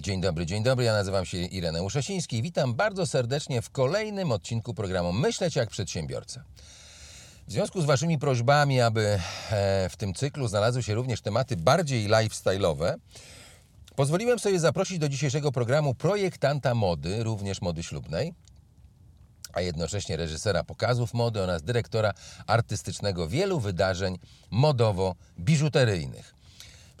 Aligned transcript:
Dzień 0.00 0.20
dobry, 0.20 0.46
dzień 0.46 0.62
dobry. 0.62 0.84
Ja 0.84 0.92
nazywam 0.92 1.26
się 1.26 1.38
Ireneusz 1.38 1.96
Osiński 1.96 2.36
i 2.36 2.42
witam 2.42 2.74
bardzo 2.74 3.06
serdecznie 3.06 3.62
w 3.62 3.70
kolejnym 3.70 4.32
odcinku 4.32 4.74
programu 4.74 5.12
Myśleć 5.12 5.56
jak 5.56 5.70
przedsiębiorca. 5.70 6.44
W 7.48 7.52
związku 7.52 7.82
z 7.82 7.84
Waszymi 7.84 8.18
prośbami, 8.18 8.80
aby 8.80 9.20
e, 9.50 9.88
w 9.88 9.96
tym 9.96 10.14
cyklu 10.14 10.48
znalazły 10.48 10.82
się 10.82 10.94
również 10.94 11.20
tematy 11.20 11.56
bardziej 11.56 12.08
lifestyle'owe, 12.08 12.94
pozwoliłem 13.96 14.38
sobie 14.38 14.60
zaprosić 14.60 14.98
do 14.98 15.08
dzisiejszego 15.08 15.52
programu 15.52 15.94
projektanta 15.94 16.74
mody, 16.74 17.22
również 17.22 17.60
mody 17.62 17.82
ślubnej, 17.82 18.34
a 19.52 19.60
jednocześnie 19.60 20.16
reżysera 20.16 20.64
pokazów 20.64 21.14
mody 21.14 21.42
oraz 21.42 21.62
dyrektora 21.62 22.12
artystycznego 22.46 23.28
wielu 23.28 23.60
wydarzeń 23.60 24.18
modowo-biżuteryjnych. 24.50 26.39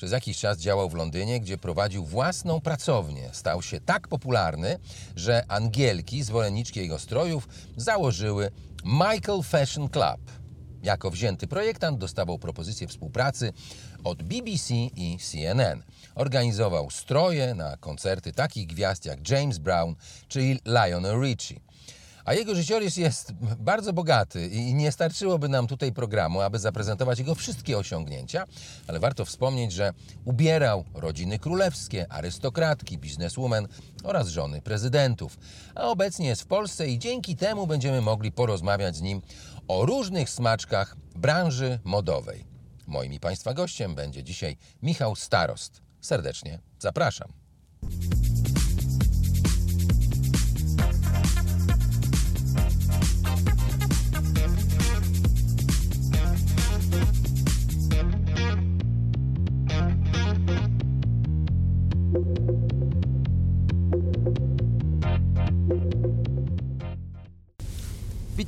Przez 0.00 0.12
jakiś 0.12 0.38
czas 0.38 0.58
działał 0.58 0.88
w 0.88 0.94
Londynie, 0.94 1.40
gdzie 1.40 1.58
prowadził 1.58 2.04
własną 2.04 2.60
pracownię. 2.60 3.30
Stał 3.32 3.62
się 3.62 3.80
tak 3.80 4.08
popularny, 4.08 4.78
że 5.16 5.44
Angielki, 5.48 6.22
zwolenniczki 6.22 6.80
jego 6.80 6.98
strojów, 6.98 7.48
założyły 7.76 8.50
Michael 8.84 9.42
Fashion 9.42 9.88
Club. 9.88 10.20
Jako 10.82 11.10
wzięty 11.10 11.46
projektant 11.46 11.98
dostawał 11.98 12.38
propozycje 12.38 12.88
współpracy 12.88 13.52
od 14.04 14.22
BBC 14.22 14.74
i 14.74 15.18
CNN. 15.18 15.82
Organizował 16.14 16.90
stroje 16.90 17.54
na 17.54 17.76
koncerty 17.76 18.32
takich 18.32 18.66
gwiazd 18.66 19.04
jak 19.04 19.30
James 19.30 19.58
Brown 19.58 19.94
czy 20.28 20.40
Lionel 20.66 21.20
Richie. 21.22 21.60
A 22.30 22.34
jego 22.34 22.54
życiorys 22.54 22.96
jest 22.96 23.32
bardzo 23.70 23.92
bogaty 23.92 24.46
i 24.46 24.74
nie 24.74 24.92
starczyłoby 24.92 25.48
nam 25.48 25.66
tutaj 25.66 25.92
programu, 25.92 26.40
aby 26.40 26.58
zaprezentować 26.58 27.18
jego 27.18 27.34
wszystkie 27.34 27.78
osiągnięcia, 27.78 28.44
ale 28.86 29.00
warto 29.00 29.24
wspomnieć, 29.24 29.72
że 29.72 29.92
ubierał 30.24 30.84
rodziny 30.94 31.38
królewskie, 31.38 32.12
arystokratki, 32.12 32.98
bizneswomen 32.98 33.68
oraz 34.04 34.28
żony 34.28 34.62
prezydentów. 34.62 35.38
A 35.74 35.82
obecnie 35.82 36.28
jest 36.28 36.42
w 36.42 36.46
Polsce 36.46 36.88
i 36.88 36.98
dzięki 36.98 37.36
temu 37.36 37.66
będziemy 37.66 38.00
mogli 38.00 38.32
porozmawiać 38.32 38.96
z 38.96 39.00
nim 39.00 39.22
o 39.68 39.86
różnych 39.86 40.30
smaczkach 40.30 40.96
branży 41.16 41.78
modowej. 41.84 42.44
Moim 42.86 43.12
i 43.12 43.20
Państwa 43.20 43.54
gościem 43.54 43.94
będzie 43.94 44.24
dzisiaj 44.24 44.56
Michał 44.82 45.16
Starost. 45.16 45.82
Serdecznie 46.00 46.58
zapraszam. 46.78 47.32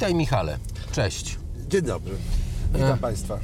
Witaj 0.02 0.14
Michale. 0.14 0.58
Cześć. 0.92 1.38
Dzień 1.68 1.82
dobry. 1.82 2.14
Witam 2.74 2.98
Państwa. 2.98 3.34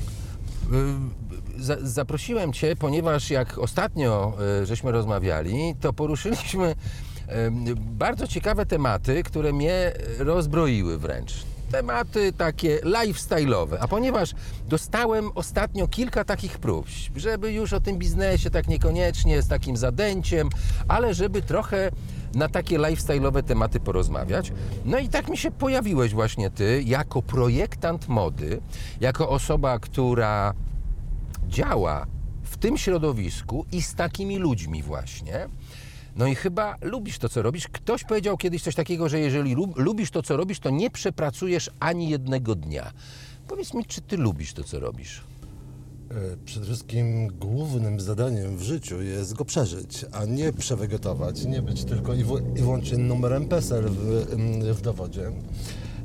Y, 1.58 1.62
za- 1.62 1.76
Zaprosiłem 1.82 2.52
Cię, 2.52 2.76
ponieważ 2.76 3.30
jak 3.30 3.58
ostatnio 3.58 4.32
y, 4.62 4.66
żeśmy 4.66 4.92
rozmawiali, 4.92 5.74
to 5.80 5.92
poruszyliśmy 5.92 6.68
y, 6.68 6.74
bardzo 7.76 8.26
ciekawe 8.26 8.66
tematy, 8.66 9.22
które 9.22 9.52
mnie 9.52 9.92
rozbroiły 10.18 10.98
wręcz. 10.98 11.32
Tematy 11.72 12.32
takie 12.32 12.78
lifestyle'owe. 12.78 13.76
A 13.80 13.88
ponieważ 13.88 14.34
dostałem 14.68 15.30
ostatnio 15.34 15.88
kilka 15.88 16.24
takich 16.24 16.58
próśb, 16.58 17.12
żeby 17.16 17.52
już 17.52 17.72
o 17.72 17.80
tym 17.80 17.98
biznesie 17.98 18.50
tak 18.50 18.68
niekoniecznie, 18.68 19.42
z 19.42 19.48
takim 19.48 19.76
zadęciem, 19.76 20.48
ale 20.88 21.14
żeby 21.14 21.42
trochę 21.42 21.90
na 22.34 22.48
takie 22.48 22.78
lifestyle'owe 22.78 23.42
tematy 23.42 23.80
porozmawiać. 23.80 24.52
No 24.84 24.98
i 24.98 25.08
tak 25.08 25.28
mi 25.28 25.36
się 25.36 25.50
pojawiłeś 25.50 26.14
właśnie 26.14 26.50
ty, 26.50 26.82
jako 26.86 27.22
projektant 27.22 28.08
mody, 28.08 28.60
jako 29.00 29.28
osoba, 29.28 29.78
która 29.78 30.54
działa 31.48 32.06
w 32.42 32.56
tym 32.56 32.78
środowisku 32.78 33.66
i 33.72 33.82
z 33.82 33.94
takimi 33.94 34.38
ludźmi 34.38 34.82
właśnie. 34.82 35.48
No 36.16 36.26
i 36.26 36.34
chyba 36.34 36.76
lubisz 36.82 37.18
to, 37.18 37.28
co 37.28 37.42
robisz. 37.42 37.68
Ktoś 37.68 38.04
powiedział 38.04 38.36
kiedyś 38.36 38.62
coś 38.62 38.74
takiego, 38.74 39.08
że 39.08 39.20
jeżeli 39.20 39.54
lub, 39.54 39.78
lubisz 39.78 40.10
to, 40.10 40.22
co 40.22 40.36
robisz, 40.36 40.60
to 40.60 40.70
nie 40.70 40.90
przepracujesz 40.90 41.70
ani 41.80 42.08
jednego 42.08 42.54
dnia. 42.54 42.92
Powiedz 43.48 43.74
mi, 43.74 43.84
czy 43.84 44.00
ty 44.00 44.16
lubisz 44.16 44.52
to, 44.52 44.64
co 44.64 44.80
robisz? 44.80 45.22
E, 46.10 46.14
Przede 46.44 46.66
wszystkim 46.66 47.28
głównym 47.28 48.00
zadaniem 48.00 48.56
w 48.56 48.62
życiu 48.62 49.02
jest 49.02 49.34
go 49.34 49.44
przeżyć, 49.44 50.06
a 50.12 50.24
nie 50.24 50.52
przewegetować, 50.52 51.44
nie 51.44 51.62
być 51.62 51.84
tylko 51.84 52.14
i, 52.14 52.24
wy- 52.24 52.42
i 52.56 52.60
wyłącznie 52.60 52.98
numerem 52.98 53.48
PESEL 53.48 53.84
w, 53.88 54.26
mm, 54.32 54.74
w 54.74 54.80
dowodzie. 54.80 55.32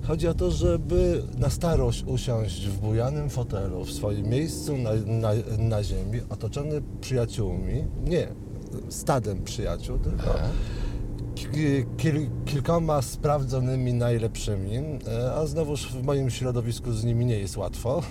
Chodzi 0.08 0.28
o 0.28 0.34
to, 0.34 0.52
żeby 0.52 1.24
na 1.38 1.50
starość 1.50 2.04
usiąść 2.08 2.68
w 2.68 2.78
bujanym 2.80 3.30
fotelu, 3.30 3.84
w 3.86 3.92
swoim 3.92 4.28
miejscu 4.30 4.78
na, 4.78 4.90
na, 5.06 5.30
na 5.58 5.84
ziemi, 5.84 6.20
otoczony 6.30 6.82
przyjaciółmi, 7.02 7.84
nie 8.06 8.28
stadem 8.90 9.44
przyjaciół, 9.44 9.98
tylko 10.00 10.34
kil, 11.98 12.28
kilkoma 12.54 13.02
sprawdzonymi 13.02 13.94
najlepszymi, 13.94 14.78
e, 15.08 15.34
a 15.34 15.46
znowuż 15.46 15.88
w 15.88 16.04
moim 16.04 16.30
środowisku 16.30 16.94
z 16.94 17.04
nimi 17.04 17.26
nie 17.26 17.40
jest 17.40 17.58
łatwo, 17.58 18.04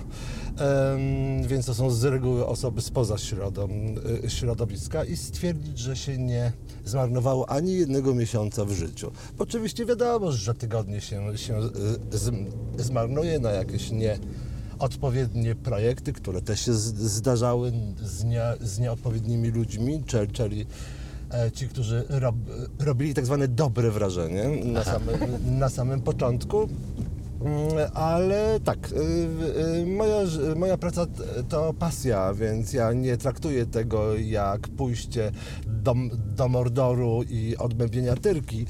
więc 1.47 1.67
to 1.67 1.75
są 1.75 1.91
z 1.91 2.05
reguły 2.05 2.47
osoby 2.47 2.81
spoza 2.81 3.19
środom, 3.19 3.71
e, 4.25 4.31
środowiska 4.31 5.05
i 5.05 5.17
stwierdzić, 5.17 5.79
że 5.79 5.97
się 5.97 6.19
nie 6.19 6.53
zmarnowało 6.85 7.51
ani 7.51 7.75
jednego 7.75 8.15
miesiąca 8.15 8.65
w 8.65 8.73
życiu. 8.73 9.11
Oczywiście 9.39 9.87
wiadomo, 9.87 10.33
że 10.33 10.55
tygodnie 10.55 11.01
się, 11.01 11.39
się 11.39 11.57
e, 11.57 12.83
zmarnuje 12.83 13.39
na 13.39 13.51
jakieś 13.51 13.91
nie 13.91 14.19
odpowiednie 14.79 15.55
projekty, 15.55 16.13
które 16.13 16.43
też 16.43 16.61
się 16.61 16.75
zdarzały 16.75 17.73
z, 18.03 18.25
nie, 18.25 18.43
z 18.61 18.79
nieodpowiednimi 18.79 19.49
ludźmi, 19.49 20.03
czyli 20.33 20.67
ci, 21.54 21.69
którzy 21.69 22.04
rob, 22.09 22.37
robili 22.78 23.15
tak 23.15 23.26
zwane 23.26 23.48
dobre 23.48 23.91
wrażenie 23.91 24.48
na 24.65 24.84
samym, 24.84 25.19
na 25.59 25.69
samym 25.69 26.00
początku. 26.00 26.69
Mm, 27.44 27.91
Ale 27.94 28.60
tak, 28.60 28.93
y, 28.93 29.81
y, 29.82 29.87
moja, 29.87 30.19
moja 30.56 30.76
praca 30.76 31.06
to 31.48 31.75
pasja, 31.75 32.34
więc 32.34 32.72
ja 32.72 32.93
nie 32.93 33.16
traktuję 33.16 33.66
tego 33.66 34.16
jak 34.16 34.69
pójście 34.69 35.32
do, 35.66 35.94
do 36.37 36.48
mordoru 36.48 37.22
i 37.31 37.56
odmębienia 37.56 38.14
tyrki, 38.14 38.66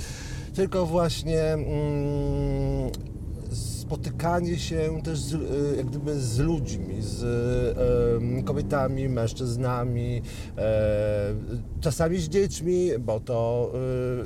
tylko 0.54 0.86
właśnie 0.86 1.42
mm, 1.42 3.11
spotykanie 3.92 4.58
się 4.58 5.02
też 5.04 5.18
z, 5.18 5.34
y, 5.34 5.76
jak 5.76 5.86
gdyby 5.86 6.20
z 6.20 6.38
ludźmi, 6.38 6.94
z 7.00 7.24
kobietami, 8.44 9.08
mężczyznami, 9.08 10.22
e, 10.58 11.34
czasami 11.80 12.18
z 12.18 12.28
dziećmi, 12.28 12.90
bo 13.00 13.20
to 13.20 13.72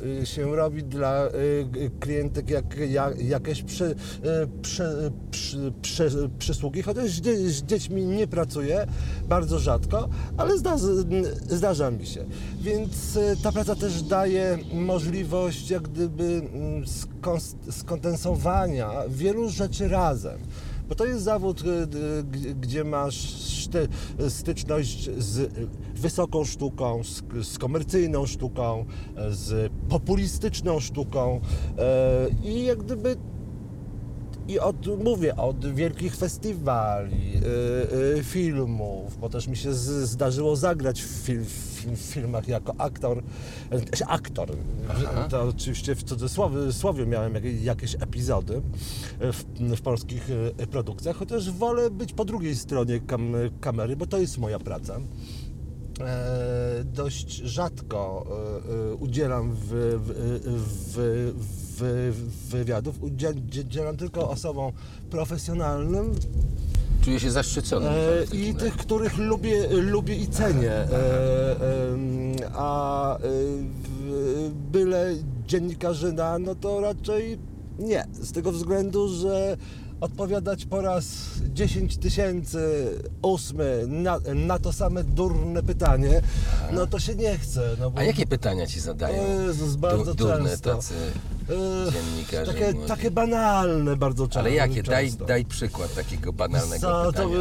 y, 0.04 0.22
y, 0.22 0.27
się 0.27 0.56
robi 0.56 0.82
dla 0.82 1.28
klientek 2.00 2.50
jak, 2.50 2.77
jak, 2.88 3.22
jakieś 3.22 3.62
przy, 3.62 3.94
przy, 4.62 5.12
przy, 5.31 5.72
przy, 5.83 6.31
przysługi, 6.38 6.83
chociaż 6.83 7.10
z, 7.10 7.25
z 7.53 7.62
dziećmi 7.62 8.06
nie 8.06 8.27
pracuję, 8.27 8.87
bardzo 9.28 9.59
rzadko, 9.59 10.09
ale 10.37 10.59
zda, 10.59 10.77
zdarza 11.48 11.91
mi 11.91 12.06
się. 12.06 12.25
Więc 12.66 13.16
y, 13.16 13.37
ta 13.43 13.53
praca 13.53 13.75
też 13.77 14.03
daje 14.03 14.59
możliwość 14.75 15.71
jak 15.71 15.82
gdyby 15.82 16.25
mm, 16.25 16.84
skondensowania 17.71 18.91
wielu 19.09 19.49
rzeczy 19.49 19.88
razem. 19.88 20.38
Bo 20.88 20.94
to 20.94 21.04
jest 21.06 21.22
zawód, 21.22 21.62
g- 21.62 22.54
gdzie 22.54 22.84
masz 22.84 23.34
styczność 24.28 25.10
z 25.19 25.53
wysoką 25.94 26.44
sztuką, 26.44 27.00
z, 27.43 27.59
komercyjną 27.59 28.27
sztuką, 28.27 28.84
z 29.30 29.72
populistyczną 29.89 30.80
sztuką 30.80 31.41
e, 31.78 32.27
i 32.45 32.65
jak 32.65 32.78
gdyby 32.78 33.16
i 34.48 34.59
od, 34.59 35.04
mówię, 35.04 35.37
od 35.37 35.75
wielkich 35.75 36.16
festiwali, 36.16 37.37
y, 37.37 38.19
y, 38.19 38.25
filmów, 38.25 39.19
bo 39.19 39.28
też 39.28 39.48
mi 39.48 39.57
się 39.57 39.75
z, 39.75 40.09
zdarzyło 40.09 40.57
zagrać 40.57 41.03
w, 41.03 41.07
fil, 41.07 41.45
w 41.45 41.98
filmach 41.98 42.48
jako 42.48 42.75
aktor. 42.78 43.22
E, 44.01 44.09
aktor. 44.09 44.48
To 45.31 45.43
oczywiście 45.43 45.95
w 45.95 46.03
cudzysłowie 46.03 46.72
słowie 46.72 47.07
miałem 47.07 47.34
jak, 47.34 47.45
jakieś 47.63 47.95
epizody 47.95 48.63
w, 49.21 49.45
w 49.77 49.81
polskich 49.81 50.31
y, 50.60 50.66
produkcjach, 50.66 51.16
chociaż 51.16 51.51
wolę 51.51 51.91
być 51.91 52.13
po 52.13 52.25
drugiej 52.25 52.57
stronie 52.57 53.01
kam, 53.01 53.33
kamery, 53.60 53.97
bo 53.97 54.07
to 54.07 54.19
jest 54.19 54.39
moja 54.39 54.59
praca. 54.59 55.01
E, 56.01 56.84
dość 56.84 57.37
rzadko 57.37 58.27
e, 58.69 58.95
udzielam 58.95 59.53
w, 59.54 60.01
w, 60.92 61.33
w, 61.77 62.13
w, 62.17 62.51
wywiadów, 62.51 63.03
Udzie- 63.03 63.34
udzielam 63.65 63.97
tylko 63.97 64.31
osobom 64.31 64.73
profesjonalnym 65.11 66.13
Czuję 67.03 67.21
się 67.21 67.31
zaszczycony. 67.31 67.89
e, 67.89 68.25
i 68.33 68.47
razie. 68.53 68.55
tych, 68.55 68.77
których 68.77 69.19
lubię, 69.19 69.69
lubię 69.69 70.17
i 70.17 70.27
cenię. 70.28 70.73
E, 70.73 70.89
a 72.55 73.17
e, 73.19 73.21
byle 74.73 75.15
dziennikarzyna, 75.47 76.39
no 76.39 76.55
to 76.55 76.81
raczej 76.81 77.39
nie. 77.78 78.07
Z 78.23 78.33
tego 78.33 78.53
względu, 78.53 79.09
że 79.09 79.57
odpowiadać 80.01 80.65
po 80.65 80.81
raz 80.81 81.07
10 81.55 81.97
tysięcy 81.97 82.87
ósmy 83.23 83.84
na, 83.89 84.19
na 84.34 84.59
to 84.59 84.73
same 84.73 85.05
durne 85.05 85.63
pytanie, 85.63 86.23
no 86.73 86.87
to 86.87 86.99
się 86.99 87.15
nie 87.15 87.39
chce. 87.39 87.77
No 87.81 87.91
bo, 87.91 87.99
A 87.99 88.03
jakie 88.05 88.27
pytania 88.27 88.67
ci 88.67 88.81
zadają? 88.81 89.23
Jezus, 89.47 89.77
bardzo 89.77 90.15
Du- 90.15 90.25
durne 90.25 90.49
często. 90.51 90.75
tacy 90.75 90.95
Takie, 92.47 92.75
takie 92.89 93.10
banalne 93.10 93.97
bardzo 93.97 94.25
często. 94.28 94.41
Ale 94.41 94.51
jakie? 94.51 94.83
Daj, 94.83 95.13
daj 95.13 95.45
przykład 95.45 95.95
takiego 95.95 96.33
banalnego 96.33 96.89
to, 96.89 97.07
pytania. 97.13 97.37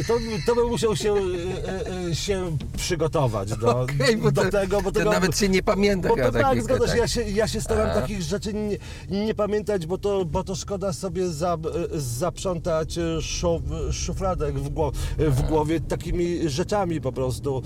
y, 0.00 0.04
to, 0.04 0.14
by- 0.14 0.42
to 0.46 0.54
by 0.54 0.64
musiał 0.64 0.96
się, 0.96 1.14
y, 1.14 2.08
y, 2.10 2.14
się 2.14 2.56
przygotować 2.76 3.50
do, 3.56 3.86
bo 4.22 4.30
do 4.32 4.42
to, 4.44 4.50
tego, 4.50 4.82
bo 4.82 4.92
to 4.92 4.98
tego, 4.98 5.10
nawet 5.12 5.38
się 5.38 5.48
nie 5.48 5.62
pamięta 5.62 6.08
bo 6.08 6.16
to 6.16 6.32
tak, 6.32 6.62
zgadza 6.62 6.86
się, 6.88 6.98
ja 6.98 7.08
się, 7.08 7.22
ja 7.22 7.48
się 7.48 7.60
staram 7.60 8.00
takich 8.00 8.22
rzeczy 8.22 8.54
nie, 8.54 8.78
nie 9.24 9.34
pamiętać, 9.34 9.86
bo 9.86 9.98
to, 9.98 10.24
bo 10.24 10.44
to 10.44 10.54
szkoda 10.54 10.92
sobie 10.92 11.28
za, 11.28 11.58
zaprzątać 11.94 12.98
szuf, 13.20 13.62
szufladek 13.92 14.58
w, 14.58 14.68
gło, 14.68 14.92
w 15.18 15.42
głowie 15.42 15.80
takimi 15.80 16.48
rzeczami 16.48 17.00
po 17.00 17.12
prostu. 17.12 17.58
E, 17.58 17.62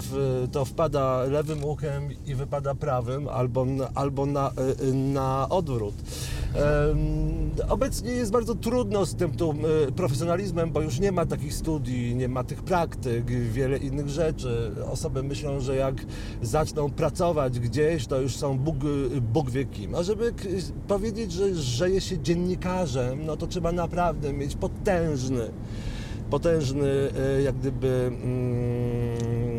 w, 0.00 0.46
to 0.52 0.64
wpada 0.64 1.22
lewym 1.24 1.64
uchem 1.64 2.08
i 2.26 2.34
wypada 2.34 2.74
prawym, 2.74 3.28
albo, 3.28 3.64
na- 3.64 3.90
albo 3.94 4.26
na, 4.26 4.48
e, 4.48 4.52
na 4.92 5.48
odwrót. 5.48 5.94
Obecnie 7.68 8.12
jest 8.12 8.32
bardzo 8.32 8.54
trudno 8.54 9.06
z 9.06 9.14
tym 9.14 9.32
tu 9.32 9.54
e, 9.88 9.92
profesjonalizmem, 9.92 10.70
bo 10.70 10.80
już 10.80 11.00
nie 11.00 11.12
ma 11.12 11.26
takich 11.26 11.54
studii, 11.54 12.14
nie 12.14 12.28
ma 12.28 12.44
tych 12.44 12.62
praktyk, 12.62 13.24
wiele 13.30 13.78
innych 13.78 14.08
rzeczy. 14.08 14.72
Osoby 14.92 15.22
myślą, 15.22 15.60
że 15.60 15.76
jak 15.76 15.94
zaczną 16.42 16.90
pracować 16.90 17.60
gdzieś, 17.60 18.06
to 18.06 18.20
już 18.20 18.36
są 18.36 18.58
Bóg, 18.58 18.76
Bóg 19.32 19.50
wie 19.50 19.64
kim. 19.64 19.94
A 19.94 20.02
żeby 20.02 20.32
powiedzieć, 20.88 21.32
że, 21.32 21.90
jest 21.90 22.06
się 22.06 22.18
dziennikarzem, 22.18 23.26
no 23.26 23.36
to 23.36 23.46
trzeba 23.46 23.72
naprawdę 23.72 24.32
mieć 24.32 24.54
potężny, 24.54 25.50
potężny 26.30 27.10
e, 27.38 27.42
jak 27.42 27.56
gdyby 27.56 28.10
mm, 28.22 29.51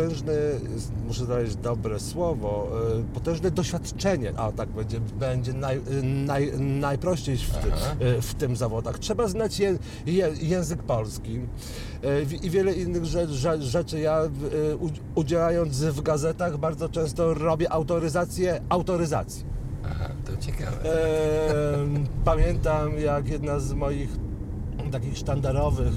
potężny, 0.00 0.34
muszę 1.06 1.24
znaleźć 1.24 1.56
dobre 1.56 2.00
słowo, 2.00 2.68
e, 2.98 3.14
potężne 3.14 3.50
doświadczenie, 3.50 4.32
a 4.36 4.52
tak 4.52 4.68
będzie, 4.68 5.00
będzie 5.00 5.52
naj, 5.52 5.76
e, 5.76 6.02
naj, 6.02 6.52
najprościej 6.58 7.36
w, 7.36 7.50
ty, 7.50 7.72
e, 8.04 8.22
w 8.22 8.34
tym 8.34 8.56
zawodach. 8.56 8.98
Trzeba 8.98 9.28
znać 9.28 9.60
je, 9.60 9.78
je, 10.06 10.30
język 10.40 10.82
polski 10.82 11.40
i 12.42 12.50
wiele 12.50 12.72
innych 12.72 13.04
rze, 13.04 13.26
rze, 13.26 13.62
rzeczy. 13.62 14.00
Ja 14.00 14.20
udzielając 15.14 15.82
w 15.82 16.02
gazetach 16.02 16.58
bardzo 16.58 16.88
często 16.88 17.34
robię 17.34 17.72
autoryzację 17.72 18.60
autoryzacji. 18.68 19.44
Aha, 19.84 20.08
to 20.24 20.36
ciekawe. 20.36 20.76
Pamiętam, 22.24 22.98
jak 22.98 23.28
jedna 23.28 23.58
z 23.58 23.72
moich 23.72 24.10
takich 24.92 25.18
sztandarowych 25.18 25.92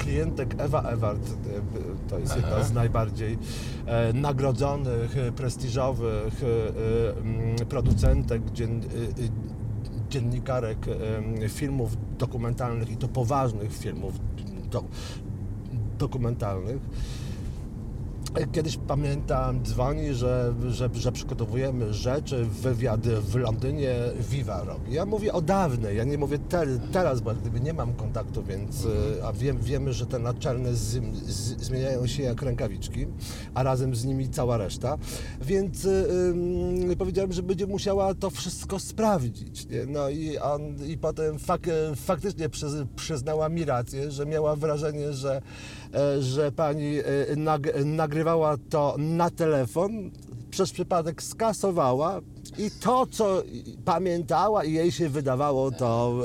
klientek 0.00 0.54
Ewa 0.58 0.82
Ewart, 0.82 1.30
e, 1.30 2.08
to 2.08 2.18
jest 2.18 2.36
jedna 2.36 2.62
z 2.64 2.72
najbardziej 2.72 3.38
e, 3.86 4.12
nagrodzonych, 4.12 5.16
e, 5.16 5.32
prestiżowych 5.32 6.34
producentek 7.68 8.50
dzien, 8.52 8.80
dziennikarek 10.10 10.78
filmów 11.48 11.96
dokumentalnych 12.18 12.90
i 12.90 12.96
to 12.96 13.08
poważnych 13.08 13.76
filmów 13.76 14.14
do, 14.70 14.84
dokumentalnych. 15.98 16.80
Kiedyś 18.52 18.78
pamiętam, 18.88 19.64
dzwoni, 19.64 20.14
że, 20.14 20.54
że, 20.68 20.90
że 20.94 21.12
przygotowujemy 21.12 21.94
rzeczy, 21.94 22.44
wywiad 22.44 23.00
w 23.00 23.34
Londynie, 23.34 23.94
Viva 24.30 24.64
robi. 24.64 24.92
Ja 24.92 25.06
mówię 25.06 25.32
o 25.32 25.40
dawnej, 25.40 25.96
ja 25.96 26.04
nie 26.04 26.18
mówię 26.18 26.38
te, 26.38 26.66
teraz, 26.92 27.20
bo 27.20 27.34
gdyby 27.34 27.60
nie 27.60 27.72
mam 27.72 27.94
kontaktu, 27.94 28.42
więc, 28.42 28.86
e, 29.20 29.26
a 29.26 29.32
wiem, 29.32 29.58
wiemy, 29.58 29.92
że 29.92 30.06
te 30.06 30.18
naczelne 30.18 30.74
z, 30.74 31.02
z, 31.26 31.62
zmieniają 31.62 32.06
się 32.06 32.22
jak 32.22 32.42
rękawiczki, 32.42 33.06
a 33.54 33.62
razem 33.62 33.94
z 33.94 34.04
nimi 34.04 34.28
cała 34.28 34.56
reszta, 34.56 34.98
więc 35.42 35.84
ym, 35.84 36.96
powiedziałem, 36.98 37.32
że 37.32 37.42
będzie 37.42 37.66
musiała 37.66 38.14
to 38.14 38.30
wszystko 38.30 38.78
sprawdzić. 38.78 39.68
Nie? 39.68 39.86
No 39.86 40.08
i, 40.08 40.38
on, 40.38 40.86
i 40.86 40.98
potem 40.98 41.38
fak, 41.38 41.60
faktycznie 41.96 42.48
przyz, 42.48 42.72
przyznała 42.96 43.48
mi 43.48 43.64
rację, 43.64 44.10
że 44.10 44.26
miała 44.26 44.56
wrażenie, 44.56 45.12
że, 45.12 45.36
e, 45.36 45.42
że 46.20 46.52
pani 46.52 46.98
e, 46.98 47.36
nag, 47.36 47.84
nagrywała 47.84 48.56
to 48.70 48.94
na 48.98 49.30
telefon, 49.30 50.10
przez 50.50 50.72
przypadek 50.72 51.22
skasowała 51.22 52.20
i 52.58 52.70
to, 52.80 53.06
co 53.06 53.42
pamiętała 53.84 54.64
i 54.64 54.72
jej 54.72 54.92
się 54.92 55.08
wydawało, 55.08 55.70
to, 55.70 56.18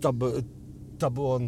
to, 0.00 0.12
by- 0.12 0.42
to 0.98 1.10
było 1.10 1.38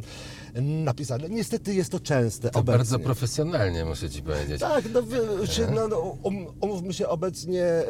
napisane. 0.55 1.29
Niestety 1.29 1.75
jest 1.75 1.93
to 1.93 2.01
częste 2.01 2.51
To 2.51 2.61
obecnie. 2.61 2.79
bardzo 2.79 2.99
profesjonalnie, 2.99 3.85
muszę 3.85 4.11
ci 4.11 4.23
powiedzieć. 4.23 4.61
Tak, 4.61 4.85
no, 4.95 5.03
się, 5.47 5.67
no, 5.75 5.89
no 5.89 5.99
um, 5.99 6.47
umówmy 6.61 6.93
się, 6.93 7.09
obecnie 7.09 7.65
e, 7.65 7.87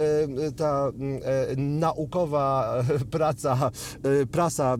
ta 0.57 0.93
e, 1.25 1.57
naukowa 1.57 2.75
e, 2.91 2.99
praca, 3.05 3.71
prasa 4.31 4.77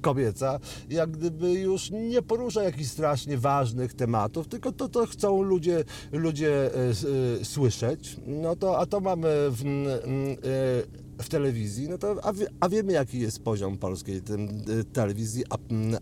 kobieca, 0.00 0.58
jak 0.90 1.10
gdyby 1.10 1.52
już 1.52 1.90
nie 1.90 2.22
porusza 2.22 2.62
jakichś 2.62 2.90
strasznie 2.90 3.38
ważnych 3.38 3.94
tematów, 3.94 4.48
tylko 4.48 4.72
to, 4.72 4.88
to 4.88 5.06
chcą 5.06 5.42
ludzie, 5.42 5.84
ludzie 6.12 6.70
słyszeć, 7.42 8.16
no 8.26 8.56
to, 8.56 8.78
a 8.78 8.86
to 8.86 9.00
mamy 9.00 9.28
w, 9.50 9.62
w 11.22 11.28
telewizji, 11.28 11.88
no 11.88 11.98
to, 11.98 12.16
a, 12.22 12.32
wie, 12.32 12.46
a 12.60 12.68
wiemy 12.68 12.92
jaki 12.92 13.20
jest 13.20 13.42
poziom 13.42 13.78
polskiej 13.78 14.22
tym, 14.22 14.64
e, 14.80 14.84
telewizji 14.84 15.44
a, 15.50 15.56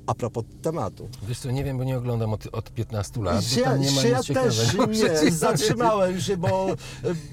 a 0.06 0.14
propos 0.14 0.44
tematu. 0.62 1.08
Wiesz 1.28 1.38
co, 1.38 1.50
nie 1.50 1.64
wiem, 1.64 1.78
bo 1.78 1.84
nie 1.84 1.98
oglądam 1.98 2.32
od, 2.32 2.46
od 2.52 2.70
15 2.70 3.22
lat, 3.22 3.44
Się, 3.44 3.60
tam 3.62 3.80
nie 3.80 3.90
ma 3.90 4.02
się 4.02 4.08
ja 4.08 4.22
też 4.22 4.76
nie, 5.24 5.30
zatrzymałem 5.30 6.20
się, 6.20 6.36
bo, 6.36 6.76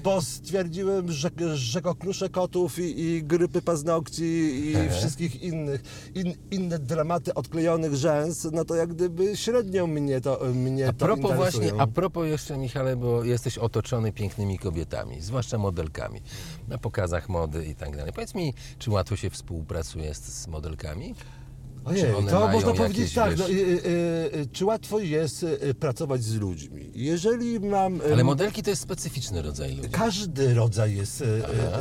bo 0.04 0.22
stwierdziłem, 0.22 1.12
że, 1.12 1.30
że 1.54 1.82
koklusze 1.82 2.28
kotów 2.28 2.78
i, 2.78 3.00
i 3.00 3.22
grypy 3.24 3.62
paznokci 3.62 4.24
i 4.24 4.76
Ehe. 4.76 4.90
wszystkich 4.90 5.42
innych, 5.42 5.82
in, 6.14 6.34
inne 6.50 6.78
dramaty 6.78 7.34
odklejonych 7.34 7.94
rzęs, 7.94 8.48
no 8.52 8.64
to 8.64 8.74
jak 8.74 8.94
gdyby 8.94 9.36
średnio 9.36 9.86
mnie 9.86 10.20
to, 10.20 10.40
mnie 10.54 10.88
A 10.88 10.92
to 10.92 10.98
propos 10.98 11.30
interesują. 11.30 11.60
właśnie, 11.68 11.80
a 11.82 11.86
propos 11.86 12.26
jeszcze 12.26 12.58
Michale, 12.58 12.96
bo 12.96 13.24
jesteś 13.24 13.58
otoczony 13.58 14.12
pięknymi 14.12 14.58
kobietami, 14.58 15.20
zwłaszcza 15.20 15.58
modelkami, 15.58 16.20
na 16.68 16.78
pokazach 16.78 17.28
mody 17.28 17.64
i 17.66 17.74
tak 17.78 17.96
dalej. 17.96 18.12
Powiedz 18.12 18.34
mi, 18.34 18.54
czy 18.78 18.90
łatwo 18.90 19.16
się 19.16 19.30
współpracuje 19.30 20.14
z, 20.14 20.18
z 20.24 20.46
modelkami? 20.48 21.14
Ojej, 21.84 22.02
to 22.30 22.48
można 22.48 22.72
powiedzieć 22.74 23.14
tak, 23.14 23.30
wiesz- 23.30 23.38
no, 23.38 23.48
y, 23.48 23.52
y, 23.52 24.38
y, 24.40 24.46
czy 24.52 24.64
łatwo 24.64 24.98
jest 25.00 25.42
y, 25.42 25.74
pracować 25.74 26.22
z 26.22 26.34
ludźmi? 26.34 26.90
Jeżeli 26.94 27.60
mam... 27.60 28.00
y, 28.00 28.12
Ale 28.12 28.24
modelki 28.24 28.62
to 28.62 28.70
jest 28.70 28.82
specyficzny 28.82 29.42
rodzaj 29.42 29.76
ludzi. 29.76 29.88
Każdy 29.88 30.54
rodzaj 30.54 30.96
jest 30.96 31.24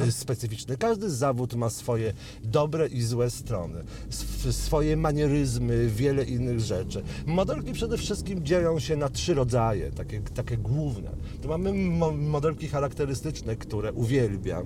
specyficzny. 0.09 0.77
Każdy 0.77 1.09
zawód 1.09 1.53
ma 1.55 1.69
swoje 1.69 2.13
dobre 2.43 2.87
i 2.87 3.01
złe 3.01 3.29
strony, 3.29 3.83
sw- 4.09 4.53
swoje 4.53 4.97
manieryzmy, 4.97 5.87
wiele 5.89 6.23
innych 6.23 6.59
rzeczy. 6.59 7.03
Modelki 7.25 7.71
przede 7.73 7.97
wszystkim 7.97 8.45
dzielą 8.45 8.79
się 8.79 8.95
na 8.95 9.09
trzy 9.09 9.33
rodzaje, 9.33 9.91
takie, 9.91 10.21
takie 10.21 10.57
główne. 10.57 11.09
Tu 11.41 11.47
mamy 11.47 11.73
mo 11.73 12.11
modelki 12.11 12.67
charakterystyczne, 12.67 13.55
które 13.55 13.93
uwielbiam. 13.93 14.65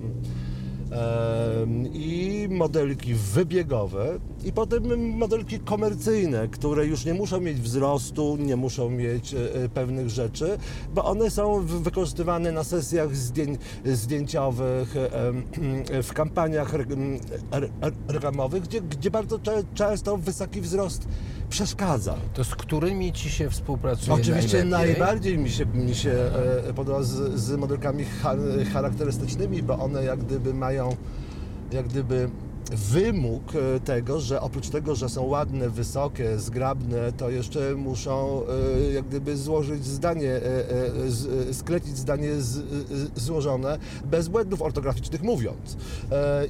I 1.92 2.48
modelki 2.50 3.14
wybiegowe, 3.14 4.18
i 4.44 4.52
potem 4.52 5.16
modelki 5.16 5.58
komercyjne, 5.58 6.48
które 6.48 6.86
już 6.86 7.04
nie 7.04 7.14
muszą 7.14 7.40
mieć 7.40 7.60
wzrostu, 7.60 8.36
nie 8.36 8.56
muszą 8.56 8.90
mieć 8.90 9.34
e, 9.34 9.54
e, 9.54 9.68
pewnych 9.68 10.10
rzeczy, 10.10 10.58
bo 10.94 11.04
one 11.04 11.30
są 11.30 11.60
wykorzystywane 11.60 12.52
na 12.52 12.64
sesjach 12.64 13.08
zdjęciowych, 13.84 14.94
w 16.02 16.12
kampaniach 16.14 16.74
reklamowych, 18.08 18.62
gdzie, 18.62 19.10
bardzo 19.10 19.38
często 19.74 20.16
wysoki 20.16 20.60
wzrost 20.60 21.08
przeszkadza. 21.52 22.16
To 22.34 22.44
z 22.44 22.54
którymi 22.54 23.12
ci 23.12 23.30
się 23.30 23.50
współpracuje 23.50 24.14
Oczywiście 24.14 24.64
najlepiej? 24.64 25.00
najbardziej 25.00 25.38
mi 25.38 25.50
się, 25.50 25.66
mi 25.66 25.94
się 25.94 26.10
e, 26.68 26.72
podoba 26.72 27.02
z, 27.02 27.40
z 27.40 27.56
modelkami 27.56 28.04
cha, 28.04 28.34
charakterystycznymi, 28.72 29.62
bo 29.62 29.78
one 29.78 30.04
jak 30.04 30.20
gdyby 30.20 30.54
mają 30.54 30.96
jak 31.72 31.88
gdyby 31.88 32.30
wymóg 32.70 33.42
e, 33.54 33.80
tego, 33.80 34.20
że 34.20 34.40
oprócz 34.40 34.68
tego, 34.68 34.94
że 34.94 35.08
są 35.08 35.22
ładne, 35.22 35.70
wysokie, 35.70 36.38
zgrabne, 36.38 37.12
to 37.12 37.30
jeszcze 37.30 37.74
muszą 37.74 38.42
e, 38.88 38.92
jak 38.92 39.04
gdyby 39.04 39.36
złożyć 39.36 39.86
zdanie, 39.86 40.32
e, 41.50 41.54
sklecić 41.54 41.98
zdanie 41.98 42.30
złożone 43.16 43.78
bez 44.04 44.28
błędów 44.28 44.62
ortograficznych 44.62 45.22
mówiąc. 45.22 45.76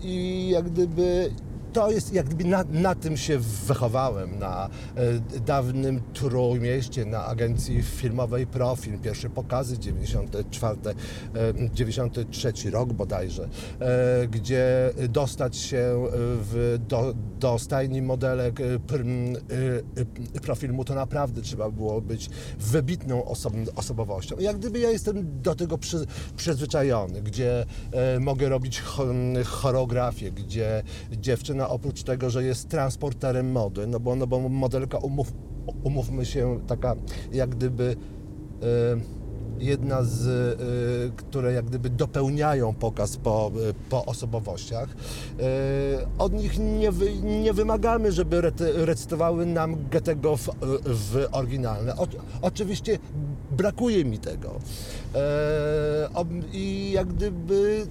I 0.02 0.48
jak 0.48 0.70
gdyby 0.70 1.30
to 1.72 1.90
jest 1.90 2.12
jak 2.12 2.26
gdyby 2.26 2.44
na, 2.44 2.64
na 2.70 2.94
tym 2.94 3.16
się 3.16 3.38
wychowałem, 3.38 4.38
na 4.38 4.68
e, 4.96 5.40
dawnym 5.40 6.00
Trójmieście, 6.12 7.04
na 7.04 7.26
agencji 7.26 7.82
filmowej 7.82 8.46
Profil, 8.46 8.98
pierwsze 8.98 9.30
pokazy 9.30 9.78
94, 9.78 10.78
e, 10.86 10.94
93 11.74 12.70
rok 12.70 12.92
bodajże, 12.92 13.48
e, 13.80 14.28
gdzie 14.28 14.90
dostać 15.08 15.56
się 15.56 16.06
w, 16.14 16.78
do, 16.88 17.14
do 17.40 17.58
stajni 17.58 18.02
modelek 18.02 18.60
e, 18.60 18.78
pr, 18.78 19.00
e, 19.00 20.36
e, 20.36 20.40
Profilmu 20.40 20.84
to 20.84 20.94
naprawdę 20.94 21.42
trzeba 21.42 21.70
było 21.70 22.00
być 22.00 22.30
wybitną 22.58 23.24
osob, 23.24 23.52
osobowością. 23.76 24.36
Jak 24.38 24.58
gdyby 24.58 24.78
ja 24.78 24.90
jestem 24.90 25.42
do 25.42 25.54
tego 25.54 25.78
przy, 25.78 26.06
przyzwyczajony, 26.36 27.22
gdzie 27.22 27.66
e, 27.92 28.20
mogę 28.20 28.48
robić 28.48 28.80
cho, 28.80 29.06
choreografię, 29.44 30.32
gdzie 30.32 30.82
dziewczyna 31.12 31.61
oprócz 31.68 32.02
tego, 32.02 32.30
że 32.30 32.44
jest 32.44 32.68
transporterem 32.68 33.52
mody, 33.52 33.86
no 33.86 34.00
bo, 34.00 34.16
no 34.16 34.26
bo 34.26 34.48
modelka, 34.48 34.98
umów, 34.98 35.32
umówmy 35.84 36.26
się, 36.26 36.60
taka 36.66 36.94
jak 37.32 37.50
gdyby 37.50 37.96
e, 38.62 39.22
jedna 39.58 40.02
z, 40.04 40.26
e, 40.26 41.16
które 41.16 41.52
jak 41.52 41.64
gdyby 41.64 41.90
dopełniają 41.90 42.74
pokaz 42.74 43.16
po, 43.16 43.50
e, 43.70 43.74
po 43.90 44.04
osobowościach. 44.04 44.88
E, 45.40 45.42
Od 46.18 46.32
nich 46.32 46.58
nie, 46.58 46.92
wy, 46.92 47.14
nie 47.22 47.52
wymagamy, 47.52 48.12
żeby 48.12 48.40
rety- 48.40 48.72
recytowały 48.84 49.46
nam 49.46 49.88
Goethego 49.90 50.36
w, 50.36 50.48
w 50.84 51.26
oryginalne. 51.32 51.96
O, 51.96 52.06
oczywiście 52.42 52.98
brakuje 53.50 54.04
mi 54.04 54.18
tego. 54.18 54.50
I 56.52 56.90
jak 56.94 57.08
gdyby 57.08 57.86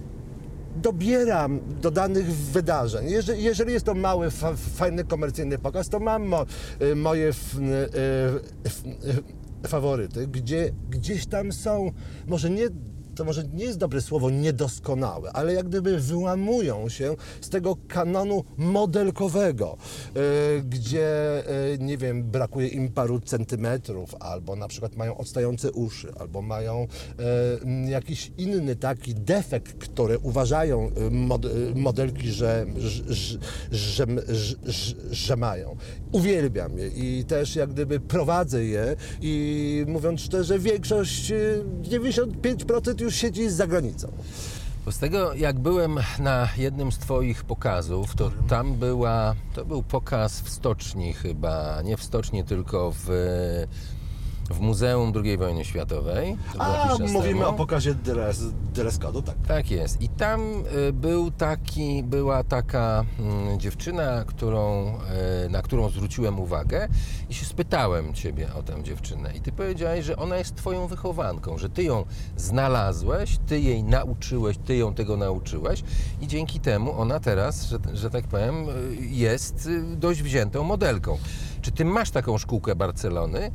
dobieram 0.75 1.60
do 1.82 1.92
danych 1.92 2.34
wydarzeń. 2.34 3.10
Jeżeli, 3.10 3.44
jeżeli 3.44 3.74
jest 3.74 3.86
to 3.86 3.94
mały, 3.94 4.32
fa, 4.32 4.54
fajny, 4.56 5.04
komercyjny 5.04 5.58
pokaz, 5.58 5.90
to 5.90 6.00
mam 6.00 6.28
mo, 6.28 6.46
y, 6.82 6.96
moje 6.96 7.28
f, 7.28 7.56
y, 7.56 7.90
f, 8.63 8.84
y, 9.66 9.68
faworyty, 9.68 10.28
gdzie 10.28 10.72
gdzieś 10.90 11.25
tam 11.25 11.51
są, 11.51 11.92
może 12.28 12.50
nie 12.50 12.68
to 13.22 13.25
może 13.25 13.44
nie 13.54 13.66
jest 13.66 13.78
dobre 13.78 14.01
słowo 14.01 14.30
niedoskonałe, 14.30 15.32
ale 15.32 15.54
jak 15.54 15.68
gdyby 15.68 16.00
wyłamują 16.00 16.90
się 16.90 17.16
z 17.42 17.50
tego 17.50 17.78
kanonu 17.88 18.44
modelkowego, 18.58 19.78
y, 20.58 20.62
gdzie, 20.62 21.44
y, 21.74 21.78
nie 21.80 21.98
wiem, 21.98 22.24
brakuje 22.24 22.68
im 22.68 22.90
paru 22.90 23.20
centymetrów, 23.20 24.16
albo 24.20 24.56
na 24.56 24.68
przykład 24.68 24.96
mają 24.96 25.18
odstające 25.18 25.72
uszy, 25.72 26.13
albo 26.20 26.42
mają 26.42 26.88
m, 27.63 27.90
jakiś 27.90 28.32
inny 28.38 28.75
taki 28.75 29.16
defekt, 29.16 29.78
który 29.78 30.20
uważają 30.20 30.92
mod, 31.12 31.46
modelki, 31.75 32.32
że, 32.32 32.66
że, 32.78 33.25
że, 33.72 34.06
że, 35.12 35.36
mają. 35.36 35.75
Uwielbiam 36.12 36.78
je 36.78 36.88
i 36.88 37.25
też 37.25 37.56
jak 37.56 37.70
gdyby 37.70 38.00
prowadzę 38.00 38.63
je 38.63 38.96
i 39.22 39.86
mówiąc 39.88 40.22
szczerze, 40.22 40.60
większość, 40.60 41.32
y, 41.32 41.63
95% 41.84 43.01
już 43.01 43.11
siedzi 43.12 43.50
za 43.50 43.68
granicą. 43.68 44.12
Bo 44.86 44.91
z 44.91 44.98
tego, 44.98 45.34
jak 45.34 45.60
byłem 45.60 46.00
na 46.20 46.50
jednym 46.58 46.91
z 46.91 46.98
Twoich 46.98 47.44
pokazów, 47.44 48.15
to 48.15 48.32
tam 48.48 48.74
była, 48.75 49.36
to 49.53 49.65
był 49.65 49.84
pokaz 49.84 50.41
w 50.41 50.50
stoczni 50.50 51.13
chyba, 51.13 51.82
nie 51.82 51.98
w 51.98 52.03
stoczni, 52.03 52.44
tylko 52.44 52.94
w, 52.96 53.08
w 54.51 54.60
Muzeum 54.60 55.13
II 55.24 55.38
wojny 55.38 55.65
światowej. 55.65 56.38
A 56.60 56.98
mówimy 57.00 57.39
temu. 57.39 57.46
o 57.46 57.53
pokazie 57.53 57.93
dress, 57.93 58.43
dress 58.74 59.00
code'u, 59.00 59.24
tak. 59.24 59.36
Tak 59.48 59.72
jest. 59.72 60.01
I 60.01 60.10
tam 60.10 60.41
y, 60.88 60.93
był 60.93 61.31
taki, 61.31 62.03
była 62.03 62.43
taka 62.43 63.05
mm, 63.20 63.60
dziewczyna, 63.60 64.24
którą, 64.27 64.93
y, 65.46 65.50
na 65.50 65.62
którą 65.62 65.89
zwróciłem 65.89 66.39
uwagę 66.39 66.88
i 67.29 67.34
się 67.34 67.46
spytałem 67.46 68.13
ciebie 68.13 68.48
o 68.53 68.63
tę 68.63 68.84
dziewczynę. 68.84 69.34
I 69.36 69.41
ty 69.41 69.51
powiedziałeś, 69.51 70.05
że 70.05 70.17
ona 70.17 70.38
jest 70.38 70.55
twoją 70.55 70.88
wychowanką, 70.88 71.58
że 71.58 71.70
ty 71.70 71.84
ją 71.84 72.05
znalazłeś, 72.38 73.38
ty 73.48 73.60
jej 73.60 73.84
nauczyłeś, 73.84 74.58
ty 74.58 74.75
ją 74.75 74.93
tego 74.93 75.17
nauczyłeś 75.17 75.84
i 76.22 76.27
dzięki 76.27 76.60
temu 76.60 77.00
ona 77.00 77.20
teraz, 77.20 77.65
że, 77.65 77.77
że 77.93 78.10
tak 78.10 78.27
powiem, 78.27 78.70
y, 78.70 78.96
jest 79.01 79.70
dość 79.96 80.24
wziętą 80.24 80.63
modelką. 80.63 81.17
Czy 81.62 81.72
ty 81.72 81.86
masz 81.86 82.12
taką 82.12 82.38
szkółkę 82.38 82.75
Barcelony, 82.75 83.51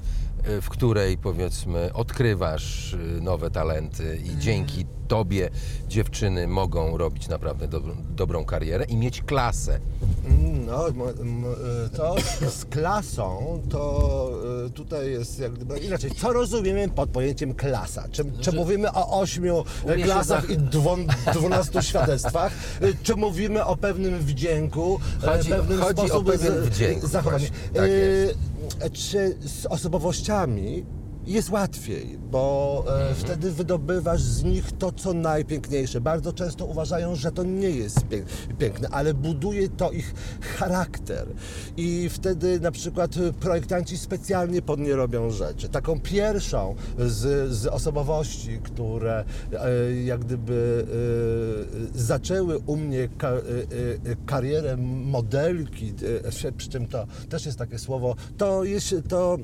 w 0.63 0.69
której 0.69 1.19
powiedzmy 1.19 1.91
odkrywasz 1.95 2.93
y, 2.93 2.99
nowe 3.21 3.51
talenty 3.51 4.21
i 4.25 4.39
dzięki 4.39 4.87
tobie 5.09 5.51
dziewczyny 5.89 6.47
mogą 6.49 6.97
robić 6.97 7.29
naprawdę 7.29 7.69
dobrą, 7.69 7.95
dobrą 8.17 8.45
karierę 8.45 8.85
i 8.85 8.97
mieć 8.97 9.23
klasę? 9.23 9.81
No, 10.67 10.89
m- 10.89 10.95
m- 11.21 11.45
y, 11.87 11.97
to 11.97 12.17
z 12.51 12.65
klasą, 12.65 13.61
to 13.71 14.31
y, 14.67 14.71
tutaj 14.71 15.11
jest 15.11 15.39
jak 15.39 15.53
gdyby 15.53 15.79
inaczej. 15.79 16.11
Co 16.11 16.33
rozumiemy 16.33 16.89
pod 16.89 17.11
pojęciem 17.11 17.55
klasa? 17.55 18.05
Czy, 18.13 18.25
czy 18.41 18.53
mówimy 18.53 18.93
o 18.93 19.21
ośmiu 19.21 19.65
klasach 20.05 20.51
i 20.51 20.57
dwunastu 21.33 21.83
świadectwach? 21.83 22.53
Czy 23.03 23.17
mówimy 23.17 23.65
o 23.65 23.77
pewnym 23.77 24.19
wdzięku, 24.19 25.01
e, 25.23 25.27
Chodzi- 25.27 25.51
pewnym 25.51 25.81
chodzi 25.81 26.01
o 26.03 26.07
sposobie 26.07 26.33
pewien 26.33 26.53
z- 26.65 26.69
wdzięk 26.69 27.07
zachowania? 27.07 27.39
właśnie, 27.39 27.57
tak 27.75 27.85
Y, 27.85 28.35
Czy 28.93 29.37
z 29.41 29.67
osobowościami 29.67 30.85
jest 31.27 31.51
łatwiej, 31.51 32.19
bo 32.31 32.85
e, 33.11 33.15
wtedy 33.15 33.51
wydobywasz 33.53 34.23
z 34.23 34.45
nich 34.45 34.73
to, 34.73 34.93
co 34.93 35.13
najpiękniejsze. 35.13 36.01
Bardzo 36.01 36.33
często 36.33 36.65
uważają, 36.67 37.15
że 37.15 37.33
to 37.33 37.43
nie 37.43 37.71
jest 37.71 37.99
pię- 37.99 38.25
piękne, 38.59 38.89
ale 38.89 39.15
buduje 39.15 39.69
to 39.69 39.91
ich 39.91 40.15
charakter. 40.41 41.27
I 41.77 42.09
wtedy 42.09 42.61
na 42.61 42.71
przykład 42.71 43.11
projektanci 43.41 43.99
specjalnie 43.99 44.63
pod 44.63 44.81
nie 44.81 44.97
robią 44.97 45.31
rzeczy. 45.31 45.69
Taką 45.69 46.01
pierwszą 46.01 46.75
z, 46.99 47.53
z 47.53 47.67
osobowości, 47.67 48.59
które 48.63 49.25
e, 49.53 49.95
jak 50.05 50.21
gdyby 50.21 50.87
e, 51.95 51.99
zaczęły 51.99 52.59
u 52.59 52.77
mnie 52.77 53.09
ka, 53.19 53.29
e, 53.31 53.33
e, 53.39 53.41
karierę 54.27 54.77
modelki, 55.07 55.93
e, 56.49 56.53
przy 56.53 56.69
czym 56.69 56.87
to 56.87 57.07
też 57.29 57.47
jest 57.47 57.59
takie 57.59 57.79
słowo, 57.79 58.15
to, 58.37 58.65
jest, 58.65 58.95
to 59.09 59.39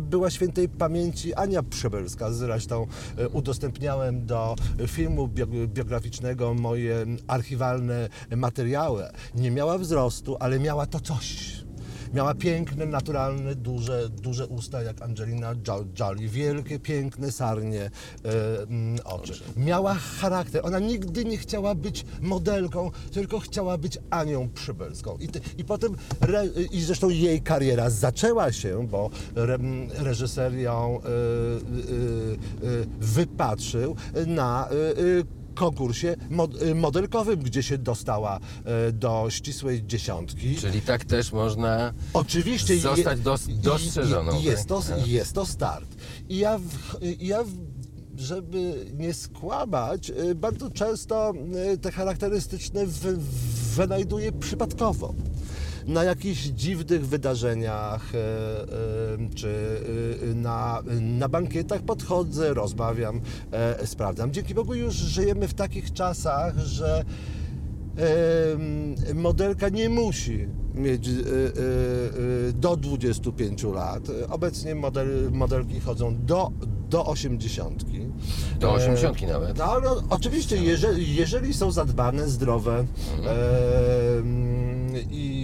była 0.00 0.30
świętej 0.30 0.68
pamięci 0.68 1.27
Ania 1.34 1.62
Przebelska. 1.62 2.32
Zresztą 2.32 2.86
e, 3.18 3.28
udostępniałem 3.28 4.26
do 4.26 4.56
filmu 4.86 5.28
bio- 5.28 5.66
biograficznego 5.68 6.54
moje 6.54 7.06
archiwalne 7.26 8.08
materiały. 8.36 9.04
Nie 9.34 9.50
miała 9.50 9.78
wzrostu, 9.78 10.36
ale 10.40 10.58
miała 10.58 10.86
to 10.86 11.00
coś. 11.00 11.58
Miała 12.14 12.34
piękne, 12.34 12.86
naturalne, 12.86 13.54
duże, 13.54 14.08
duże 14.08 14.46
usta 14.46 14.82
jak 14.82 15.02
Angelina 15.02 15.54
Jo- 15.68 15.84
Jolie, 16.00 16.28
wielkie, 16.28 16.78
piękne, 16.78 17.32
sarnie 17.32 17.82
e, 17.82 18.62
mm, 18.62 18.98
oczy. 19.04 19.32
Miała 19.56 19.94
charakter. 19.94 20.66
Ona 20.66 20.78
nigdy 20.78 21.24
nie 21.24 21.38
chciała 21.38 21.74
być 21.74 22.04
modelką, 22.20 22.90
tylko 23.12 23.38
chciała 23.40 23.78
być 23.78 23.98
Anią 24.10 24.48
Przybylską. 24.48 25.16
I, 25.16 25.28
ty, 25.28 25.40
i 25.58 25.64
potem, 25.64 25.96
re, 26.20 26.46
i 26.72 26.80
zresztą 26.80 27.08
jej 27.08 27.42
kariera 27.42 27.90
zaczęła 27.90 28.52
się, 28.52 28.86
bo 28.88 29.10
re, 29.36 29.58
reżyser 29.98 30.54
ją 30.54 31.00
e, 31.00 31.06
e, 31.06 31.10
e, 31.10 32.86
wypatrzył 33.00 33.96
na 34.26 34.68
e, 34.68 34.72
e, 34.72 35.37
konkursie 35.58 36.16
mod, 36.30 36.62
y, 36.62 36.74
modelkowym, 36.74 37.40
gdzie 37.42 37.62
się 37.62 37.78
dostała 37.78 38.40
e, 38.64 38.92
do 38.92 39.26
ścisłej 39.30 39.86
dziesiątki. 39.86 40.56
Czyli 40.56 40.80
tak 40.80 41.04
też 41.04 41.32
można 41.32 41.92
Oczywiście 42.12 42.78
Zostać 42.78 43.20
dos- 43.20 43.48
i- 43.48 43.54
dostrzeżoną, 43.54 44.40
i- 44.40 44.42
Jest 44.42 44.66
to, 44.68 44.82
tak? 44.82 45.06
jest 45.08 45.32
to 45.32 45.46
start. 45.46 45.88
I 46.28 46.38
ja, 46.38 46.58
w, 46.58 47.02
i 47.02 47.26
ja 47.26 47.44
w, 47.44 47.48
żeby 48.16 48.86
nie 48.96 49.14
skłamać, 49.14 50.10
y, 50.10 50.34
bardzo 50.34 50.70
często 50.70 51.32
y, 51.74 51.78
te 51.78 51.92
charakterystyczne 51.92 52.86
wy, 52.86 53.16
wynajduję 53.76 54.32
przypadkowo. 54.32 55.14
Na 55.88 56.04
jakichś 56.04 56.42
dziwnych 56.42 57.06
wydarzeniach, 57.06 58.14
e, 58.14 58.18
e, 58.18 59.34
czy 59.34 59.80
e, 60.30 60.34
na, 60.34 60.82
na 61.00 61.28
bankietach 61.28 61.82
podchodzę, 61.82 62.54
rozmawiam, 62.54 63.20
e, 63.52 63.86
sprawdzam. 63.86 64.32
Dzięki 64.32 64.54
Bogu 64.54 64.74
już 64.74 64.94
żyjemy 64.94 65.48
w 65.48 65.54
takich 65.54 65.92
czasach, 65.92 66.58
że 66.58 67.04
modelka 69.14 69.68
nie 69.68 69.88
musi 69.88 70.48
mieć 70.78 71.08
e, 71.08 71.10
e, 71.10 71.14
e, 72.48 72.52
do 72.52 72.76
25 72.76 73.62
lat. 73.64 74.02
Obecnie 74.30 74.74
model, 74.74 75.30
modelki 75.32 75.80
chodzą 75.80 76.16
do, 76.26 76.50
do 76.90 77.06
80. 77.06 77.84
do 78.60 78.72
80 78.72 79.22
nawet. 79.28 79.58
No, 79.58 79.80
no 79.80 80.02
oczywiście, 80.10 80.56
jeżeli, 80.56 81.14
jeżeli 81.14 81.54
są 81.54 81.70
zadbane, 81.70 82.28
zdrowe 82.28 82.78
em, 82.78 82.88
i 85.10 85.24
y, 85.34 85.37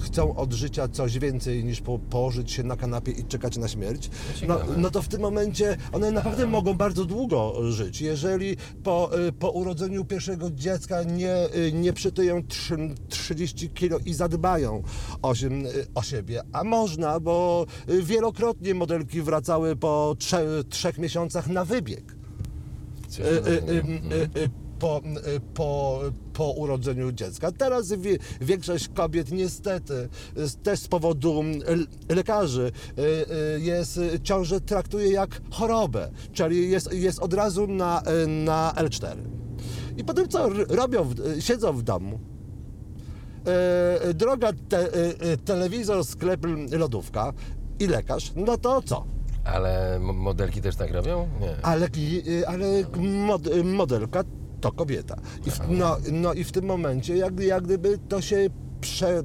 chcą 0.00 0.36
od 0.36 0.52
życia 0.52 0.88
coś 0.88 1.18
więcej 1.18 1.64
niż 1.64 1.80
po, 1.80 1.98
położyć 1.98 2.52
się 2.52 2.62
na 2.62 2.76
kanapie 2.76 3.12
i 3.12 3.24
czekać 3.24 3.56
na 3.56 3.68
śmierć, 3.68 4.10
no, 4.48 4.58
no 4.76 4.90
to 4.90 5.02
w 5.02 5.08
tym 5.08 5.20
momencie 5.20 5.76
one 5.92 6.10
naprawdę 6.10 6.46
mogą 6.46 6.74
bardzo 6.74 7.04
długo 7.04 7.54
żyć. 7.72 8.00
Jeżeli 8.00 8.56
po, 8.82 9.10
y, 9.28 9.32
po 9.32 9.50
urodzeniu 9.50 10.04
pierwszego 10.04 10.50
dziecka 10.50 11.02
nie, 11.02 11.34
y, 11.56 11.72
nie 11.72 11.92
przytyją 11.92 12.42
trzy- 12.42 12.94
30 13.08 13.70
kilo 13.70 13.98
i 13.98 14.14
zadbają 14.14 14.82
o, 15.22 15.34
się, 15.34 15.46
y, 15.46 15.86
o 15.94 16.02
siebie, 16.02 16.42
a 16.52 16.64
można, 16.64 17.20
bo 17.20 17.66
y, 17.90 18.02
wielokrotnie 18.02 18.74
modelki 18.74 19.22
wracały 19.22 19.76
po 19.76 20.16
trze, 20.18 20.64
trzech 20.68 20.98
miesiącach 20.98 21.48
na 21.48 21.64
wybieg. 21.64 22.16
Coś 23.08 23.26
Po, 24.78 25.00
y, 25.36 25.40
po, 25.54 26.00
po 26.32 26.50
urodzeniu 26.50 27.12
dziecka. 27.12 27.52
Teraz 27.52 27.92
większość 28.40 28.88
kobiet 28.88 29.32
niestety 29.32 29.94
y, 29.94 30.62
też 30.62 30.80
z 30.80 30.88
powodu 30.88 31.44
lekarzy 32.08 32.72
y, 32.98 33.60
jest, 33.60 34.00
ciążę 34.22 34.60
traktuje 34.60 35.12
jak 35.12 35.40
chorobę, 35.50 36.10
czyli 36.32 36.70
jest, 36.70 36.92
jest 36.92 37.18
od 37.18 37.34
razu 37.34 37.66
na, 37.66 38.02
na 38.26 38.72
L4. 38.76 39.16
I 39.96 40.04
potem 40.04 40.28
co 40.28 40.48
robią? 40.68 41.10
Siedzą 41.40 41.72
w 41.72 41.82
domu. 41.82 42.18
Droga 44.14 44.52
te, 44.68 44.88
telewizor, 45.44 46.04
sklep, 46.04 46.40
lodówka 46.70 47.32
i 47.80 47.86
lekarz, 47.86 48.32
no 48.36 48.56
to 48.56 48.82
co? 48.82 49.04
Ale 49.44 49.98
modelki 50.00 50.60
też 50.60 50.76
tak 50.76 50.92
robią? 50.92 51.28
Nie. 51.40 51.56
Ale, 51.62 51.88
ale 52.46 52.66
mod, 53.00 53.46
y, 53.46 53.64
modelka 53.64 54.24
to 54.60 54.72
kobieta. 54.72 55.16
I 55.46 55.50
w, 55.50 55.60
no, 55.68 55.96
no 56.12 56.32
i 56.32 56.44
w 56.44 56.52
tym 56.52 56.64
momencie 56.64 57.16
jak, 57.16 57.40
jak 57.40 57.64
gdyby 57.64 57.98
to 58.08 58.20
się 58.20 58.50
prze, 58.80 59.18
y, 59.18 59.22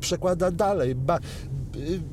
przekłada 0.00 0.50
dalej. 0.50 0.94
Ba, 0.94 1.18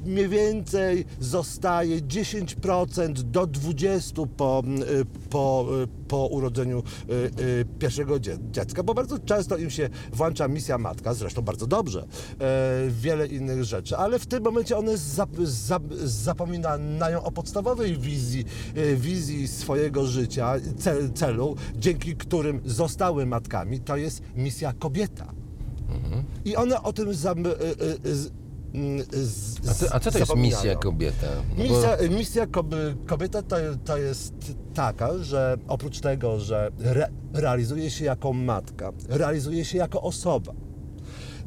mniej 0.06 0.30
więcej 0.30 1.06
zostaje 1.20 2.02
10% 2.02 3.14
do 3.14 3.48
20% 3.48 4.28
po, 4.38 4.64
y, 5.02 5.06
po, 5.30 5.66
y, 5.84 5.88
po 6.08 6.26
urodzeniu 6.28 6.80
y, 6.80 7.42
y, 7.42 7.66
pierwszego 7.80 8.20
dzie- 8.20 8.38
dziecka, 8.52 8.84
bo 8.84 8.94
bardzo 8.94 9.20
często 9.20 9.58
im 9.58 9.70
się 9.70 9.90
włącza 10.14 10.48
misja 10.48 10.78
matka, 10.78 11.14
zresztą 11.14 11.42
bardzo 11.42 11.68
dobrze, 11.68 12.06
e, 12.40 12.90
wiele 12.90 13.28
innych 13.28 13.64
rzeczy, 13.64 13.98
ale 13.98 14.20
w 14.20 14.26
tym 14.28 14.44
momencie 14.44 14.78
one 14.78 14.98
zap, 14.98 15.30
zap, 15.44 15.84
zapominają 16.04 17.24
o 17.24 17.32
podstawowej 17.32 17.98
wizji, 17.98 18.46
e, 18.76 18.96
wizji 18.96 19.48
swojego 19.48 20.06
życia, 20.08 20.54
cel, 20.78 21.14
celu, 21.14 21.56
dzięki 21.76 22.16
którym 22.16 22.62
zostały 22.66 23.26
matkami, 23.26 23.80
to 23.80 23.98
jest 23.98 24.22
misja 24.36 24.74
kobieta. 24.74 25.34
I 26.46 26.56
one 26.56 26.84
o 26.84 26.94
tym 26.94 27.14
zam, 27.14 27.46
e, 27.46 27.50
z, 29.12 29.66
z, 29.66 29.70
A 29.70 29.74
co, 29.74 29.96
a 29.96 30.00
co 30.00 30.12
to 30.12 30.20
jest 30.20 30.36
misja 30.36 30.76
kobieta? 30.76 31.28
No 31.50 31.56
bo- 31.58 31.64
Misja, 31.64 31.98
misja 32.18 32.48
koby, 32.48 32.96
kobieta 33.06 33.42
to, 33.42 33.56
to 33.86 33.98
jest 33.98 34.34
taka, 34.74 35.18
że 35.18 35.58
oprócz 35.68 36.00
tego, 36.00 36.40
że 36.40 36.72
re, 36.84 37.08
realizuje 37.34 37.90
się 37.92 38.06
jako 38.06 38.34
matka, 38.34 38.92
realizuje 39.10 39.66
się 39.66 39.78
jako 39.78 40.02
osoba, 40.02 40.54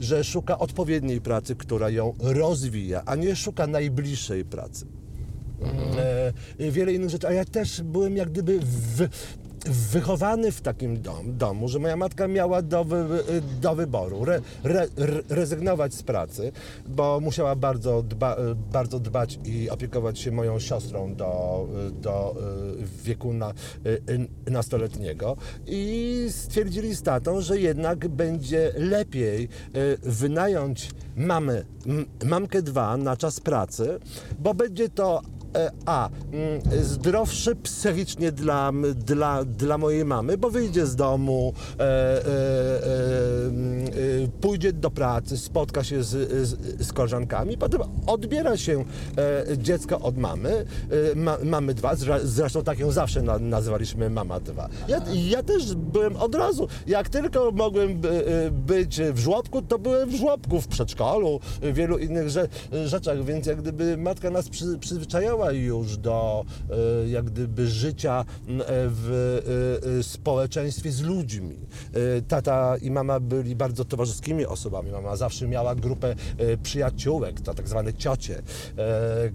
że 0.01 0.25
szuka 0.25 0.59
odpowiedniej 0.59 1.21
pracy, 1.21 1.57
która 1.57 1.91
ją 1.91 2.15
rozwija, 2.21 3.03
a 3.07 3.15
nie 3.15 3.37
szuka 3.37 3.67
najbliższej 3.67 4.45
pracy. 4.45 4.87
E, 6.59 6.71
wiele 6.71 6.93
innych 6.93 7.11
rzeczy, 7.11 7.29
a 7.29 7.33
ja 7.33 7.45
też 7.45 7.83
byłem 7.83 8.17
jak 8.17 8.31
gdyby 8.31 8.61
w, 8.61 9.09
wychowany 9.67 10.53
w 10.53 10.61
takim 10.61 11.03
dom, 11.03 11.37
domu, 11.37 11.69
że 11.69 11.79
moja 11.79 11.97
matka 11.97 12.29
miała 12.29 12.63
do, 12.63 12.85
wy, 12.85 13.25
do 13.61 13.75
wyboru 13.75 14.25
re, 14.25 14.41
re, 14.65 14.87
re, 14.97 15.23
rezygnować 15.29 15.95
z 15.95 16.03
pracy, 16.03 16.53
bo 16.87 17.21
musiała 17.21 17.57
bardzo, 17.57 18.03
dba, 18.03 18.37
bardzo 18.73 19.01
dbać 19.01 19.39
i 19.45 19.71
opiekować 19.71 20.19
się 20.19 20.33
moją 20.33 20.59
siostrą 20.59 21.15
do, 21.15 21.67
do 21.93 22.37
e, 22.37 23.05
wieku 23.05 23.33
na, 23.33 23.49
e, 23.49 23.53
nastoletniego. 24.51 25.37
I 25.67 26.27
stwierdzili 26.31 26.95
z 26.95 27.03
tatą, 27.03 27.41
że 27.41 27.61
jednak 27.61 28.09
będzie 28.09 28.73
lepiej 28.77 29.45
e, 29.45 29.49
wynająć 30.03 30.91
mamy, 31.17 31.65
mamkę 32.25 32.63
dwa 32.63 32.97
na 32.97 33.17
czas 33.17 33.41
pracy, 33.41 33.99
bo 34.39 34.55
będzie 34.55 34.89
to 34.89 35.23
a. 35.87 36.09
mm, 36.33 36.85
zdrowszy 36.85 37.57
psychicznie 37.57 38.33
dla, 38.33 38.73
dla, 38.95 39.45
dla 39.45 39.79
mojej 39.79 40.05
mamy, 40.05 40.39
bo 40.39 40.51
wyjdzie 40.51 40.87
z 40.87 40.97
domu, 40.97 41.53
e, 41.79 41.83
e, 41.83 41.85
e, 41.85 43.47
mm, 43.47 43.87
e, 43.87 43.91
pójdzie 44.41 44.73
do 44.73 44.91
pracy, 44.91 45.39
spotka 45.39 45.85
się 45.85 46.03
z, 46.03 46.49
z, 46.49 46.87
z 46.87 46.93
koleżankami, 46.93 47.59
potem 47.59 47.81
odbiera 48.07 48.57
się 48.57 48.85
e, 49.51 49.59
dziecko 49.59 50.01
od 50.01 50.19
mamy, 50.19 50.51
e, 50.51 51.15
ma, 51.15 51.37
mamy 51.45 51.75
dwa, 51.75 51.93
zresztą 52.23 52.65
tak 52.65 52.79
ją 52.79 52.91
zawsze 52.91 53.23
na, 53.23 53.39
nazywaliśmy 53.39 54.11
mama 54.11 54.41
dwa. 54.41 54.69
Ja, 54.89 55.01
ja 55.15 55.43
też 55.43 55.75
byłem 55.75 56.17
od 56.17 56.35
razu, 56.35 56.69
jak 56.87 57.09
tylko 57.09 57.51
mogłem 57.53 58.01
by, 58.01 58.27
e, 58.27 58.51
być 58.51 59.01
w 59.01 59.19
żłobku, 59.19 59.63
to 59.63 59.79
byłem 59.79 60.11
w 60.11 60.15
żłobku, 60.15 60.61
w 60.61 60.69
przedszkolu, 60.69 61.41
w 61.63 61.75
wielu 61.75 61.99
innych 61.99 62.29
rze, 62.29 62.49
rzeczach, 62.85 63.25
więc 63.25 63.47
jak 63.47 63.63
gdyby 63.63 63.97
matka 63.97 64.31
nas 64.31 64.49
przy, 64.49 64.79
przyzwyczajała 64.79 65.48
już 65.53 65.97
do 65.97 66.45
e, 67.05 67.09
jak 67.09 67.25
gdyby 67.25 67.67
życia 67.67 68.21
e, 68.21 68.25
w 68.69 69.39
e, 69.99 70.03
społeczeństwie 70.03 70.93
z 70.93 71.01
ludźmi. 71.01 71.57
Tata 72.29 72.77
i 72.77 72.91
mama 72.91 73.21
byli 73.21 73.57
bardzo 73.57 73.85
towarzyskimi 73.85 74.47
osobami. 74.47 74.91
Mama 74.91 75.17
zawsze 75.17 75.49
miała 75.49 75.75
grupę 75.75 76.15
przyjaciółek, 76.63 77.41
to 77.41 77.55
tak 77.55 77.69
zwane 77.69 77.95
ciocie, 77.95 78.43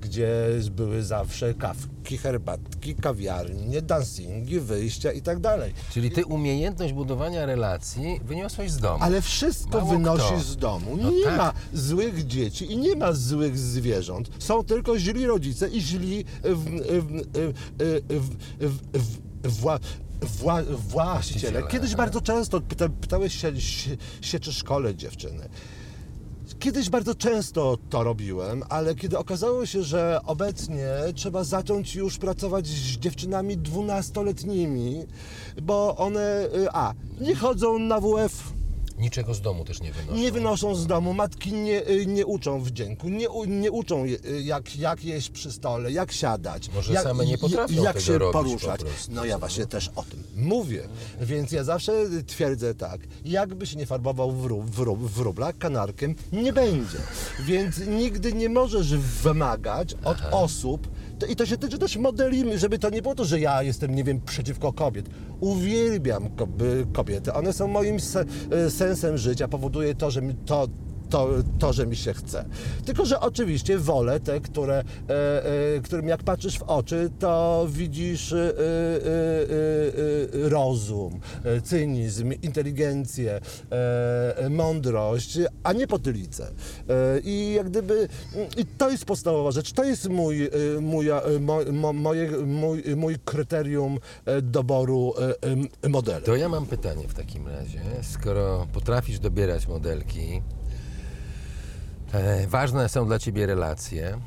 gdzie 0.02 0.34
były 0.72 1.04
zawsze 1.04 1.54
kawki, 1.54 2.18
herbatki, 2.18 2.96
kawiarnie, 2.96 3.82
dancingi, 3.82 4.60
wyjścia 4.60 5.12
i 5.12 5.22
tak 5.22 5.40
dalej. 5.40 5.74
Czyli 5.92 6.12
ty 6.12 6.26
umiejętność 6.26 6.94
budowania 6.94 7.46
relacji 7.46 8.20
wyniosłeś 8.26 8.72
z 8.72 8.78
domu. 8.78 8.98
Ale 9.02 9.22
wszystko 9.22 9.78
Mało 9.78 9.92
wynosi 9.92 10.34
kto. 10.34 10.40
z 10.40 10.58
domu. 10.58 10.98
No 11.02 11.12
nie 11.12 11.24
tak. 11.24 11.38
ma 11.38 11.54
złych 11.74 12.28
dzieci 12.28 12.72
i 12.72 12.78
nie 12.78 12.96
ma 12.96 13.14
złych 13.14 13.58
zwierząt. 13.58 14.30
Są 14.40 14.64
tylko 14.64 15.00
źli 15.00 15.26
rodzice 15.26 15.70
i 15.70 15.82
źli 15.82 15.93
w, 19.44 19.50
wła, 19.50 19.80
wła, 20.22 20.64
właściciele. 20.70 21.64
Kiedyś 21.68 21.96
bardzo 21.96 22.22
często 22.22 22.62
pyta, 22.62 22.90
pytałeś 22.90 23.42
się, 23.42 23.62
się, 23.62 23.98
się, 24.22 24.40
czy 24.40 24.54
szkole 24.54 24.96
dziewczyny. 24.96 25.50
Kiedyś 26.60 26.90
bardzo 26.90 27.16
często 27.16 27.78
to 27.90 28.04
robiłem, 28.04 28.64
ale 28.70 28.96
kiedy 28.96 29.18
okazało 29.18 29.66
się, 29.66 29.84
że 29.84 30.20
obecnie 30.26 30.88
trzeba 31.16 31.44
zacząć 31.44 31.96
już 31.96 32.18
pracować 32.18 32.68
z 32.68 32.98
dziewczynami 32.98 33.58
dwunastoletnimi, 33.58 35.06
bo 35.62 35.96
one, 35.98 36.46
y, 36.56 36.68
a, 36.72 36.94
nie 37.22 37.36
chodzą 37.36 37.80
na 37.80 38.00
WF, 38.00 38.53
Niczego 38.98 39.34
z 39.34 39.42
domu 39.42 39.66
też 39.66 39.82
nie 39.82 39.92
wynoszą. 39.92 40.18
nie 40.18 40.32
wynoszą 40.32 40.76
z 40.76 40.88
domu, 40.88 41.14
matki 41.14 41.54
nie, 41.54 41.88
y, 41.90 42.06
nie 42.06 42.26
uczą 42.26 42.62
wdzięku, 42.62 43.10
nie, 43.10 43.28
nie 43.48 43.72
uczą 43.72 44.06
y, 44.06 44.42
jak, 44.42 44.76
jak 44.76 45.06
jeść 45.06 45.30
przy 45.30 45.52
stole, 45.52 45.92
jak 45.92 46.12
siadać, 46.12 46.70
Może 46.76 46.94
jak, 46.94 47.04
same 47.04 47.26
nie 47.26 47.38
potrafią 47.38 47.84
jak 47.84 47.94
tego 47.94 48.06
się 48.06 48.18
robić 48.18 48.34
poruszać. 48.34 48.82
po 48.84 48.90
no 49.10 49.26
ja 49.26 49.40
właśnie 49.40 49.66
też 49.66 49.92
o 49.96 50.04
tym 50.04 50.24
mówię, 50.36 50.88
więc 51.22 51.52
ja 51.52 51.64
zawsze 51.64 51.94
twierdzę 52.28 52.76
tak, 52.76 53.02
jakby 53.26 53.66
się 53.66 53.78
nie 53.78 53.86
farbował 53.86 54.32
w, 54.32 54.46
ru, 54.46 54.62
w, 54.62 54.80
ru, 54.80 54.96
w 54.96 55.18
rublach, 55.18 55.58
kanarkiem 55.58 56.16
nie 56.34 56.54
będzie, 56.54 56.98
więc 57.40 57.88
nigdy 57.88 58.34
nie 58.34 58.50
możesz 58.50 58.96
wymagać 58.98 59.96
od 60.04 60.18
osób, 60.32 60.88
to, 61.20 61.26
i 61.26 61.36
to 61.36 61.46
się 61.46 61.58
tyczy 61.58 61.78
też 61.78 61.98
modeli, 61.98 62.58
żeby 62.60 62.80
to 62.80 62.90
nie 62.90 63.02
było 63.02 63.16
to, 63.16 63.26
że 63.26 63.40
ja 63.40 63.64
jestem, 63.64 63.96
nie 63.96 64.04
wiem, 64.04 64.22
przeciwko 64.22 64.74
kobiet. 64.74 65.10
Uwielbiam 65.40 66.30
kobiety, 66.94 67.34
one 67.34 67.54
są 67.54 67.68
moim 67.68 68.00
se, 68.00 68.26
e, 68.52 68.70
sensem 68.70 69.18
życia, 69.18 69.48
powoduje 69.48 69.96
to, 69.96 70.12
że 70.12 70.22
to 70.46 70.68
to, 71.14 71.30
to, 71.60 71.74
że 71.74 71.88
mi 71.88 71.96
się 71.96 72.14
chce. 72.14 72.46
Tylko, 72.86 73.06
że 73.06 73.20
oczywiście 73.20 73.78
wolę 73.78 74.20
te, 74.20 74.40
które, 74.40 74.84
e, 75.10 75.46
e, 75.76 75.82
którym 75.82 76.08
jak 76.08 76.24
patrzysz 76.24 76.60
w 76.60 76.64
oczy, 76.64 77.10
to 77.20 77.66
widzisz 77.70 78.34
e, 78.34 78.54
rozum, 80.32 81.20
cynizm, 81.64 82.32
inteligencję, 82.42 83.40
mądrość, 84.50 85.40
a 85.64 85.74
nie 85.74 85.88
potylicę. 85.88 86.52
I 87.24 87.54
jak 87.54 87.70
gdyby 87.70 88.08
i 88.58 88.66
to 88.66 88.90
jest 88.90 89.06
podstawowa 89.06 89.52
rzecz, 89.52 89.74
to 89.74 89.84
jest 89.84 90.10
mój, 90.10 90.50
mój, 90.82 91.08
mo, 91.40 91.60
mo, 91.72 91.94
moje, 91.94 92.32
mój, 92.32 92.84
mój 92.96 93.16
kryterium 93.26 94.00
doboru 94.42 95.14
modelu. 95.90 96.26
To 96.26 96.36
ja 96.36 96.50
mam 96.50 96.66
pytanie 96.66 97.08
w 97.08 97.14
takim 97.14 97.48
razie. 97.48 97.82
Skoro 98.02 98.68
potrafisz 98.74 99.20
dobierać 99.20 99.68
modelki, 99.68 100.42
e, 102.14 102.48
ważne 102.48 102.90
są 102.90 103.06
dla 103.08 103.20
ciebie 103.20 103.46
relacje. 103.46 104.20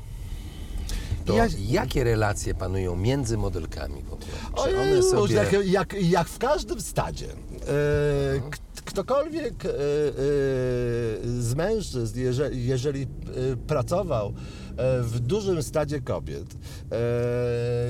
to 1.24 1.36
Ja- 1.36 1.46
jakie 1.58 2.04
relacje 2.04 2.54
panują 2.54 2.96
między 2.96 3.36
modelkami 3.36 4.02
w 4.02 4.12
ogóle? 4.12 4.28
Czy 4.64 4.80
one 4.80 5.02
sobie... 5.02 5.34
jak, 5.34 5.52
jak, 5.66 5.92
jak 6.02 6.28
w 6.28 6.38
każdym 6.38 6.80
stadzie. 6.80 7.26
E, 7.26 8.75
ktokolwiek 8.86 9.64
e, 9.64 9.68
e, 9.68 9.72
z 11.40 11.54
mężczyzn, 11.54 12.20
jeżeli, 12.20 12.66
jeżeli 12.66 13.06
pracował 13.66 14.34
e, 14.76 15.02
w 15.02 15.20
dużym 15.20 15.62
stadzie 15.62 16.00
kobiet, 16.00 16.56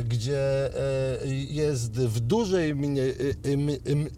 gdzie 0.08 0.70
jest 1.50 1.92
w 1.92 2.20
dużej 2.20 2.74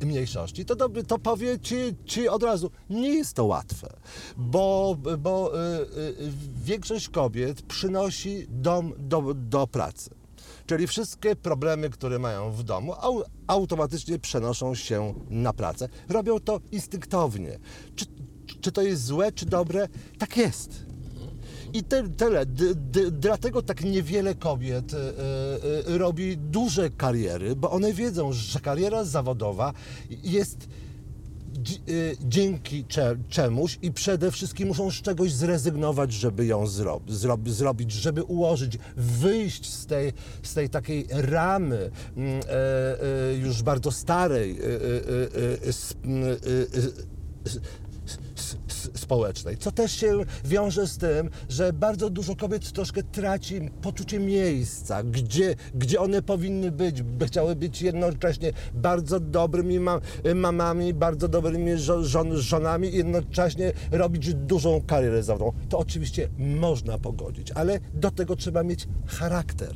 mniejszości, 0.01 0.64
to, 0.64 0.77
to, 1.07 1.19
powie 1.19 1.59
ci, 1.59 1.77
ci 2.05 2.29
od 2.29 2.43
razu, 2.43 2.71
nie 2.91 3.14
jest 3.14 3.35
to 3.35 3.45
łatwe, 3.45 3.88
bo, 4.37 4.97
bo 5.19 5.53
większość 6.64 7.09
kobiet 7.09 7.62
przynosi 7.62 8.47
dom 8.49 8.93
do, 8.99 9.35
do 9.35 9.67
pracy. 9.67 10.17
Czyli 10.68 10.87
wszystkie 10.87 11.37
problemy, 11.37 11.90
które 11.90 12.18
mają 12.18 12.52
w 12.52 12.62
domu, 12.62 12.92
au, 12.92 13.22
automatycznie 13.46 14.18
przenoszą 14.18 14.74
się 14.74 15.14
na 15.31 15.52
pracę. 15.52 15.88
Robią 16.09 16.40
to 16.40 16.61
instynktownie. 16.72 17.59
Czy, 17.96 18.04
czy 18.61 18.72
to 18.72 18.83
jest 18.83 19.04
złe, 19.04 19.33
czy 19.33 19.46
dobre? 19.46 19.88
Tak 20.18 20.37
jest. 20.37 20.85
I 21.72 21.83
tyle. 22.16 22.46
Dlatego 23.11 23.62
tak 23.62 23.85
niewiele 23.85 24.35
kobiet 24.35 24.94
e, 24.94 24.98
e, 25.94 25.98
robi 25.98 26.37
duże 26.37 26.90
kariery, 26.90 27.57
bo 27.57 27.70
one 27.70 27.92
wiedzą, 27.92 28.33
że 28.33 28.61
kariera 28.61 29.04
zawodowa 29.04 29.72
jest 30.11 30.68
dzięki 32.21 32.85
cze, 32.85 33.16
czemuś 33.29 33.79
i 33.83 33.92
przede 33.92 34.31
wszystkim 34.31 34.68
muszą 34.68 34.90
z 34.90 34.94
czegoś 34.94 35.33
zrezygnować, 35.33 36.12
żeby 36.12 36.47
ją 36.47 36.66
zro, 36.66 37.01
zro, 37.09 37.38
zrobić, 37.47 37.92
żeby 37.92 38.23
ułożyć, 38.23 38.79
wyjść 38.97 39.73
z 39.73 39.87
tej, 39.87 40.12
z 40.42 40.55
tej 40.55 40.68
takiej 40.71 41.07
ramy 41.11 41.90
mm, 42.16 42.40
e, 42.40 42.53
e, 43.33 43.35
już 43.35 43.62
bardzo 43.62 43.90
starej 43.90 44.59
społecznej, 48.79 49.57
co 49.59 49.73
też 49.73 49.93
się 49.93 50.19
wiąże 50.45 50.87
z 50.87 50.99
tym, 50.99 51.31
że 51.49 51.73
bardzo 51.73 52.11
dużo 52.11 52.37
kobiet 52.37 52.73
troszkę 52.73 53.03
traci 53.03 53.61
poczucie 53.83 54.19
miejsca, 54.19 55.03
gdzie, 55.03 55.55
gdzie 55.75 56.01
one 56.01 56.23
powinny 56.23 56.71
być, 56.71 57.03
by 57.03 57.27
chciały 57.27 57.57
być 57.57 57.83
jednocześnie 57.83 58.53
bardzo 58.75 59.21
dobrymi 59.21 59.81
ma, 59.81 60.01
mamami, 60.35 60.95
bardzo 60.95 61.29
dobrymi 61.29 61.79
żo, 61.79 62.05
żon, 62.05 62.37
żonami 62.37 62.88
i 62.88 62.97
jednocześnie 62.97 63.73
robić 63.91 64.35
dużą 64.35 64.83
karierę 64.87 65.23
zawodową. 65.23 65.53
To 65.69 65.79
oczywiście 65.79 66.29
można 66.38 66.99
pogodzić, 66.99 67.53
ale 67.53 67.81
do 67.95 68.11
tego 68.11 68.37
trzeba 68.37 68.62
mieć 68.62 68.88
charakter 69.07 69.71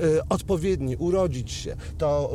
y, 0.00 0.28
odpowiedni, 0.28 0.96
urodzić 0.96 1.52
się. 1.52 1.76
To 1.98 2.32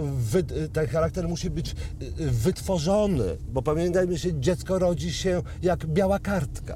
ten 0.74 0.88
charakter 0.88 1.28
musi 1.28 1.50
być 1.50 1.72
y, 2.20 2.32
wytworzony, 2.32 3.38
bo 3.50 3.62
pamiętajmy 3.62 4.20
się, 4.20 4.40
dziecko 4.40 4.80
rodzi 4.80 5.14
się 5.14 5.42
jak 5.62 5.86
biała 6.08 6.20
kartka. 6.20 6.76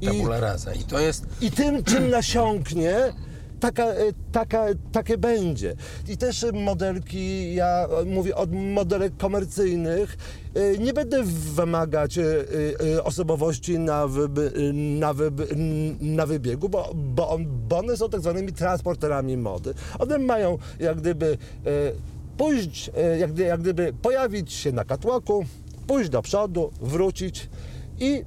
I, 0.00 0.06
Tabula 0.06 0.40
rasa. 0.40 0.74
I 0.74 0.84
to 0.84 1.00
jest... 1.00 1.26
i 1.40 1.50
tym, 1.50 1.84
czym 1.84 2.10
nasiąknie, 2.10 2.96
taka, 3.60 3.84
e, 3.84 4.12
taka, 4.32 4.66
takie 4.92 5.18
będzie. 5.18 5.74
I 6.08 6.16
też 6.16 6.46
modelki, 6.52 7.54
ja 7.54 7.88
mówię 8.06 8.36
od 8.36 8.52
modelek 8.52 9.16
komercyjnych, 9.16 10.16
e, 10.54 10.78
nie 10.78 10.92
będę 10.92 11.22
wymagać 11.24 12.18
e, 12.18 12.24
osobowości 13.04 13.78
na, 13.78 14.06
wyby, 14.06 14.72
na, 14.74 15.14
wyby, 15.14 15.46
na 16.00 16.26
wybiegu, 16.26 16.68
bo, 16.68 16.90
bo, 16.94 17.38
bo 17.68 17.78
one 17.78 17.96
są 17.96 18.08
tak 18.08 18.20
zwanymi 18.20 18.52
transporterami 18.52 19.36
mody. 19.36 19.74
One 19.98 20.18
mają 20.18 20.58
jak 20.80 21.00
gdyby 21.00 21.38
pójść, 22.36 22.90
jak, 23.18 23.38
jak 23.38 23.60
gdyby 23.60 23.92
pojawić 24.02 24.52
się 24.52 24.72
na 24.72 24.84
catwalku, 24.84 25.44
pójść 25.86 26.10
do 26.10 26.22
przodu, 26.22 26.72
wrócić 26.80 27.48
i 28.00 28.24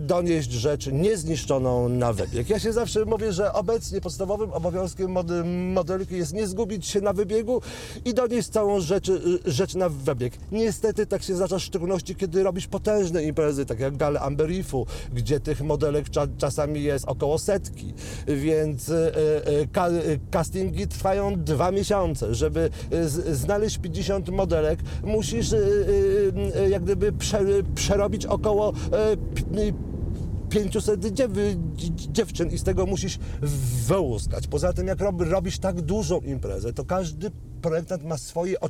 donieść 0.00 0.52
rzecz 0.52 0.86
niezniszczoną 0.92 1.88
na 1.88 2.12
wybieg. 2.12 2.50
Ja 2.50 2.58
się 2.58 2.72
zawsze 2.72 3.04
mówię, 3.04 3.32
że 3.32 3.52
obecnie 3.52 4.00
podstawowym 4.00 4.52
obowiązkiem 4.52 5.16
modelki 5.72 6.16
jest 6.16 6.34
nie 6.34 6.46
zgubić 6.46 6.86
się 6.86 7.00
na 7.00 7.12
wybiegu 7.12 7.62
i 8.04 8.14
donieść 8.14 8.48
całą 8.48 8.80
rzecz, 8.80 9.08
y, 9.08 9.20
rzecz 9.46 9.74
na 9.74 9.88
wybieg. 9.88 10.32
Niestety 10.52 11.06
tak 11.06 11.22
się 11.22 11.36
zdarza 11.36 11.58
w 11.58 11.62
szczególności, 11.62 12.14
kiedy 12.14 12.42
robisz 12.42 12.66
potężne 12.66 13.22
imprezy, 13.24 13.66
tak 13.66 13.80
jak 13.80 13.96
gale 13.96 14.20
Amberifu, 14.20 14.86
gdzie 15.14 15.40
tych 15.40 15.62
modelek 15.62 16.10
cza, 16.10 16.26
czasami 16.38 16.82
jest 16.82 17.04
około 17.08 17.38
setki, 17.38 17.94
więc 18.26 18.88
y, 18.88 19.12
y, 19.74 20.10
y, 20.10 20.18
castingi 20.30 20.88
trwają 20.88 21.42
dwa 21.44 21.70
miesiące. 21.70 22.34
Żeby 22.34 22.70
y, 22.92 23.08
z, 23.08 23.38
znaleźć 23.38 23.78
50 23.78 24.28
modelek, 24.28 24.80
musisz 25.04 25.52
y, 25.52 25.56
y, 25.56 26.60
y, 26.60 26.70
jak 26.70 26.82
gdyby 26.82 27.12
prze, 27.12 27.40
przerobić 27.74 28.26
około 28.26 28.72
y, 28.72 29.67
500 30.48 31.06
dziew, 31.12 31.30
dzi- 31.76 32.12
dziewczyn 32.12 32.50
i 32.50 32.58
z 32.58 32.64
tego 32.64 32.86
musisz 32.86 33.18
wyłuskać. 33.86 34.46
Poza 34.46 34.72
tym, 34.72 34.86
jak 34.86 35.00
rob, 35.00 35.20
robisz 35.20 35.58
tak 35.58 35.80
dużą 35.80 36.20
imprezę, 36.20 36.72
to 36.72 36.84
każdy 36.84 37.30
projektant 37.62 38.04
ma 38.04 38.18
swoje 38.18 38.60
o, 38.60 38.68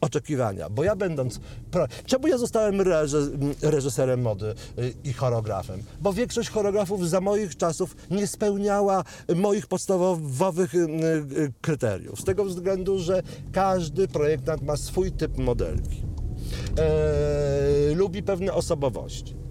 oczekiwania. 0.00 0.70
Bo 0.70 0.84
ja 0.84 0.96
będąc... 0.96 1.40
Pro... 1.70 1.86
Czemu 2.06 2.26
ja 2.28 2.38
zostałem 2.38 2.80
reże, 2.80 3.18
reżyserem 3.62 4.22
mody 4.22 4.54
y, 4.78 4.94
i 5.04 5.12
choreografem? 5.12 5.82
Bo 6.00 6.12
większość 6.12 6.50
choreografów 6.50 7.08
za 7.08 7.20
moich 7.20 7.56
czasów 7.56 7.96
nie 8.10 8.26
spełniała 8.26 9.04
moich 9.36 9.66
podstawowych 9.66 10.74
y, 10.74 10.78
y, 10.78 11.52
kryteriów. 11.60 12.20
Z 12.20 12.24
tego 12.24 12.44
względu, 12.44 12.98
że 12.98 13.22
każdy 13.52 14.08
projektant 14.08 14.62
ma 14.62 14.76
swój 14.76 15.12
typ 15.12 15.38
modelki. 15.38 16.02
E, 16.78 17.94
lubi 17.94 18.22
pewne 18.22 18.52
osobowości. 18.52 19.41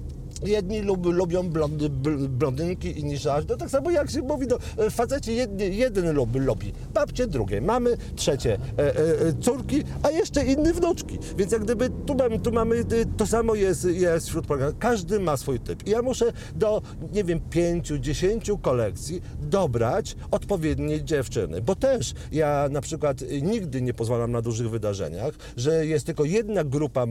Jedni 0.45 0.81
lub, 0.81 1.05
lubią 1.05 1.49
blondy, 1.49 1.89
bl- 1.89 2.27
blondynki, 2.27 2.99
inni 2.99 3.17
żarty. 3.17 3.47
No 3.49 3.57
tak 3.57 3.69
samo 3.69 3.91
jak 3.91 4.11
się 4.11 4.21
mówi, 4.21 4.47
no, 4.47 4.57
e, 4.85 4.89
faceci 4.89 5.35
jedni, 5.35 5.77
jeden 5.77 6.15
lubi, 6.15 6.39
lubi 6.39 6.73
babcie, 6.93 7.27
drugie 7.27 7.61
mamy, 7.61 7.97
trzecie 8.15 8.57
e, 8.77 8.95
e, 8.95 9.33
córki, 9.41 9.83
a 10.03 10.09
jeszcze 10.11 10.45
inny 10.45 10.73
wnuczki. 10.73 11.19
Więc 11.37 11.51
jak 11.51 11.63
gdyby 11.63 11.89
tu 12.05 12.15
mamy, 12.15 12.39
tu 12.39 12.51
mamy 12.51 12.75
e, 12.75 12.83
to 13.17 13.27
samo 13.27 13.55
jest, 13.55 13.85
jest 13.85 14.27
wśród 14.27 14.47
programów. 14.47 14.75
Każdy 14.79 15.19
ma 15.19 15.37
swój 15.37 15.59
typ. 15.59 15.87
I 15.87 15.89
ja 15.89 16.01
muszę 16.01 16.33
do, 16.55 16.81
nie 17.13 17.23
wiem, 17.23 17.39
pięciu, 17.49 17.97
dziesięciu 17.97 18.57
kolekcji 18.57 19.21
dobrać 19.41 20.15
odpowiednie 20.31 21.03
dziewczyny. 21.03 21.61
Bo 21.61 21.75
też 21.75 22.13
ja 22.31 22.67
na 22.71 22.81
przykład 22.81 23.21
y, 23.21 23.41
nigdy 23.41 23.81
nie 23.81 23.93
pozwalam 23.93 24.31
na 24.31 24.41
dużych 24.41 24.69
wydarzeniach, 24.69 25.33
że 25.57 25.85
jest 25.85 26.05
tylko 26.05 26.25
jedna 26.25 26.63
grupa 26.63 27.03
y, 27.03 27.07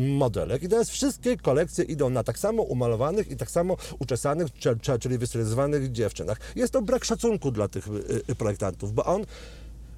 modelek 0.00 0.62
i 0.62 0.68
teraz 0.68 0.90
wszystkie 0.90 1.36
kolekcje 1.36 1.84
idą 1.84 2.10
na 2.10 2.22
tak 2.22 2.38
samo 2.38 2.55
umalowanych 2.62 3.30
i 3.30 3.36
tak 3.36 3.50
samo 3.50 3.76
uczesanych, 3.98 4.52
cze- 4.58 4.76
cze- 4.76 4.98
czyli 4.98 5.18
wystylizowanych 5.18 5.92
dziewczynach. 5.92 6.38
Jest 6.56 6.72
to 6.72 6.82
brak 6.82 7.04
szacunku 7.04 7.50
dla 7.50 7.68
tych 7.68 7.88
y, 7.88 8.22
y, 8.30 8.34
projektantów, 8.34 8.92
bo 8.92 9.04
on 9.04 9.24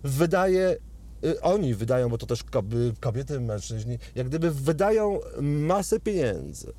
wydaje 0.04 0.76
oni 1.42 1.74
wydają, 1.74 2.08
bo 2.08 2.18
to 2.18 2.26
też 2.26 2.44
kob- 2.44 2.98
kobiety, 3.00 3.40
mężczyźni, 3.40 3.98
jak 4.14 4.28
gdyby 4.28 4.50
wydają 4.50 5.20
masę 5.40 6.00
pieniędzy, 6.00 6.72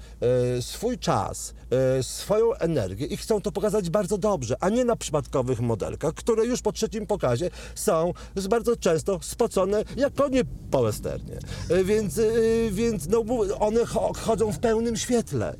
y, 0.57 0.61
swój 0.61 0.97
czas, 0.97 1.53
y, 1.99 2.03
swoją 2.03 2.53
energię 2.53 3.05
i 3.05 3.17
chcą 3.17 3.41
to 3.41 3.51
pokazać 3.51 3.89
bardzo 3.89 4.17
dobrze, 4.17 4.55
a 4.59 4.69
nie 4.69 4.85
na 4.85 4.95
przypadkowych 4.95 5.59
modelkach, 5.61 6.13
które 6.13 6.45
już 6.45 6.61
po 6.61 6.71
trzecim 6.71 7.07
pokazie 7.07 7.49
są 7.75 8.13
bardzo 8.49 8.75
często 8.75 9.19
spocone 9.21 9.83
jak 9.97 10.13
konie 10.13 10.41
po 10.71 10.83
westernie. 10.83 11.39
Y, 11.71 11.83
Więc, 11.83 12.17
y, 12.17 12.69
więc 12.71 13.07
no, 13.07 13.23
one 13.59 13.81
cho- 13.85 14.17
chodzą 14.17 14.51
w 14.51 14.59
pełnym 14.59 14.97
świetle. 14.97 15.55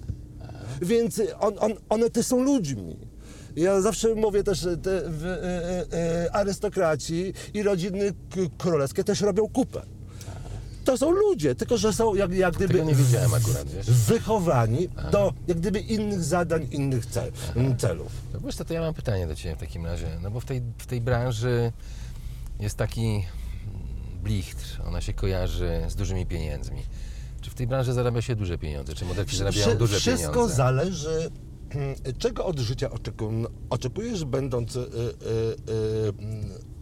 Więc 0.81 1.21
on, 1.39 1.53
on, 1.59 1.71
one 1.89 2.09
też 2.09 2.25
są 2.25 2.43
ludźmi. 2.43 3.08
Ja 3.59 3.81
zawsze 3.81 4.15
mówię 4.15 4.43
też, 4.43 4.59
że 4.59 4.77
te 4.77 5.01
w, 5.09 5.25
e, 5.25 5.43
e, 5.93 6.25
e, 6.25 6.35
arystokraci 6.35 7.33
i 7.53 7.63
rodziny 7.63 8.13
królewskie 8.57 9.03
też 9.03 9.21
robią 9.21 9.47
kupę. 9.47 9.81
To 10.85 10.97
są 10.97 11.11
ludzie, 11.11 11.55
tylko 11.55 11.77
że 11.77 11.93
są 11.93 12.15
jak, 12.15 12.33
jak 12.33 12.55
gdyby 12.55 12.73
Tego 12.73 12.85
nie 12.85 12.95
wiedziałem 12.95 13.33
akurat, 13.33 13.69
wiesz. 13.69 13.91
wychowani 13.91 14.89
do 15.11 15.33
jak 15.47 15.57
gdyby 15.57 15.79
innych 15.79 16.23
zadań, 16.23 16.67
innych 16.71 17.05
cel, 17.05 17.31
celów. 17.77 18.11
No 18.33 18.39
wiesz 18.39 18.55
co, 18.55 18.65
to 18.65 18.73
ja 18.73 18.81
mam 18.81 18.93
pytanie 18.93 19.27
do 19.27 19.35
Ciebie 19.35 19.55
w 19.55 19.59
takim 19.59 19.85
razie. 19.85 20.07
No 20.21 20.31
bo 20.31 20.39
w 20.39 20.45
tej, 20.45 20.61
w 20.77 20.85
tej 20.85 21.01
branży 21.01 21.71
jest 22.59 22.77
taki 22.77 23.25
blichtr. 24.23 24.81
Ona 24.87 25.01
się 25.01 25.13
kojarzy 25.13 25.81
z 25.87 25.95
dużymi 25.95 26.25
pieniędzmi. 26.25 26.83
Czy 27.41 27.51
w 27.51 27.53
tej 27.53 27.67
branży 27.67 27.93
zarabia 27.93 28.21
się 28.21 28.35
duże 28.35 28.57
pieniądze? 28.57 28.93
Czy 28.95 29.05
modelki 29.05 29.37
zarabiają 29.37 29.77
duże 29.77 29.99
Wszystko 29.99 30.31
pieniądze? 30.31 30.55
zależy, 30.55 31.09
mm, 31.09 31.48
czego 32.17 32.45
od 32.45 32.59
życia 32.59 32.89
oczeku- 32.89 33.47
oczekujesz, 33.69 34.25
będąc 34.25 34.75
y, 34.75 34.79
y, 34.79 34.83
y, 34.83 36.79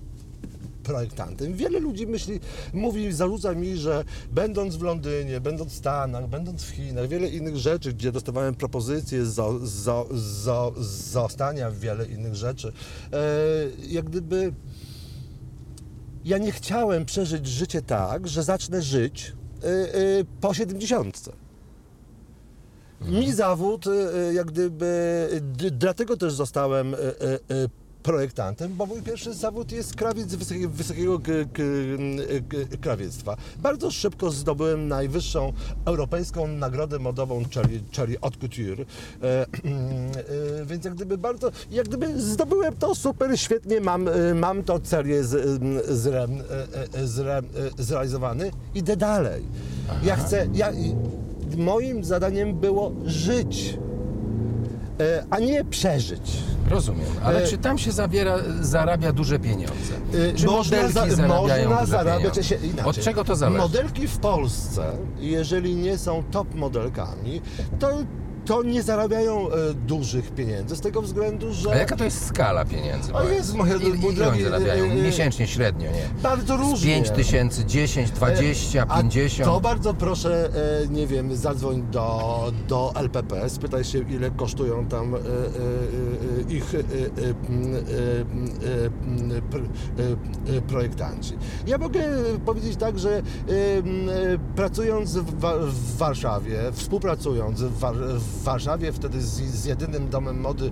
projektantem. 0.83 1.53
Wiele 1.53 1.79
ludzi 1.79 2.07
myśli, 2.07 2.39
mówi, 2.73 3.13
zarzuca 3.13 3.53
mi, 3.53 3.77
że 3.77 4.03
będąc 4.31 4.75
w 4.75 4.81
Londynie, 4.81 5.41
będąc 5.41 5.71
w 5.71 5.75
Stanach, 5.75 6.27
będąc 6.27 6.63
w 6.63 6.69
Chinach, 6.69 7.07
wiele 7.07 7.27
innych 7.27 7.57
rzeczy, 7.57 7.93
gdzie 7.93 8.11
dostawałem 8.11 8.55
propozycje 8.55 9.25
zo, 9.25 9.59
zo, 9.63 10.07
zo, 10.11 10.73
zostania 11.11 11.71
wiele 11.71 12.05
innych 12.05 12.35
rzeczy, 12.35 12.71
e, 13.13 13.19
jak 13.89 14.05
gdyby 14.05 14.53
ja 16.25 16.37
nie 16.37 16.51
chciałem 16.51 17.05
przeżyć 17.05 17.47
życie 17.47 17.81
tak, 17.81 18.27
że 18.27 18.43
zacznę 18.43 18.81
żyć 18.81 19.33
y, 19.63 19.67
y, 19.97 20.25
po 20.41 20.53
70. 20.53 21.29
Mi 23.01 23.33
zawód, 23.33 23.87
y, 23.87 23.89
y, 23.89 24.33
jak 24.33 24.47
gdyby, 24.47 25.29
dlatego 25.71 26.17
też 26.17 26.33
zostałem 26.33 26.93
y, 26.93 26.97
projektantem, 28.03 28.75
bo 28.75 28.85
mój 28.85 29.01
pierwszy 29.01 29.33
zawód 29.33 29.71
jest 29.71 29.95
krawiec 29.95 30.35
wysokiego, 30.35 30.69
wysokiego 30.69 31.19
krawiectwa. 32.81 33.37
Bardzo 33.59 33.91
szybko 33.91 34.31
zdobyłem 34.31 34.87
najwyższą 34.87 35.53
europejską 35.85 36.47
nagrodę 36.47 36.99
modową, 36.99 37.45
czyli, 37.49 37.83
czyli 37.91 38.17
Haute 38.21 38.37
Couture, 38.37 38.81
e, 38.81 38.85
e, 39.23 39.45
więc 40.65 40.85
jak 40.85 40.95
gdyby 40.95 41.17
bardzo, 41.17 41.51
jak 41.71 41.87
gdyby 41.87 42.21
zdobyłem 42.21 42.75
to 42.75 42.95
super, 42.95 43.39
świetnie, 43.39 43.81
mam, 43.81 44.09
mam 44.35 44.63
to 44.63 44.79
cel 44.79 45.05
z, 45.21 45.61
zre, 45.87 46.27
zre, 47.03 47.41
zrealizowany, 47.77 48.51
idę 48.75 48.97
dalej. 48.97 49.43
Ja 50.03 50.15
chcę, 50.15 50.47
ja, 50.53 50.71
moim 51.55 52.03
zadaniem 52.03 52.53
było 52.59 52.91
żyć, 53.05 53.77
e, 54.99 55.23
a 55.29 55.39
nie 55.39 55.63
przeżyć. 55.65 56.37
Rozumiem, 56.69 57.05
ale 57.23 57.43
E, 57.43 57.47
czy 57.47 57.57
tam 57.57 57.77
się 57.77 57.91
zabiera, 57.91 58.37
zarabia 58.61 59.11
duże 59.11 59.39
pieniądze? 59.39 59.93
Y, 60.13 60.33
Czy 60.35 60.45
modelki 60.45 60.93
za- 60.93 61.15
zarabiają 61.15 61.69
można 61.69 61.85
zarabiać 61.85 62.45
się 62.45 62.55
inaczej. 62.55 62.85
Od 62.85 62.99
czego 62.99 63.23
to 63.23 63.35
zależy? 63.35 63.61
Modelki 63.61 64.07
w 64.07 64.17
Polsce, 64.17 64.83
jeżeli 65.19 65.75
nie 65.75 65.97
są 65.97 66.23
top 66.31 66.55
modelkami, 66.55 67.41
to, 67.79 67.89
to 68.47 68.63
nie 68.63 68.83
zarabiają 68.83 69.51
e, 69.51 69.73
dużych 69.73 70.31
pieniędzy 70.31 70.75
z 70.75 70.81
tego 70.81 71.01
względu, 71.01 71.53
że 71.53 71.71
A 71.71 71.75
jaka 71.75 71.95
to 71.95 72.03
jest 72.03 72.25
skala 72.25 72.65
pieniędzy? 72.65 73.13
O 73.13 73.23
Jezu, 73.29 73.57
moje 73.57 73.75
mój 73.79 74.13
ile 74.13 74.29
oni 74.29 74.43
zarabiają? 74.43 74.83
e, 74.85 74.91
e, 74.91 74.95
Miesięcznie, 74.95 75.47
średnio, 75.47 75.91
nie? 75.91 76.21
bardzo 76.23 76.57
różnie. 76.57 76.87
5 76.95 77.09
tysięcy, 77.09 77.65
10, 77.65 78.11
20, 78.11 78.85
A 78.89 78.97
50. 78.97 79.49
To 79.49 79.59
bardzo 79.61 79.93
proszę, 79.93 80.49
e, 80.83 80.87
nie 80.87 81.07
wiem, 81.07 81.35
zadzwoń 81.35 81.83
do, 81.91 82.51
do 82.67 82.91
LPP, 82.95 83.49
spytaj 83.49 83.83
się, 83.83 83.99
ile 83.99 84.31
kosztują 84.31 84.85
tam 84.85 85.15
e, 85.15 85.17
e, 85.17 85.21
e, 85.21 86.53
ich 86.53 86.75
e, 86.75 86.77
e, 86.77 86.81
e, 86.81 86.85
e, 90.51 90.53
e, 90.53 90.57
e, 90.57 90.61
projektanci. 90.61 91.33
Ja 91.67 91.77
mogę 91.77 91.99
powiedzieć 92.45 92.75
tak, 92.75 92.99
że 92.99 93.09
e, 93.17 93.21
e, 93.21 93.23
pracując 94.55 95.13
w, 95.17 95.25
w 95.71 95.97
Warszawie, 95.97 96.59
współpracując 96.71 97.61
w, 97.61 97.79
War, 97.79 97.95
w 97.95 98.36
Warszawie 98.43 98.91
wtedy 98.91 99.21
z, 99.21 99.33
z 99.35 99.65
jedynym 99.65 100.09
domem 100.09 100.41
mody 100.41 100.65
e, 100.65 100.69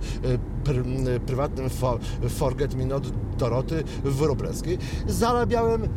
pr, 0.64 0.82
prywatnym 1.26 1.70
For, 1.70 1.98
Forget 2.28 2.74
Me 2.74 2.86
Not 2.86 3.12
Doroty 3.38 3.84
Wróblewskiej, 4.04 4.78
zarabiałem 5.08 5.84
e, 5.84 5.88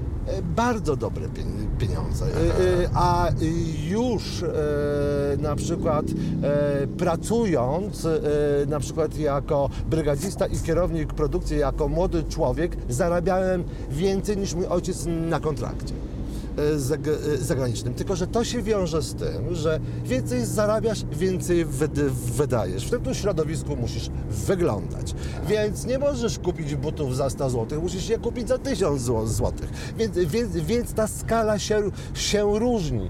bardzo 0.41 0.95
dobre 0.95 1.27
pien- 1.29 1.77
pieniądze. 1.79 2.25
E, 2.25 2.89
A 2.93 3.27
już 3.89 4.43
na 5.37 5.55
przykład 5.55 6.05
pracując 6.97 8.07
na 8.67 8.79
przykład 8.79 9.17
jako 9.17 9.69
brygadzista 9.89 10.45
i 10.45 10.57
kierownik 10.59 11.13
produkcji 11.13 11.57
jako 11.57 11.87
młody 11.87 12.23
człowiek 12.23 12.77
zarabiałem 12.89 13.63
więcej 13.91 14.37
niż 14.37 14.53
mój 14.53 14.65
ojciec 14.65 15.05
na 15.29 15.39
kontrakcie 15.39 15.93
zagranicznym. 17.39 17.93
Tylko, 17.93 18.15
że 18.15 18.27
to 18.27 18.43
się 18.43 18.61
wiąże 18.61 19.01
z 19.01 19.15
tym, 19.15 19.55
że 19.55 19.79
więcej 20.05 20.45
zarabiasz, 20.45 21.05
więcej 21.11 21.65
wyd- 21.65 22.09
wydajesz. 22.11 22.85
W 22.85 22.89
tym 22.89 23.01
tu 23.01 23.13
środowisku 23.13 23.75
musisz 23.75 24.09
wyglądać. 24.29 25.15
Więc 25.47 25.85
nie 25.85 25.99
możesz 25.99 26.39
kupić 26.39 26.75
butów 26.75 27.15
za 27.15 27.29
100 27.29 27.49
zł, 27.49 27.81
musisz 27.81 28.09
je 28.09 28.17
kupić 28.17 28.47
za 28.47 28.57
1000 28.57 29.01
zł. 29.01 29.53
Więc, 29.97 30.17
więc, 30.17 30.55
więc 30.57 30.93
ta 30.93 31.07
skala 31.07 31.59
się, 31.59 31.81
się 32.13 32.59
różni. 32.59 33.09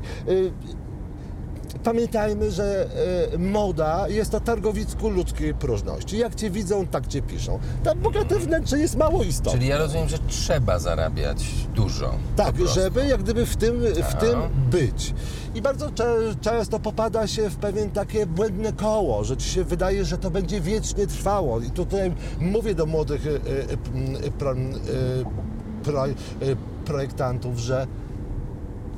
Pamiętajmy, 1.83 2.51
że 2.51 2.87
e, 3.33 3.37
moda 3.37 4.09
jest 4.09 4.31
to 4.31 4.39
targowicku 4.39 5.09
ludzkiej 5.09 5.53
próżności. 5.53 6.17
Jak 6.17 6.35
cię 6.35 6.49
widzą, 6.49 6.87
tak 6.87 7.07
cię 7.07 7.21
piszą. 7.21 7.59
Ta 7.83 7.95
bogate 7.95 8.39
wnętrze 8.39 8.79
jest 8.79 8.97
mało 8.97 9.23
istotne. 9.23 9.51
Czyli 9.51 9.67
ja 9.67 9.77
rozumiem, 9.77 10.09
że 10.09 10.17
trzeba 10.27 10.79
zarabiać 10.79 11.45
dużo. 11.75 12.13
Tak, 12.35 12.55
żeby 12.67 13.05
jak 13.05 13.23
gdyby 13.23 13.45
w 13.45 13.55
tym, 13.55 13.81
w 14.09 14.13
tym 14.13 14.39
być. 14.71 15.13
I 15.55 15.61
bardzo 15.61 15.91
często 16.41 16.79
popada 16.79 17.27
się 17.27 17.49
w 17.49 17.55
pewien 17.55 17.91
takie 17.91 18.25
błędne 18.25 18.73
koło, 18.73 19.23
że 19.23 19.37
ci 19.37 19.49
się 19.49 19.63
wydaje, 19.63 20.05
że 20.05 20.17
to 20.17 20.31
będzie 20.31 20.61
wiecznie 20.61 21.07
trwało. 21.07 21.59
I 21.59 21.69
tutaj 21.69 22.11
mówię 22.39 22.75
do 22.75 22.85
młodych 22.85 23.21
pro, 25.83 26.07
y, 26.07 26.15
projektantów, 26.85 27.57
że 27.57 27.87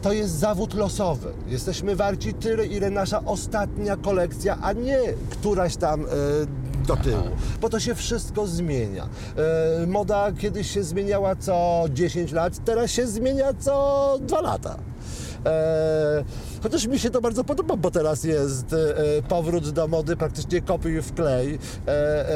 to 0.02 0.14
jest 0.14 0.34
zawód 0.34 0.74
losowy. 0.74 1.34
Jesteśmy 1.48 1.96
warci 1.96 2.34
tyle, 2.34 2.66
ile 2.66 2.90
nasza 2.90 3.26
ostatnia 3.26 3.98
kolekcja, 3.98 4.58
a 4.62 4.74
nie 4.74 5.00
któraś 5.30 5.76
tam 5.76 6.02
e, 6.06 6.08
do 6.88 6.96
tyłu. 6.96 7.24
Bo 7.62 7.70
to 7.70 7.80
się 7.80 7.96
wszystko 7.96 8.48
zmienia. 8.48 9.10
E, 9.84 9.88
moda 9.88 10.32
kiedyś 10.40 10.72
się 10.72 10.84
zmieniała 10.84 11.36
co 11.36 11.86
10 11.90 12.32
lat, 12.32 12.54
teraz 12.66 12.92
się 12.92 13.08
zmienia 13.08 13.54
co 13.60 14.18
2 14.22 14.42
lata. 14.42 14.78
E, 15.46 16.24
chociaż 16.64 16.88
mi 16.88 17.00
się 17.00 17.10
to 17.10 17.22
bardzo 17.22 17.44
podoba, 17.44 17.76
bo 17.78 17.92
teraz 17.92 18.24
jest 18.24 18.74
e, 18.74 19.22
powrót 19.30 19.70
do 19.70 19.88
mody 19.88 20.16
praktycznie 20.16 20.62
kopiuj 20.62 21.02
w 21.02 21.14
klej 21.14 21.54
e, 21.54 21.58
e, 21.58 22.32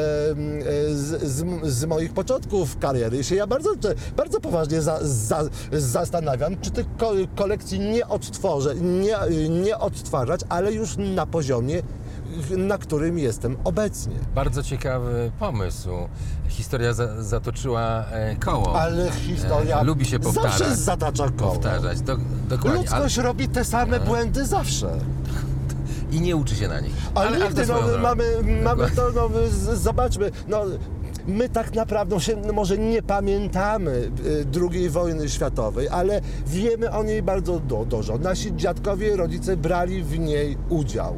z, 0.94 1.24
z, 1.24 1.46
z 1.64 1.86
moich 1.86 2.14
początków 2.14 2.78
kariery. 2.80 3.18
I 3.20 3.24
się 3.24 3.36
ja 3.36 3.48
bardzo, 3.48 3.70
bardzo 4.18 4.40
poważnie 4.42 4.82
za, 4.82 5.00
za, 5.02 5.44
zastanawiam, 5.72 6.62
czy 6.62 6.72
tych 6.72 6.86
ko- 6.98 7.14
kolekcji 7.36 7.80
nie 7.80 8.08
odtworzę, 8.08 8.76
nie, 8.76 9.16
nie 9.50 9.78
odtwarzać, 9.78 10.42
ale 10.50 10.74
już 10.74 10.98
na 10.98 11.26
poziomie, 11.26 11.82
na 12.58 12.78
którym 12.78 13.20
jestem 13.20 13.56
obecnie. 13.64 14.16
Bardzo 14.36 14.64
ciekawy 14.64 15.32
pomysł. 15.40 15.90
Historia 16.48 16.94
za, 16.94 17.24
zatoczyła 17.24 18.06
e, 18.12 18.36
koło. 18.36 18.82
Ale 18.82 19.12
historia 19.12 19.80
E, 19.80 19.84
lubi 19.84 20.06
się 20.06 20.20
powtarzać. 20.20 20.58
zawsze 20.60 20.76
zatacza 20.76 21.30
koło. 21.30 21.52
Powtarzać, 21.52 22.02
do, 22.02 22.18
dokładnie. 22.50 22.72
Ale, 22.72 22.80
Ludzkość 22.80 23.18
robi 23.18 23.48
te 23.50 23.66
same 23.66 24.00
błędy 24.00 24.46
zawsze. 24.46 24.90
I 26.12 26.22
nie 26.22 26.36
uczy 26.36 26.56
się 26.56 26.68
na 26.68 26.80
nich. 26.80 26.94
Ale, 27.16 27.38
to 27.38 27.46
nigdy, 27.46 27.66
no, 27.68 27.76
mamy, 28.02 28.24
mamy 28.64 28.92
to, 28.92 29.02
no, 29.16 29.30
zobaczmy, 29.76 30.32
no, 30.48 30.62
my 31.28 31.50
tak 31.50 31.74
naprawdę 31.76 32.20
się, 32.20 32.36
może 32.54 32.78
nie 32.78 33.02
pamiętamy 33.02 34.12
II 34.72 34.90
wojny 34.90 35.30
światowej, 35.30 35.90
ale 35.90 36.22
wiemy 36.48 36.92
o 36.92 37.04
niej 37.04 37.24
bardzo 37.24 37.60
du- 37.60 37.86
dużo. 37.86 38.18
Nasi 38.18 38.56
dziadkowie, 38.56 39.16
rodzice 39.16 39.58
brali 39.58 40.04
w 40.04 40.20
niej 40.20 40.58
udział. 40.70 41.16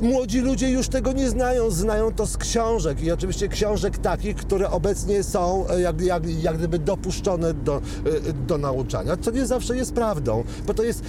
Młodzi 0.00 0.40
ludzie 0.40 0.70
już 0.70 0.88
tego 0.88 1.12
nie 1.12 1.30
znają, 1.30 1.70
znają 1.70 2.12
to 2.12 2.26
z 2.26 2.36
książek 2.36 3.02
i 3.02 3.12
oczywiście 3.12 3.48
książek 3.48 3.98
takich, 3.98 4.36
które 4.36 4.70
obecnie 4.70 5.22
są 5.22 5.68
e, 5.68 5.80
jak, 5.80 6.00
jak, 6.00 6.42
jak 6.42 6.58
gdyby 6.58 6.78
dopuszczone 6.78 7.54
do, 7.54 7.76
e, 7.76 8.32
do 8.32 8.58
nauczania, 8.58 9.16
co 9.16 9.30
nie 9.30 9.46
zawsze 9.46 9.76
jest 9.76 9.92
prawdą, 9.92 10.44
bo 10.66 10.74
to 10.74 10.82
jest 10.82 11.02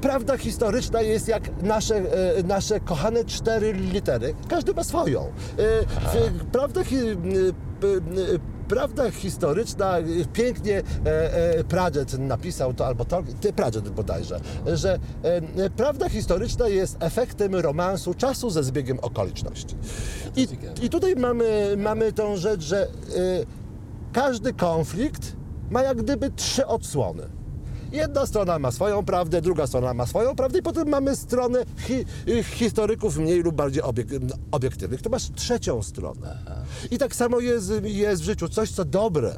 prawda 0.00 0.38
historyczna 0.38 1.02
jest 1.02 1.28
jak 1.28 1.62
nasze, 1.62 1.96
e, 1.96 2.42
nasze 2.42 2.80
kochane 2.80 3.24
cztery 3.24 3.72
litery. 3.72 4.34
Każdy 4.48 4.74
ma 4.74 4.84
swoją. 4.84 5.32
Prawda, 6.52 6.80
prawda 8.68 9.10
historyczna, 9.10 9.98
e, 9.98 10.02
pięknie 10.32 10.82
e, 11.06 11.58
e, 11.58 11.64
napisał 12.18 12.74
to, 12.74 12.86
albo 12.86 13.04
to, 13.04 13.22
ty 13.40 13.52
bodajże, 13.90 14.40
że 14.66 14.98
prawda 15.76 16.08
historyczna 16.08 16.68
jest 16.68 16.96
efektem 17.00 17.54
romansu 17.54 18.14
czasu 18.14 18.50
ze 18.50 18.64
zbiegiem 18.64 18.98
okoliczności. 19.00 19.76
I, 20.36 20.48
i 20.82 20.88
tutaj 20.88 21.16
mamy, 21.16 21.74
mamy 21.76 22.12
tą 22.12 22.36
rzecz, 22.36 22.60
że 22.60 22.82
e, 22.82 22.88
każdy 24.12 24.52
konflikt 24.52 25.36
ma 25.70 25.82
jak 25.82 26.02
gdyby 26.02 26.30
trzy 26.30 26.66
odsłony. 26.66 27.33
Jedna 27.94 28.26
strona 28.26 28.58
ma 28.58 28.70
swoją 28.70 29.04
prawdę, 29.04 29.42
druga 29.42 29.66
strona 29.66 29.94
ma 29.94 30.06
swoją 30.06 30.36
prawdę 30.36 30.58
i 30.58 30.62
potem 30.62 30.88
mamy 30.88 31.16
stronę 31.16 31.64
hi, 31.78 32.04
y, 32.28 32.42
historyków 32.42 33.16
mniej 33.16 33.42
lub 33.42 33.54
bardziej 33.54 33.82
obiek, 33.82 34.08
obiektywnych. 34.50 35.02
To 35.02 35.10
masz 35.10 35.30
trzecią 35.34 35.82
stronę. 35.82 36.38
I 36.90 36.98
tak 36.98 37.14
samo 37.14 37.40
jest, 37.40 37.72
jest 37.82 38.22
w 38.22 38.24
życiu. 38.24 38.48
Coś, 38.48 38.70
co 38.70 38.84
dobre 38.84 39.34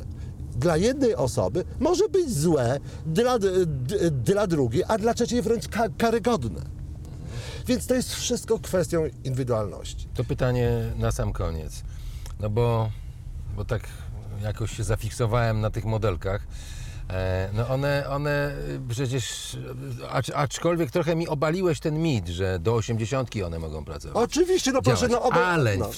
dla 0.54 0.76
jednej 0.76 1.14
osoby, 1.14 1.64
może 1.80 2.08
być 2.08 2.34
złe 2.34 2.80
dla, 3.06 3.38
dla 4.10 4.46
drugiej, 4.46 4.84
a 4.88 4.98
dla 4.98 5.14
trzeciej 5.14 5.42
wręcz 5.42 5.68
ka, 5.68 5.88
karygodne. 5.98 6.62
Więc 7.66 7.86
to 7.86 7.94
jest 7.94 8.14
wszystko 8.14 8.58
kwestią 8.58 9.06
indywidualności. 9.24 10.08
To 10.14 10.24
pytanie 10.24 10.70
na 10.98 11.12
sam 11.12 11.32
koniec. 11.32 11.82
No 12.40 12.50
bo, 12.50 12.90
bo 13.56 13.64
tak 13.64 13.88
jakoś 14.42 14.76
się 14.76 14.84
zafiksowałem 14.84 15.60
na 15.60 15.70
tych 15.70 15.84
modelkach. 15.84 16.46
E, 17.10 17.48
No 17.52 17.68
one, 17.68 18.08
one 18.08 18.52
y, 18.68 18.80
przecież, 18.88 19.56
acz, 20.10 20.30
aczkolwiek 20.34 20.90
trochę 20.90 21.16
mi 21.16 21.28
obaliłeś 21.28 21.80
ten 21.80 21.98
mit, 22.02 22.28
że 22.28 22.58
do 22.58 22.74
osiemdziesiątki 22.74 23.42
one 23.42 23.58
mogą 23.58 23.84
pracować. 23.84 24.16
Oczywiście, 24.16 24.72
no 24.72 24.82
proszę, 24.82 25.08
działać. 25.08 25.22
no 25.24 25.28
oba... 25.28 25.46
Ale 25.46 25.76
no. 25.76 25.90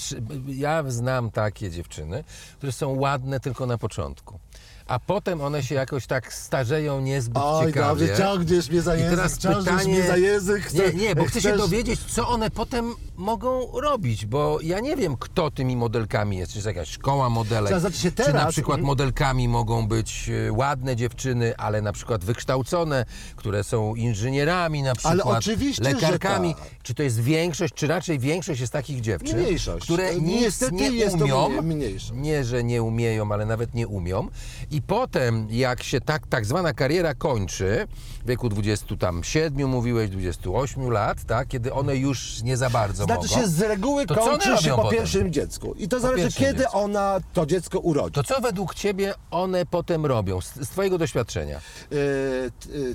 ja 0.47 0.83
znam 0.87 1.31
takie 1.31 1.71
dziewczyny, 1.71 2.23
które 2.57 2.71
są 2.71 2.95
ładne 2.99 3.39
tylko 3.39 3.65
na 3.65 3.77
początku. 3.77 4.39
A 4.87 4.99
potem 4.99 5.41
one 5.41 5.63
się 5.63 5.75
jakoś 5.75 6.07
tak 6.07 6.33
starzeją 6.33 7.01
niezbyt 7.01 7.37
Oj, 7.45 7.65
ciekawie. 7.67 8.05
Dawid, 8.07 8.17
ciągniesz 8.19 8.69
mnie 8.69 8.81
za 8.81 8.95
I 8.95 8.99
język, 8.99 9.17
teraz 9.17 9.37
pytanie... 9.39 9.93
mnie 9.93 10.03
za 10.07 10.17
język. 10.17 10.73
Nie, 10.73 10.93
nie, 10.93 11.15
bo 11.15 11.25
chcę 11.25 11.41
się 11.41 11.49
chcesz- 11.49 11.57
dowiedzieć, 11.57 11.99
co 12.05 12.27
one 12.27 12.49
potem 12.49 12.95
mogą 13.15 13.79
robić, 13.81 14.25
bo 14.25 14.59
ja 14.63 14.79
nie 14.79 14.95
wiem, 14.95 15.17
kto 15.19 15.51
tymi 15.51 15.75
modelkami 15.75 16.37
jest. 16.37 16.51
Czy 16.51 16.57
jest 16.57 16.67
jakaś 16.67 16.89
szkoła 16.89 17.29
modelek, 17.29 17.79
znaczy 17.79 17.97
się 17.97 18.11
czy 18.11 18.19
na 18.19 18.25
teraz- 18.25 18.51
przykład 18.51 18.75
Mhm. 18.75 18.87
modelkami 18.87 19.47
mogą 19.47 19.87
być 19.87 20.29
e, 20.47 20.51
ładne 20.51 20.95
dziewczyny, 21.03 21.57
ale 21.57 21.81
na 21.81 21.91
przykład 21.93 22.23
wykształcone, 22.25 23.05
które 23.35 23.63
są 23.63 23.95
inżynierami 23.95 24.83
na 24.83 24.95
przykład, 24.95 25.19
oczywiście, 25.37 25.83
że 25.83 25.91
lekarkami. 25.91 26.55
tak. 26.55 26.63
Czy 26.83 26.93
to 26.93 27.03
jest 27.03 27.19
większość, 27.21 27.73
czy 27.73 27.87
raczej 27.87 28.19
większość 28.19 28.61
jest 28.61 28.73
takich 28.73 29.01
dziewczyn, 29.01 29.39
Mniejszość. 29.39 29.85
które 29.85 30.03
E, 30.03 30.15
nic 30.15 30.41
niestety 30.41 30.75
nie 30.75 30.89
jest 30.91 31.15
umią, 31.15 31.49
mniej- 31.49 31.61
mniejszość. 31.61 32.11
nie, 32.15 32.43
że 32.43 32.63
nie 32.63 32.83
umieją, 32.83 33.31
ale 33.31 33.45
nawet 33.45 33.73
nie 33.73 33.87
umią. 33.87 34.27
I 34.71 34.81
potem, 34.81 35.47
jak 35.51 35.83
się 35.83 36.01
tak, 36.01 36.27
tak 36.27 36.45
zwana 36.45 36.73
kariera 36.73 37.13
kończy, 37.13 37.87
wieku 38.25 38.49
27, 38.49 39.67
mówiłeś, 39.69 40.09
28 40.09 40.89
lat, 40.91 41.23
tak, 41.23 41.47
kiedy 41.47 41.73
one 41.73 41.95
już 41.95 42.41
nie 42.43 42.57
za 42.57 42.69
bardzo 42.69 43.03
Znaczy 43.03 43.27
mogą. 43.29 43.41
się 43.41 43.47
z 43.47 43.61
reguły 43.61 44.05
To 44.05 44.15
kończy 44.15 44.57
się 44.57 44.69
po 44.69 44.75
potem? 44.75 44.97
pierwszym 44.99 45.33
dziecku. 45.33 45.73
I 45.77 45.87
to 45.87 45.99
zależy, 45.99 46.23
pierwszym 46.23 46.45
kiedy 46.45 46.59
dziecku. 46.59 46.77
ona 46.79 47.19
to 47.33 47.45
dziecko 47.45 47.79
urodzi. 47.79 48.13
To 48.13 48.23
co 48.23 48.41
według 48.41 48.75
Ciebie 48.75 49.13
one 49.31 49.65
potem 49.65 50.05
robią, 50.05 50.41
z, 50.41 50.53
z 50.55 50.69
Twojego 50.69 50.97
doświadczenia? 50.97 51.59
E, 51.91 51.95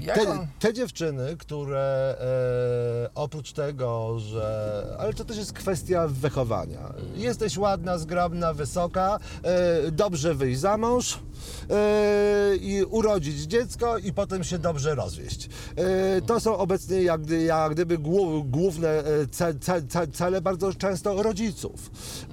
Jak 0.00 0.16
te, 0.18 0.30
on- 0.30 0.46
te 0.60 0.74
dziewczyny, 0.74 1.36
które 1.36 2.16
e, 3.04 3.10
oprócz 3.14 3.52
tego, 3.52 4.18
że. 4.18 4.96
Ale 4.98 5.12
to 5.14 5.24
też 5.24 5.36
jest 5.36 5.52
kwestia 5.52 6.08
wychowania. 6.08 6.92
Jesteś 7.14 7.56
ładna, 7.58 7.98
zgrabna, 7.98 8.52
wysoka, 8.54 9.18
dobrze 9.92 10.34
wyjść 10.34 10.60
za 10.60 10.76
mąż 10.76 11.18
i 12.60 12.84
urodzić 12.90 13.40
dziecko 13.40 13.98
i 13.98 14.12
potem 14.12 14.44
się 14.44 14.58
dobrze 14.58 14.94
E, 15.76 16.20
to 16.22 16.40
są 16.40 16.56
obecnie 16.56 17.02
jak, 17.02 17.30
jak 17.30 17.72
gdyby 17.72 17.98
głó- 17.98 18.50
główne 18.50 18.88
e, 18.88 19.02
ce, 19.30 19.54
ce, 19.54 19.82
ce, 19.88 20.06
cele 20.06 20.40
bardzo 20.40 20.74
często 20.74 21.22
rodziców. 21.22 21.90
E, 22.22 22.28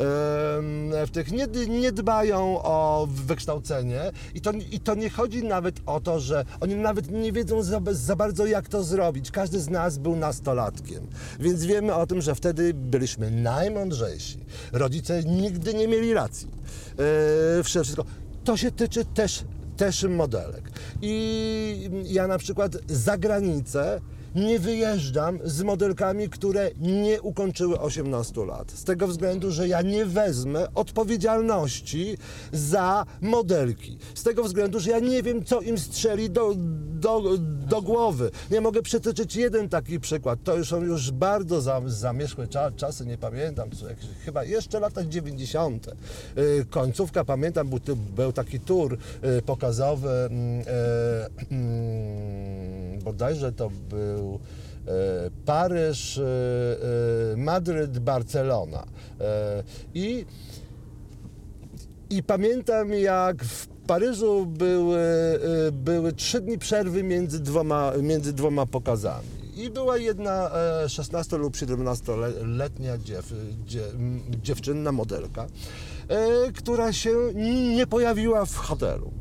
w 1.06 1.10
tych 1.13 1.32
nie, 1.32 1.48
nie 1.67 1.91
dbają 1.91 2.63
o 2.63 3.08
wykształcenie 3.10 4.02
i 4.36 4.41
to, 4.41 4.52
i 4.72 4.80
to 4.80 4.96
nie 4.96 5.10
chodzi 5.10 5.44
nawet 5.44 5.76
o 5.86 6.00
to, 6.00 6.20
że 6.20 6.46
oni 6.60 6.76
nawet 6.76 7.12
nie 7.12 7.32
wiedzą 7.32 7.63
za, 7.63 7.82
za 7.91 8.15
bardzo 8.15 8.46
jak 8.46 8.70
to 8.70 8.84
zrobić. 8.84 9.32
Każdy 9.32 9.60
z 9.60 9.70
nas 9.70 9.98
był 9.98 10.15
nastolatkiem, 10.15 11.08
więc 11.39 11.65
wiemy 11.65 11.96
o 11.96 12.08
tym, 12.08 12.22
że 12.22 12.36
wtedy 12.36 12.74
byliśmy 12.74 13.32
najmądrzejsi. 13.32 14.39
Rodzice 14.72 15.24
nigdy 15.24 15.74
nie 15.74 15.88
mieli 15.88 16.13
racji. 16.13 16.48
Wszystko. 17.63 18.06
To 18.44 18.58
się 18.58 18.72
tyczy 18.72 19.06
też, 19.06 19.44
też 19.82 20.04
modelek. 20.04 20.72
I 21.02 21.89
ja 22.04 22.28
na 22.28 22.38
przykład 22.38 22.78
za 22.88 23.17
granicę 23.17 24.02
nie 24.36 24.60
wyjeżdżam 24.60 25.39
z 25.44 25.62
modelkami, 25.62 26.30
które 26.30 26.72
nie 26.80 27.22
ukończyły 27.22 27.80
18 27.80 28.46
lat. 28.46 28.72
Z 28.72 28.84
tego 28.84 29.08
względu, 29.08 29.52
że 29.52 29.67
ja 29.67 29.82
nie 29.82 30.06
wezmę 30.06 30.67
odpowiedzialności 30.76 32.17
za 32.52 33.06
modelki. 33.22 33.98
Z 34.15 34.24
tego 34.24 34.44
względu, 34.44 34.80
że 34.80 34.91
ja 34.91 35.00
nie 35.00 35.24
wiem, 35.24 35.46
co 35.46 35.62
im 35.62 35.78
strzeli 35.78 36.30
do, 36.30 36.54
do, 37.00 37.38
do 37.70 37.82
głowy. 37.82 38.32
Nie 38.52 38.62
mogę 38.62 38.82
przytoczyć 38.82 39.36
jeden 39.36 39.70
taki 39.70 40.00
przykład. 40.00 40.39
To 40.44 40.58
już 40.58 40.72
są 40.72 40.82
już 40.82 41.12
bardzo 41.12 41.62
za, 41.62 41.82
zamierzchłe 41.86 42.48
cza, 42.48 42.72
czasy, 42.72 43.06
nie 43.06 43.17
pamiętam, 43.17 43.70
chyba 44.26 44.44
jeszcze 44.44 44.80
lata 44.80 45.06
90. 45.06 45.88
Y, 46.38 46.65
Końcówka, 46.70 47.26
pamiętam, 47.26 47.67
był, 47.67 47.80
był 48.15 48.34
taki 48.34 48.60
tour 48.60 48.94
y, 48.94 49.41
pokazowy, 49.41 50.10
mm, 50.10 50.63
e, 50.67 51.52
mm, 51.52 53.00
bodajże 53.04 53.52
to 53.52 53.70
był 53.89 54.20
e, 54.29 54.91
Paryż, 55.45 56.17
e, 56.17 56.23
e, 57.34 57.38
Madryt, 57.38 57.99
Barcelona. 57.99 58.84
I 59.93 60.25
i 62.10 62.23
pamiętam, 62.23 62.93
jak 62.93 63.43
w 63.43 63.67
Paryżu 63.67 64.45
były, 64.45 64.99
były 65.71 66.13
trzy 66.13 66.41
dni 66.41 66.57
przerwy 66.57 67.03
między 67.03 67.39
dwoma, 67.39 67.91
między 68.01 68.34
dwoma 68.34 68.65
pokazami. 68.65 69.27
I 69.55 69.69
była 69.69 69.97
jedna 69.97 70.51
e, 70.84 70.89
16 70.89 71.38
lub 71.38 71.55
17-letnia 71.55 72.97
dziew, 72.97 73.34
dziewczynna 74.43 74.91
modelka, 74.91 75.47
która 76.55 76.93
się 76.93 77.15
nie 77.75 77.88
pojawiła 77.88 78.45
w 78.45 78.55
hotelu. 78.55 79.12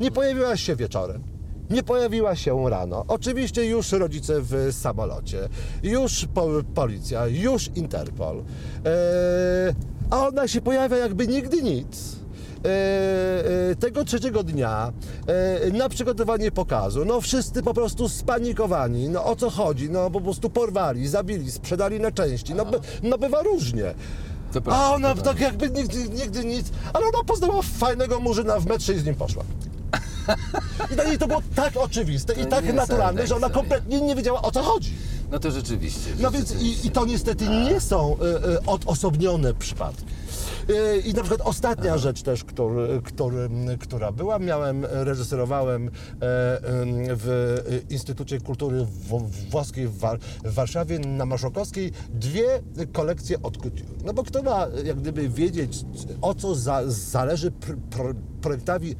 Nie 0.00 0.10
pojawiła 0.10 0.56
się 0.56 0.76
wieczorem. 0.76 1.37
Nie 1.70 1.82
pojawiła 1.82 2.36
się 2.36 2.70
rano. 2.70 3.04
Oczywiście 3.08 3.64
już 3.64 3.92
rodzice 3.92 4.34
w 4.40 4.68
samolocie, 4.72 5.48
już 5.82 6.26
po, 6.34 6.48
policja, 6.74 7.26
już 7.26 7.70
Interpol. 7.74 8.38
E, 8.38 9.74
a 10.10 10.28
ona 10.28 10.48
się 10.48 10.60
pojawia 10.60 10.96
jakby 10.96 11.26
nigdy 11.26 11.62
nic. 11.62 12.18
E, 12.64 13.70
e, 13.70 13.76
tego 13.76 14.04
trzeciego 14.04 14.42
dnia 14.42 14.92
e, 15.26 15.70
na 15.70 15.88
przygotowanie 15.88 16.50
pokazu, 16.50 17.04
no 17.04 17.20
wszyscy 17.20 17.62
po 17.62 17.74
prostu 17.74 18.08
spanikowani, 18.08 19.08
no 19.08 19.24
o 19.24 19.36
co 19.36 19.50
chodzi, 19.50 19.90
no 19.90 20.10
po 20.10 20.20
prostu 20.20 20.50
porwali, 20.50 21.08
zabili, 21.08 21.50
sprzedali 21.50 22.00
na 22.00 22.12
części, 22.12 22.54
no, 22.54 22.64
by, 22.64 22.80
no 23.02 23.18
bywa 23.18 23.42
różnie. 23.42 23.94
Prawda, 24.52 24.76
A 24.76 24.94
ona 24.94 25.14
tak 25.14 25.40
jakby 25.40 25.70
nigdy, 25.70 26.08
nigdy 26.08 26.44
nic, 26.44 26.70
ale 26.92 27.06
ona 27.06 27.24
poznała 27.26 27.62
fajnego 27.62 28.20
murzyna 28.20 28.60
w 28.60 28.66
metrze 28.66 28.92
i 28.92 28.98
z 28.98 29.04
nim 29.04 29.14
poszła. 29.14 29.44
I 30.92 30.94
dla 30.94 31.04
niej 31.04 31.18
to 31.18 31.26
było 31.28 31.42
tak 31.54 31.76
oczywiste 31.76 32.32
i 32.42 32.46
tak 32.46 32.74
naturalne, 32.74 33.26
że 33.26 33.36
ona 33.36 33.50
kompletnie 33.50 34.00
nie 34.00 34.16
wiedziała 34.16 34.42
o 34.42 34.50
co 34.50 34.62
chodzi. 34.62 34.92
No 35.30 35.38
to 35.38 35.50
rzeczywiście. 35.50 36.10
No 36.20 36.30
więc 36.30 36.62
i, 36.62 36.86
i 36.86 36.90
to 36.90 37.06
niestety 37.06 37.48
nie 37.48 37.80
są 37.80 38.16
e, 38.16 38.54
e, 38.54 38.66
odosobnione 38.66 39.54
przypadki. 39.54 40.04
E, 40.68 40.98
I 40.98 41.14
na 41.14 41.22
przykład 41.22 41.48
ostatnia 41.48 41.98
rzecz 41.98 42.22
też, 42.22 42.44
który, 42.44 43.00
który, 43.04 43.48
która 43.80 44.12
była, 44.12 44.38
miałem, 44.38 44.84
reżyserowałem 44.90 45.84
em, 45.86 45.90
w 47.10 47.56
Instytucie 47.90 48.40
Kultury 48.40 48.86
Włoskiej 49.50 49.88
w, 49.88 49.98
War- 49.98 50.18
w 50.44 50.54
Warszawie 50.54 50.98
na 50.98 51.26
Marszałkowskiej 51.26 51.92
dwie 52.14 52.62
kolekcje 52.92 53.42
od 53.42 53.56
couture. 53.56 53.86
No 54.04 54.14
bo 54.14 54.22
kto 54.24 54.42
ma 54.42 54.66
jak 54.84 55.00
gdyby 55.00 55.28
wiedzieć, 55.28 55.78
o 56.22 56.34
co 56.34 56.54
za, 56.54 56.82
zależy 56.86 57.50
pr, 57.50 57.76
pr, 57.90 58.14
projektowi 58.40 58.96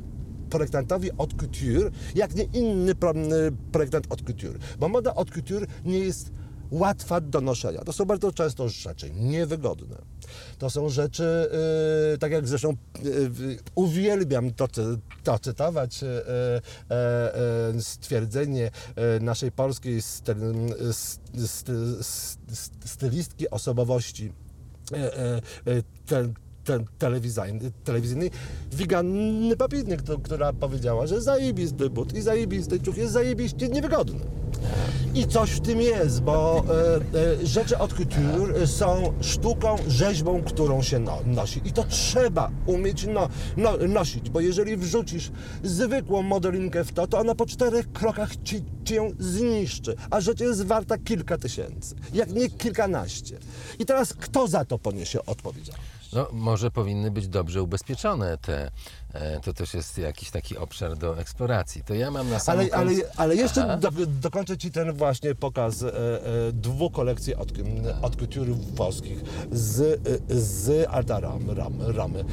projektantowi 0.49 1.11
od 1.19 1.31
couture, 1.41 1.91
jak 2.15 2.35
nie 2.35 2.45
inny 2.45 2.95
pro, 2.95 3.15
projektant 3.73 4.07
od 4.11 4.23
couture. 4.23 4.59
Bo 4.79 4.89
moda 4.89 5.15
od 5.15 5.31
couture 5.31 5.67
nie 5.85 5.99
jest 5.99 6.33
łatwa 6.71 7.21
do 7.21 7.41
noszenia. 7.41 7.85
To 7.85 7.93
są 7.93 8.05
bardzo 8.05 8.33
często 8.33 8.69
rzeczy 8.69 9.11
niewygodne. 9.15 9.97
To 10.59 10.71
są 10.71 10.89
rzeczy, 10.89 11.49
yy, 12.13 12.19
tak 12.19 12.33
jak 12.33 12.49
zresztą 12.49 12.77
yy, 13.03 13.59
uwielbiam 13.75 14.51
to, 14.51 14.69
to 15.25 15.39
cytować, 15.39 16.03
yy, 16.03 17.83
stwierdzenie 17.83 18.71
naszej 19.21 19.53
polskiej 19.53 20.03
styl, 20.03 20.37
sty, 20.93 21.49
sty, 21.49 21.75
sty, 22.51 22.89
stylistki 22.89 23.51
osobowości 23.51 24.33
e, 24.93 25.41
te, 26.69 26.85
te, 26.99 27.71
telewizyjnej, 27.85 28.31
Wiganny 28.73 29.57
Papirny, 29.57 29.97
kto- 29.97 30.19
która 30.19 30.53
powiedziała, 30.53 31.07
że 31.07 31.21
zajebisty 31.21 31.91
but 31.91 32.15
i 32.15 32.23
zajebisty 32.23 32.81
ciuch 32.81 32.97
jest 32.97 33.13
zajebiście 33.13 33.69
niewygodny. 33.69 34.21
I 35.15 35.27
coś 35.27 35.51
w 35.51 35.61
tym 35.61 35.81
jest, 35.81 36.23
bo 36.23 36.65
e, 37.15 37.43
e, 37.43 37.47
rzeczy 37.47 37.79
od 37.79 37.93
couture 37.93 38.67
są 38.67 39.13
sztuką, 39.21 39.77
rzeźbą, 39.89 40.43
którą 40.43 40.83
się 40.83 40.99
no, 40.99 41.19
nosi. 41.27 41.61
I 41.65 41.73
to 41.73 41.85
trzeba 41.85 42.51
umieć 42.67 43.07
no, 43.07 43.29
no, 43.57 43.77
nosić, 43.89 44.31
bo 44.31 44.41
jeżeli 44.41 44.77
wrzucisz 44.77 45.31
zwykłą 45.65 46.23
modelinkę 46.23 46.85
w 46.85 46.93
to, 46.93 47.07
to 47.07 47.19
ona 47.19 47.35
po 47.35 47.47
czterech 47.47 47.93
krokach 47.93 48.37
ci, 48.45 48.63
ci 48.85 48.95
ją 48.95 49.13
zniszczy, 49.19 49.95
a 50.11 50.21
rzecz 50.21 50.41
jest 50.41 50.65
warta 50.65 50.99
kilka 50.99 51.39
tysięcy, 51.39 51.95
jak 52.15 52.33
nie 52.33 52.51
kilkanaście. 52.51 53.39
I 53.79 53.87
teraz 53.87 54.15
kto 54.15 54.49
za 54.49 54.65
to 54.65 54.79
poniesie 54.79 55.25
odpowiedzialność? 55.27 55.98
No, 56.13 56.29
może 56.33 56.71
powinny 56.71 57.11
być 57.11 57.29
dobrze 57.29 57.63
ubezpieczone 57.63 58.39
te 58.39 58.71
To 59.43 59.53
też 59.53 59.75
jest 59.75 59.99
jakiś 59.99 60.31
taki 60.31 60.57
obszar 60.57 60.97
do 60.97 61.19
eksploracji. 61.19 61.83
To 61.83 61.95
ja 61.95 62.11
mam 62.11 62.31
na 62.31 62.39
samym 62.39 62.61
Ale, 62.61 62.75
ale, 62.75 62.91
końcu... 62.91 63.09
ale 63.17 63.37
jeszcze 63.37 63.65
Aha. 63.65 63.77
do, 63.77 63.91
dokończę 64.07 64.59
Ci 64.59 64.71
ten 64.71 64.93
właśnie 64.93 65.35
pokaz 65.35 65.83
e, 65.83 65.87
e, 65.87 66.53
dwóch 66.53 66.93
kolekcji 66.93 67.35
od, 67.35 67.53
od 68.03 68.17
couture 68.17 68.53
włoskich 68.53 69.23
z, 69.53 69.81
e, 69.81 70.41
z 70.41 70.89
Alta 70.91 71.21
Ram, 71.21 71.51
ram, 71.51 71.75
Ramy. 71.83 72.25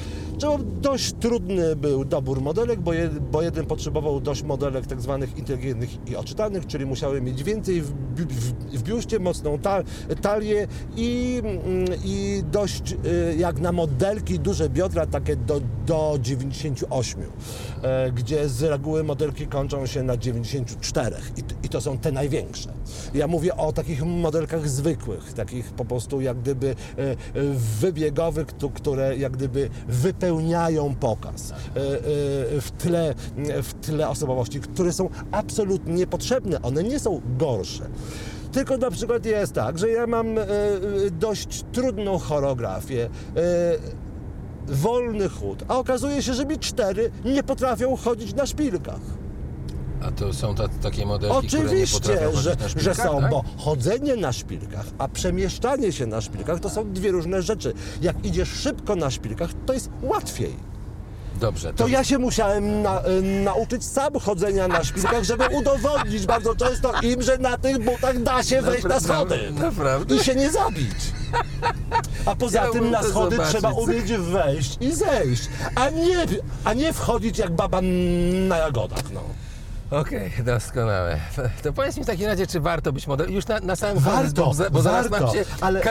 Dość 0.81 1.13
trudny 1.19 1.75
był 1.75 2.05
dobór 2.05 2.41
modelek, 2.41 2.79
bo, 2.79 2.93
je, 2.93 3.09
bo 3.09 3.41
jeden 3.41 3.65
potrzebował 3.65 4.21
dość 4.21 4.43
modelek 4.43 4.85
tak 4.85 5.01
zwanych 5.01 5.37
inteligentnych 5.37 5.89
i 6.07 6.15
odczytanych, 6.15 6.67
czyli 6.67 6.85
musiały 6.85 7.21
mieć 7.21 7.43
więcej 7.43 7.81
w, 7.81 7.93
w, 8.15 8.77
w 8.77 8.83
biuście, 8.83 9.19
mocną 9.19 9.59
ta, 9.59 9.83
talię 10.21 10.67
i, 10.95 11.41
mm, 11.43 11.85
i 12.03 12.43
dość 12.51 12.93
e, 12.93 13.35
jak 13.35 13.59
na 13.59 13.71
modelki 13.71 14.39
duże 14.39 14.69
biodra, 14.69 15.05
takie 15.05 15.35
do, 15.35 15.61
do 15.85 16.17
98, 16.73 17.21
e, 17.83 18.11
gdzie 18.11 18.49
z 18.49 18.63
reguły 18.63 19.03
modelki 19.03 19.47
kończą 19.47 19.85
się 19.85 20.03
na 20.03 20.17
94 20.17 21.15
i, 21.63 21.69
to 21.69 21.81
są 21.81 21.97
te 21.97 22.11
największe. 22.11 22.69
Ja 23.13 23.27
mówię 23.27 23.55
o 23.57 23.73
takich 23.73 24.03
modelkach 24.05 24.69
zwykłych, 24.69 25.33
takich 25.33 25.71
po 25.73 25.85
prostu 25.85 26.21
jak 26.21 26.37
gdyby 26.39 26.69
e, 26.69 26.75
wybiegowych, 27.81 28.47
któ- 28.47 28.69
które 28.69 29.17
jak 29.17 29.31
gdyby 29.31 29.69
wypełniają 29.87 30.95
pokaz 30.95 31.51
e, 31.51 31.55
w 32.61 32.71
tle, 32.77 33.15
w 33.63 33.73
tle 33.73 34.09
osobowości, 34.09 34.59
które 34.59 34.93
są 34.93 35.09
absolutnie 35.31 35.93
niepotrzebne, 35.93 36.61
one 36.61 36.83
nie 36.83 36.99
są 36.99 37.21
gorsze. 37.37 37.87
Tylko 38.51 38.77
na 38.77 38.91
przykład 38.91 39.25
jest 39.25 39.53
tak, 39.53 39.77
że 39.79 39.89
ja 39.89 40.07
mam 40.07 40.27
dość 41.19 41.63
trudną 41.71 42.17
choreografię. 42.17 43.09
Wolny 44.67 45.29
chód, 45.29 45.63
a 45.67 45.77
okazuje 45.77 46.23
się, 46.23 46.33
że 46.33 46.45
mi 46.45 46.59
cztery 46.59 47.11
nie 47.25 47.43
potrafią 47.43 47.95
chodzić 47.95 48.33
na 48.33 48.45
szpilkach. 48.45 48.99
A 50.01 50.11
to 50.11 50.33
są 50.33 50.55
ta, 50.55 50.67
takie 50.67 51.05
modelki, 51.05 51.47
które 51.47 51.61
nie 51.63 51.67
Oczywiście, 51.67 51.99
potrafią 51.99 52.31
że, 52.41 52.55
na 52.55 52.67
że 52.81 52.95
są, 52.95 53.21
tak? 53.21 53.29
bo 53.31 53.43
chodzenie 53.57 54.15
na 54.15 54.33
szpilkach, 54.33 54.85
a 54.97 55.07
przemieszczanie 55.07 55.91
się 55.91 56.05
na 56.05 56.21
szpilkach 56.21 56.59
to 56.59 56.69
są 56.69 56.93
dwie 56.93 57.11
różne 57.11 57.41
rzeczy. 57.41 57.73
Jak 58.01 58.25
idziesz 58.25 58.49
szybko 58.49 58.95
na 58.95 59.09
szpilkach, 59.09 59.49
to 59.65 59.73
jest 59.73 59.89
łatwiej. 60.01 60.55
Dobrze, 61.39 61.73
To 61.73 61.87
ja 61.87 62.03
się 62.03 62.17
musiałem 62.17 62.81
na, 62.81 63.07
y, 63.07 63.21
nauczyć 63.21 63.85
sam 63.85 64.19
chodzenia 64.19 64.67
na 64.67 64.83
szpilkach, 64.83 65.23
żeby 65.23 65.43
udowodnić 65.47 66.25
bardzo 66.25 66.55
często 66.55 66.93
im, 67.01 67.21
że 67.21 67.37
na 67.37 67.57
tych 67.57 67.83
butach 67.85 68.23
da 68.23 68.43
się 68.43 68.61
wejść 68.61 68.83
na 68.83 68.99
schody. 68.99 69.39
Naprawdę? 69.51 70.15
I 70.15 70.19
się 70.19 70.35
nie 70.35 70.51
zabić. 70.51 70.95
A 72.25 72.35
poza 72.35 72.67
tym 72.67 72.91
na 72.91 73.03
schody 73.03 73.35
zobaczyć. 73.35 73.55
trzeba 73.55 73.73
umieć 73.73 74.13
wejść 74.13 74.77
i 74.81 74.91
zejść, 74.91 75.49
a 75.75 75.89
nie, 75.89 76.25
a 76.63 76.73
nie 76.73 76.93
wchodzić 76.93 77.37
jak 77.37 77.51
baba 77.51 77.81
na 78.47 78.57
jagodach. 78.57 79.11
No. 79.13 79.21
Okej, 79.99 80.31
doskonałe. 80.45 81.17
To 81.63 81.73
powiedz 81.73 81.97
mi 81.97 82.03
w 82.03 82.07
takim 82.07 82.25
razie, 82.25 82.47
czy 82.47 82.59
warto 82.59 82.93
być 82.93 83.07
modelem? 83.07 83.33
Już 83.33 83.47
na, 83.47 83.59
na 83.59 83.75
samym 83.75 84.03
koniec, 84.03 84.15
Warto, 84.15 84.45
bo, 84.45 84.53
za- 84.53 84.69
bo 84.69 84.81
zaraz 84.81 85.07
warto, 85.07 85.25
nam 85.25 85.35
się 85.35 85.45
ale, 85.61 85.81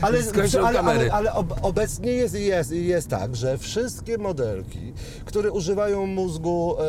ale, 0.00 0.22
skończą 0.22 0.66
ale, 0.66 0.76
kamery. 0.78 0.98
ale, 1.00 1.12
ale 1.12 1.32
ob, 1.32 1.54
obecnie 1.62 2.12
jest, 2.12 2.34
jest, 2.34 2.70
jest 2.72 3.08
tak, 3.08 3.36
że 3.36 3.58
wszystkie 3.58 4.18
modelki, 4.18 4.92
które 5.24 5.50
używają 5.50 6.06
mózgu, 6.06 6.76
e, 6.78 6.82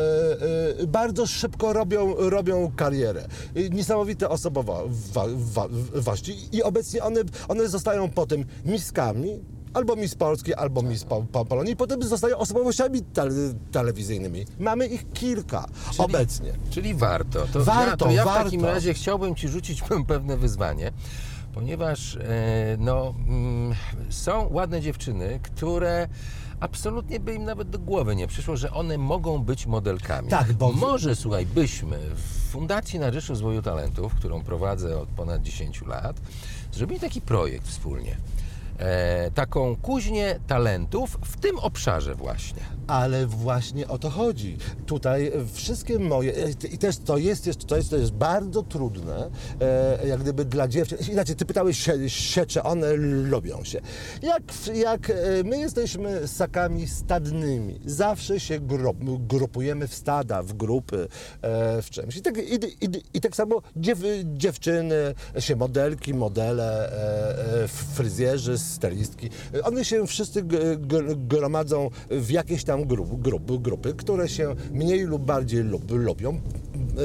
e, 0.82 0.86
bardzo 0.86 1.26
szybko 1.26 1.72
robią, 1.72 2.14
robią 2.30 2.72
karierę. 2.76 3.24
Niesamowite 3.70 4.28
osobowości 4.28 6.36
i 6.52 6.62
obecnie 6.62 7.02
one, 7.02 7.20
one 7.48 7.68
zostają 7.68 8.10
potem 8.10 8.44
miskami, 8.64 9.40
albo 9.74 9.96
Miss 9.96 10.14
Polski, 10.14 10.54
albo 10.54 10.82
Miss 10.82 11.04
po, 11.04 11.22
po 11.32 11.44
Polonii, 11.44 11.72
i 11.72 11.76
potem 11.76 12.02
zostają 12.02 12.36
osobowościami 12.38 13.02
tele, 13.02 13.30
telewizyjnymi. 13.72 14.44
Mamy 14.58 14.86
ich 14.86 15.12
kilka 15.12 15.64
obecnie. 15.98 16.52
Czyli 16.70 16.94
warto. 16.94 17.46
To 17.52 17.58
ja, 17.58 17.64
Warto, 17.64 18.04
to 18.04 18.10
ja 18.10 18.22
w 18.22 18.26
warto. 18.26 18.44
takim 18.44 18.64
razie 18.64 18.94
chciałbym 18.94 19.34
Ci 19.34 19.48
rzucić 19.48 19.82
pewne 20.08 20.36
wyzwanie, 20.36 20.92
ponieważ 21.54 22.16
e, 22.16 22.20
no, 22.78 23.14
mm, 23.28 23.74
są 24.10 24.48
ładne 24.52 24.80
dziewczyny, 24.80 25.40
które 25.42 26.08
absolutnie 26.60 27.20
by 27.20 27.34
im 27.34 27.44
nawet 27.44 27.70
do 27.70 27.78
głowy 27.78 28.16
nie 28.16 28.26
przyszło, 28.26 28.56
że 28.56 28.72
one 28.72 28.98
mogą 28.98 29.38
być 29.38 29.66
modelkami. 29.66 30.28
Tak, 30.28 30.52
bo- 30.52 30.72
Może, 30.72 31.16
słuchaj, 31.16 31.46
byśmy 31.46 31.98
w 32.14 32.50
Fundacji 32.50 32.98
na 32.98 33.12
Rzecz 33.12 33.28
Rozwoju 33.28 33.62
Talentów, 33.62 34.14
którą 34.14 34.42
prowadzę 34.42 34.98
od 35.00 35.08
ponad 35.08 35.42
10 35.42 35.82
lat, 35.82 36.20
zrobili 36.72 37.00
taki 37.00 37.20
projekt 37.20 37.68
wspólnie. 37.68 38.16
E, 38.78 39.30
taką 39.30 39.76
kuźnię 39.76 40.40
talentów 40.46 41.18
w 41.24 41.36
tym 41.36 41.58
obszarze 41.58 42.14
właśnie. 42.14 42.62
Ale 42.86 43.26
właśnie 43.26 43.88
o 43.88 43.98
to 43.98 44.10
chodzi. 44.10 44.56
Tutaj 44.86 45.32
wszystkie 45.52 45.98
moje, 45.98 46.32
i 46.72 46.78
też 46.78 46.98
to 46.98 47.18
jest, 47.18 47.46
jest, 47.46 47.66
to 47.66 47.76
jest, 47.76 47.90
to 47.90 47.96
jest 47.96 48.12
bardzo 48.12 48.62
trudne, 48.62 49.30
e, 49.60 50.08
jak 50.08 50.20
gdyby 50.20 50.44
dla 50.44 50.68
dziewczyn. 50.68 50.98
Inaczej, 51.12 51.36
ty 51.36 51.44
pytałeś 51.44 51.78
się, 51.78 52.10
się 52.10 52.46
czy 52.46 52.62
one 52.62 52.92
lubią 52.96 53.64
się. 53.64 53.80
Jak, 54.22 54.42
jak 54.74 55.10
e, 55.10 55.14
my 55.44 55.58
jesteśmy 55.58 56.28
ssakami 56.28 56.88
stadnymi, 56.88 57.80
zawsze 57.84 58.40
się 58.40 58.60
grup, 58.60 58.96
grupujemy 59.28 59.88
w 59.88 59.94
stada, 59.94 60.42
w 60.42 60.52
grupy, 60.52 61.08
e, 61.42 61.82
w 61.82 61.90
czymś. 61.90 62.16
I 62.16 62.22
tak, 62.22 62.38
i, 62.38 62.54
i, 62.84 62.88
i 63.14 63.20
tak 63.20 63.36
samo 63.36 63.62
dziew, 63.76 63.98
dziewczyny, 64.24 65.14
się 65.38 65.56
modelki, 65.56 66.14
modele, 66.14 66.92
e, 66.92 67.62
e, 67.64 67.68
fryzjerzy, 67.68 68.58
stylistki, 68.58 69.30
one 69.62 69.84
się 69.84 70.06
wszyscy 70.06 70.42
gromadzą 71.16 71.90
w 72.10 72.30
jakieś 72.30 72.64
tam 72.64 72.73
grup, 72.82 73.20
grup, 73.20 73.62
grupy, 73.62 73.94
które 73.94 74.28
się 74.28 74.54
mniej 74.72 75.02
lub 75.02 75.24
bardziej 75.24 75.62
lub, 75.62 75.90
lubią. 75.90 76.40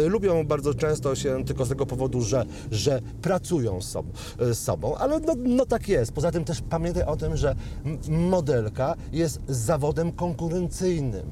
E, 0.06 0.10
Lubią 0.10 0.48
bardzo 0.48 0.74
często 0.74 1.16
się 1.16 1.46
tylko 1.46 1.66
z 1.66 1.70
tego 1.70 1.86
powodu, 1.86 2.22
że, 2.22 2.46
że 2.72 3.02
pracują 3.22 3.82
z 3.82 3.90
sobą, 3.90 4.10
z 4.40 4.58
sobą 4.58 4.96
ale 4.96 5.20
no, 5.20 5.34
no 5.46 5.66
tak 5.66 5.90
jest. 5.90 6.12
Poza 6.12 6.32
tym 6.32 6.46
też 6.46 6.62
pamiętaj 6.70 7.04
o 7.04 7.16
tym, 7.16 7.38
że 7.38 7.56
modelka 8.10 8.96
jest 9.14 9.42
zawodem 9.48 10.12
konkurencyjnym. 10.12 11.26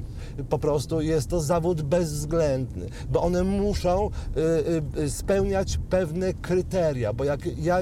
Po 0.48 0.58
prostu 0.58 1.00
jest 1.00 1.28
to 1.28 1.40
zawód 1.40 1.82
bezwzględny, 1.82 2.88
bo 3.10 3.22
one 3.22 3.44
muszą 3.44 4.10
y, 4.98 5.10
spełniać 5.10 5.78
pewne 5.90 6.34
kryteria, 6.34 7.12
bo 7.12 7.24
jak 7.24 7.40
ja 7.58 7.78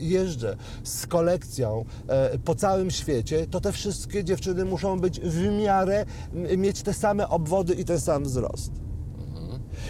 jeżdżę 0.00 0.56
z 0.84 1.06
kolekcją 1.06 1.84
e, 2.08 2.38
po 2.38 2.54
całym 2.54 2.90
świecie, 2.90 3.46
to 3.50 3.60
te 3.60 3.72
wszystkie 3.72 4.24
dziewczyny 4.24 4.64
muszą 4.64 5.00
być 5.00 5.20
w 5.20 5.42
miarę, 5.42 5.67
m- 5.72 6.60
mieć 6.60 6.82
te 6.82 6.94
same 6.94 7.28
obwody 7.28 7.74
i 7.74 7.84
ten 7.84 8.00
sam 8.00 8.24
wzrost. 8.24 8.72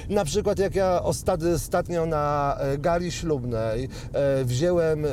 Na 0.09 0.25
przykład 0.25 0.59
jak 0.59 0.75
ja 0.75 1.01
ostat- 1.03 1.55
ostatnio 1.55 2.07
na 2.07 2.57
e, 2.61 2.79
gali 2.79 3.13
ślubnej 3.13 3.89
e, 4.13 4.45
wziąłem 4.45 5.05
e, 5.05 5.09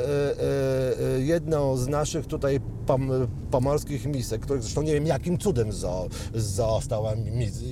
jedną 1.18 1.76
z 1.76 1.88
naszych 1.88 2.26
tutaj 2.26 2.60
pom, 2.86 3.10
pomorskich 3.50 4.06
misek, 4.06 4.40
których 4.42 4.62
zresztą 4.62 4.82
nie 4.82 4.92
wiem 4.92 5.06
jakim 5.06 5.38
cudem 5.38 5.72
zo, 5.72 6.08
została 6.34 7.14
mis, 7.14 7.62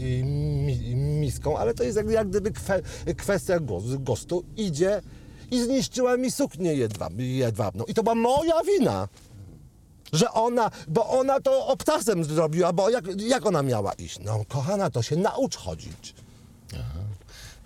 mi, 0.65 0.97
miską, 0.97 1.59
ale 1.59 1.75
to 1.75 1.83
jest 1.85 1.97
jak, 1.97 2.11
jak 2.11 2.29
gdyby 2.29 2.51
kwe, 2.53 2.83
kwestia 3.17 3.61
gos- 3.61 3.97
gustu. 3.97 4.45
Idzie 4.57 5.01
i 5.51 5.63
zniszczyła 5.63 6.17
mi 6.17 6.31
suknię 6.31 6.75
jedwab, 6.75 7.13
jedwabną. 7.19 7.85
I 7.85 7.95
to 7.95 8.03
była 8.03 8.15
moja 8.15 8.55
wina. 8.79 9.09
Że 10.15 10.33
ona, 10.33 10.71
bo 10.89 11.09
ona 11.09 11.41
to 11.41 11.67
obcasem 11.67 12.25
zrobiła, 12.25 12.73
bo 12.73 12.91
jak, 12.91 13.05
jak 13.21 13.47
ona 13.47 13.63
miała 13.63 13.93
iść? 13.93 14.19
No 14.19 14.45
kochana, 14.49 14.91
to 14.91 15.03
się 15.03 15.17
naucz 15.17 15.57
chodzić. 15.57 16.15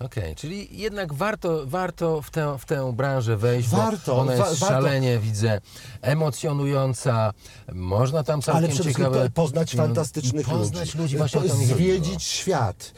Okej, 0.00 0.34
czyli 0.36 0.68
jednak 0.80 1.14
warto, 1.14 1.66
warto 1.66 2.22
w, 2.22 2.30
tę, 2.30 2.56
w 2.58 2.64
tę 2.64 2.92
branżę 2.92 3.36
wejść, 3.36 3.68
Warto, 3.68 4.16
ona 4.18 4.32
jest 4.34 4.44
wa- 4.44 4.50
warto. 4.50 4.66
szalenie, 4.66 5.18
widzę, 5.18 5.60
emocjonująca, 6.02 7.32
można 7.72 8.22
tam 8.24 8.42
całkiem 8.42 8.58
Ale 8.58 8.68
przede 8.68 8.82
wszystkim 8.82 9.04
ciekawe... 9.06 9.30
po- 9.30 9.42
poznać 9.42 9.74
no, 9.74 9.82
fantastycznych 9.82 10.46
poznać 10.48 10.94
ludzi. 10.94 10.98
ludzi, 10.98 11.16
właśnie 11.16 11.40
Zwiedzić 11.48 12.04
chodziło. 12.04 12.18
świat. 12.20 12.92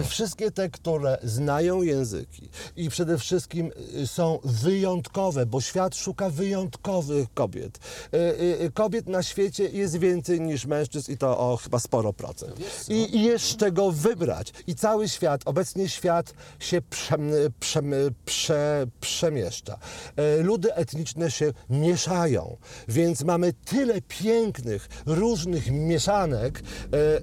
E, 0.00 0.02
Wszystkie 0.04 0.50
te, 0.50 0.70
które 0.70 1.18
znają 1.22 1.82
języki 1.82 2.48
i 2.76 2.88
przede 2.88 3.18
wszystkim 3.18 3.72
e, 4.02 4.06
są 4.06 4.38
wyjątkowe, 4.44 5.46
bo 5.46 5.60
świat 5.60 5.96
szuka 5.96 6.30
wyjątkowych 6.30 7.34
kobiet. 7.34 7.78
E, 8.12 8.70
Kobiet 8.70 9.06
na 9.08 9.22
świecie 9.22 9.64
jest 9.68 9.96
więcej 9.98 10.40
niż 10.40 10.66
mężczyzn 10.66 11.12
i 11.12 11.18
to 11.18 11.38
o 11.38 11.56
chyba 11.56 11.78
sporo 11.78 12.12
procent. 12.12 12.54
I, 12.88 13.16
I 13.16 13.22
jest 13.24 13.56
czego 13.56 13.92
wybrać. 13.92 14.52
I 14.66 14.74
cały 14.74 15.08
świat, 15.08 15.40
obecnie 15.44 15.88
świat 15.88 16.34
się 16.58 16.82
prze, 16.82 17.16
prze, 17.60 17.82
prze, 18.24 18.86
przemieszcza. 19.00 19.78
E, 20.16 20.42
Ludy 20.42 20.74
etniczne 20.74 21.30
się 21.30 21.52
mieszają, 21.70 22.56
więc 22.88 23.24
mamy 23.24 23.52
tyle 23.52 24.00
pięknych, 24.00 24.88
różnych 25.06 25.70
mieszanek 25.70 26.60
e, 26.60 26.96
e, 26.96 27.20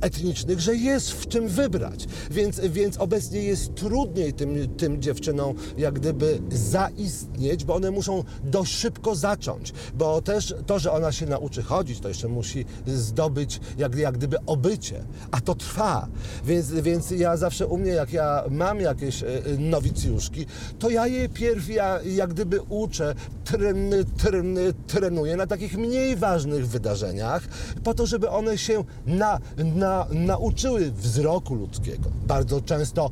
etnicznych, 0.00 0.60
że 0.60 0.76
jest 0.76 1.12
w 1.12 1.28
czym 1.28 1.48
wybrać. 1.48 2.06
Więc, 2.30 2.60
więc 2.60 2.96
obecnie 2.96 3.42
jest 3.42 3.74
trudniej 3.74 4.32
tym, 4.32 4.76
tym 4.76 5.02
dziewczynom 5.02 5.54
jak 5.78 5.94
gdyby 5.94 6.38
zaistnieć, 6.50 7.64
bo 7.64 7.74
one 7.74 7.90
muszą 7.90 8.24
dość 8.44 8.72
szybko 8.72 9.14
zacząć, 9.14 9.72
bo 9.94 10.22
też 10.22 10.54
to, 10.66 10.78
że 10.78 10.92
ona 10.92 11.12
się 11.12 11.26
nauczy 11.26 11.62
chodzić, 11.62 12.00
to 12.00 12.08
jeszcze 12.08 12.28
musi 12.28 12.64
zdobyć 12.86 13.60
jak, 13.78 13.94
jak 13.94 14.14
gdyby 14.18 14.36
obycie, 14.46 15.04
a 15.30 15.40
to 15.40 15.54
trwa. 15.54 16.08
Więc, 16.44 16.70
więc 16.70 17.10
ja 17.10 17.36
zawsze 17.36 17.66
u 17.66 17.78
mnie, 17.78 17.90
jak 17.90 18.12
ja 18.12 18.44
mam 18.50 18.80
jakieś 18.80 19.22
e, 19.22 19.26
e, 19.26 19.58
nowicjuszki, 19.58 20.46
to 20.78 20.90
ja 20.90 21.06
je 21.06 21.28
pierw 21.28 21.68
ja, 21.68 22.02
jak 22.02 22.30
gdyby 22.30 22.60
uczę, 22.62 23.14
tren, 23.44 23.90
tren, 24.16 24.58
trenuję 24.86 25.36
na 25.36 25.46
takich 25.46 25.78
mniej 25.78 26.16
ważnych 26.16 26.68
wydarzeniach, 26.68 27.48
po 27.84 27.94
to, 27.94 28.06
żeby 28.06 28.30
one 28.30 28.58
się 28.58 28.84
na, 29.06 29.38
na, 29.56 30.06
nauczyły 30.10 30.92
wzroku 30.92 31.54
ludzkiego. 31.54 32.10
Bardzo 32.26 32.60
często 32.60 33.10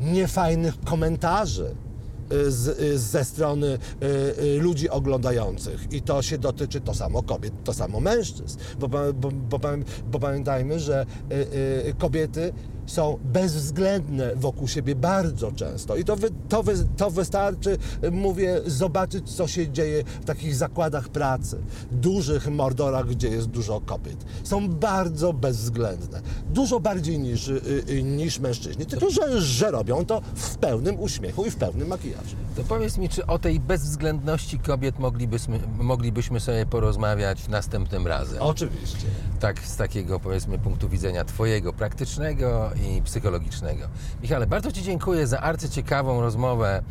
niefajnych 0.00 0.80
komentarzy 0.80 1.74
y, 2.32 2.52
z, 2.52 3.00
ze 3.00 3.24
strony 3.24 3.78
ludzi 4.60 4.90
oglądających. 4.90 5.92
I 5.92 6.02
to 6.02 6.22
się 6.22 6.38
dotyczy 6.38 6.80
to 6.80 6.94
samo 6.94 7.22
kobiet, 7.22 7.52
to 7.64 7.72
samo 7.72 8.00
mężczyzn. 8.00 8.58
Bo, 8.78 8.88
bo, 8.88 9.12
bo, 9.12 9.60
bo 10.10 10.18
pamiętajmy, 10.18 10.80
że 10.80 11.06
kobiety 11.98 12.52
są 12.86 13.18
bezwzględne 13.24 14.36
wokół 14.36 14.68
siebie 14.68 14.94
bardzo 14.94 15.52
często. 15.52 15.96
I 15.96 16.04
to, 16.04 16.16
wy, 16.16 16.28
to, 16.48 16.62
wy, 16.62 16.74
to 16.96 17.10
wystarczy, 17.10 17.78
y, 18.04 18.10
mówię, 18.10 18.60
zobaczyć, 18.66 19.36
co 19.36 19.46
się 19.48 19.68
dzieje 19.68 20.04
w 20.22 20.24
takich 20.24 20.54
zakładach 20.54 21.08
pracy, 21.08 21.58
dużych 21.92 22.50
mordorach, 22.50 23.06
gdzie 23.06 23.28
jest 23.28 23.46
dużo 23.46 23.80
kobiet. 23.80 24.24
Są 24.44 24.68
bardzo 24.68 25.32
bezwzględne. 25.32 26.20
Dużo 26.50 26.80
bardziej 26.80 27.18
niż, 27.18 27.48
y, 27.48 27.60
y, 27.88 28.02
niż 28.02 28.38
mężczyźni. 28.38 28.86
Tylko, 28.86 29.10
że, 29.10 29.40
że 29.40 29.70
robią 29.70 30.04
to 30.04 30.20
w 30.34 30.56
pełnym 30.56 31.00
uśmiechu 31.00 31.44
i 31.44 31.50
w 31.50 31.56
pełnym 31.56 31.88
makijażu. 31.88 32.36
To 32.56 32.62
powiedz 32.64 32.98
mi, 32.98 33.08
czy 33.08 33.26
o 33.26 33.38
tej 33.38 33.60
bezwzględności 33.60 34.58
kobiet 34.58 34.98
moglibyśmy, 34.98 35.60
moglibyśmy 35.78 36.40
sobie 36.40 36.66
porozmawiać 36.66 37.48
następnym 37.48 38.06
razem? 38.06 38.42
Oczywiście. 38.42 39.06
Tak, 39.40 39.60
z 39.60 39.76
takiego 39.76 40.20
powiedzmy 40.20 40.58
punktu 40.58 40.88
widzenia 40.88 41.24
Twojego 41.24 41.72
praktycznego 41.72 42.70
i 42.76 43.02
psychologicznego. 43.02 43.86
Michale, 44.22 44.46
bardzo 44.46 44.72
Ci 44.72 44.82
dziękuję 44.82 45.26
za 45.26 45.40
arcyciekawą 45.40 46.20
rozmowę. 46.20 46.82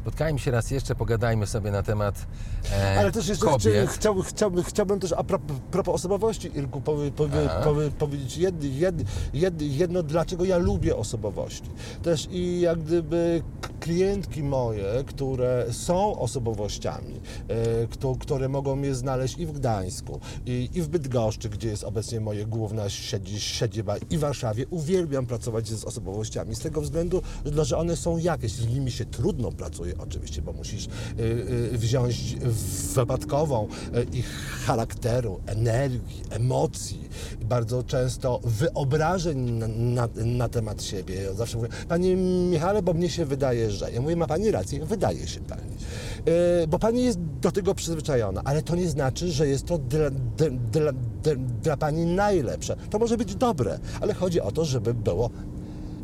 Spotkajmy 0.00 0.38
się 0.38 0.50
raz 0.50 0.70
jeszcze, 0.70 0.94
pogadajmy 0.94 1.46
sobie 1.46 1.70
na 1.70 1.82
temat 1.82 2.26
e, 2.72 2.98
Ale 2.98 3.12
też 3.12 3.28
jeszcze 3.28 3.46
kobiet. 3.46 3.60
chcia- 3.74 3.86
chciałbym, 3.88 4.22
chciałbym, 4.24 4.64
chciałbym 4.64 5.00
też 5.00 5.12
a 5.12 5.24
propos, 5.24 5.94
osobowości, 5.94 6.50
Irku, 6.58 6.80
powie, 6.80 7.10
powie, 7.10 7.48
powie, 7.64 7.90
powiedzieć 7.90 8.36
jed, 8.36 8.64
jed, 8.64 8.94
jed, 9.34 9.62
jedno, 9.62 10.02
dlaczego 10.02 10.44
ja 10.44 10.58
lubię 10.58 10.96
osobowości. 10.96 11.70
Też 12.02 12.28
i 12.30 12.60
jak 12.60 12.78
gdyby 12.82 13.42
klientki 13.80 14.42
moje, 14.42 15.04
które 15.06 15.66
są 15.70 16.18
osobowościami, 16.18 17.20
e, 17.48 17.86
kto, 17.86 18.14
które 18.20 18.48
mogą 18.48 18.76
mnie 18.76 18.94
znaleźć 18.94 19.38
i 19.38 19.46
w 19.46 19.52
Gdańsku, 19.52 20.20
i, 20.46 20.70
i 20.74 20.82
w 20.82 20.88
Bydgoszczy, 20.88 21.48
gdzie 21.48 21.68
jest 21.68 21.84
obecnie 21.84 22.20
moje 22.20 22.46
główna 22.46 22.88
siedzi, 22.88 23.40
siedziba, 23.40 23.96
i 24.10 24.16
w 24.18 24.20
Warszawie, 24.20 24.66
uwielbiam 24.70 25.26
pracować 25.26 25.68
z 25.68 25.84
osobowościami, 25.84 26.54
z 26.54 26.58
tego 26.60 26.80
względu, 26.80 27.22
że 27.62 27.78
one 27.78 27.96
są 27.96 28.18
jakieś. 28.18 28.52
Z 28.52 28.66
nimi 28.68 28.90
się 28.90 29.04
trudno 29.04 29.52
pracuje 29.52 29.89
oczywiście, 29.98 30.42
bo 30.42 30.52
musisz 30.52 30.86
y, 30.86 31.22
y, 31.74 31.78
wziąć 31.78 32.36
wypadkową 32.94 33.68
y, 33.94 34.16
ich 34.16 34.26
charakteru, 34.66 35.40
energii, 35.46 36.22
emocji, 36.30 37.08
bardzo 37.40 37.82
często 37.82 38.40
wyobrażeń 38.44 39.50
na, 39.50 39.68
na, 39.68 40.08
na 40.24 40.48
temat 40.48 40.82
siebie. 40.82 41.14
Ja 41.14 41.34
zawsze 41.34 41.56
mówię, 41.56 41.68
Panie 41.88 42.16
Michale, 42.16 42.82
bo 42.82 42.92
mnie 42.92 43.10
się 43.10 43.24
wydaje, 43.24 43.70
że. 43.70 43.92
Ja 43.92 44.00
mówię, 44.00 44.16
ma 44.16 44.26
Pani 44.26 44.50
rację, 44.50 44.84
wydaje 44.84 45.28
się 45.28 45.40
Pani. 45.40 45.72
Bo 46.68 46.78
Pani 46.78 47.04
jest 47.04 47.18
do 47.40 47.52
tego 47.52 47.74
przyzwyczajona, 47.74 48.42
ale 48.44 48.62
to 48.62 48.76
nie 48.76 48.88
znaczy, 48.88 49.28
że 49.28 49.48
jest 49.48 49.66
to 49.66 49.78
dla, 49.78 50.10
dla, 50.10 50.48
dla, 50.72 50.92
dla 51.62 51.76
Pani 51.76 52.06
najlepsze. 52.06 52.76
To 52.90 52.98
może 52.98 53.16
być 53.16 53.34
dobre, 53.34 53.78
ale 54.00 54.14
chodzi 54.14 54.40
o 54.40 54.52
to, 54.52 54.64
żeby 54.64 54.94
było 54.94 55.30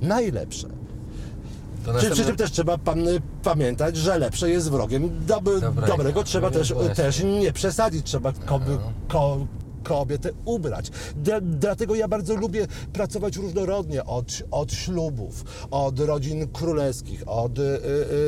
najlepsze. 0.03 0.76
Przy, 1.99 2.11
przy 2.11 2.25
czym 2.25 2.37
też 2.37 2.51
trzeba 2.51 2.79
pan, 2.79 3.05
pamiętać, 3.43 3.97
że 3.97 4.19
lepsze 4.19 4.51
jest 4.51 4.71
wrogiem 4.71 5.27
dob, 5.27 5.45
Dobrego. 5.45 5.87
dobrego. 5.87 6.25
Trzeba 6.25 6.51
No 6.51 6.55
też, 6.59 6.75
też 6.95 7.23
nie 7.23 7.53
przesadzić, 7.53 8.07
trzeba 8.07 8.33
koby, 8.33 8.79
ko, 9.09 9.47
kobietę 9.83 10.31
ubrać. 10.45 10.91
Dla, 11.17 11.41
dlatego 11.41 11.95
ja 11.95 12.09
bardzo 12.09 12.37
lubię 12.37 12.67
pracować 12.93 13.37
różnorodnie, 13.37 14.05
od, 14.05 14.43
od 14.51 14.73
ślubów, 14.73 15.45
od 15.71 16.01
rodzin 16.01 16.49
królewskich, 16.49 17.23
od 17.27 17.59
y, 17.59 17.63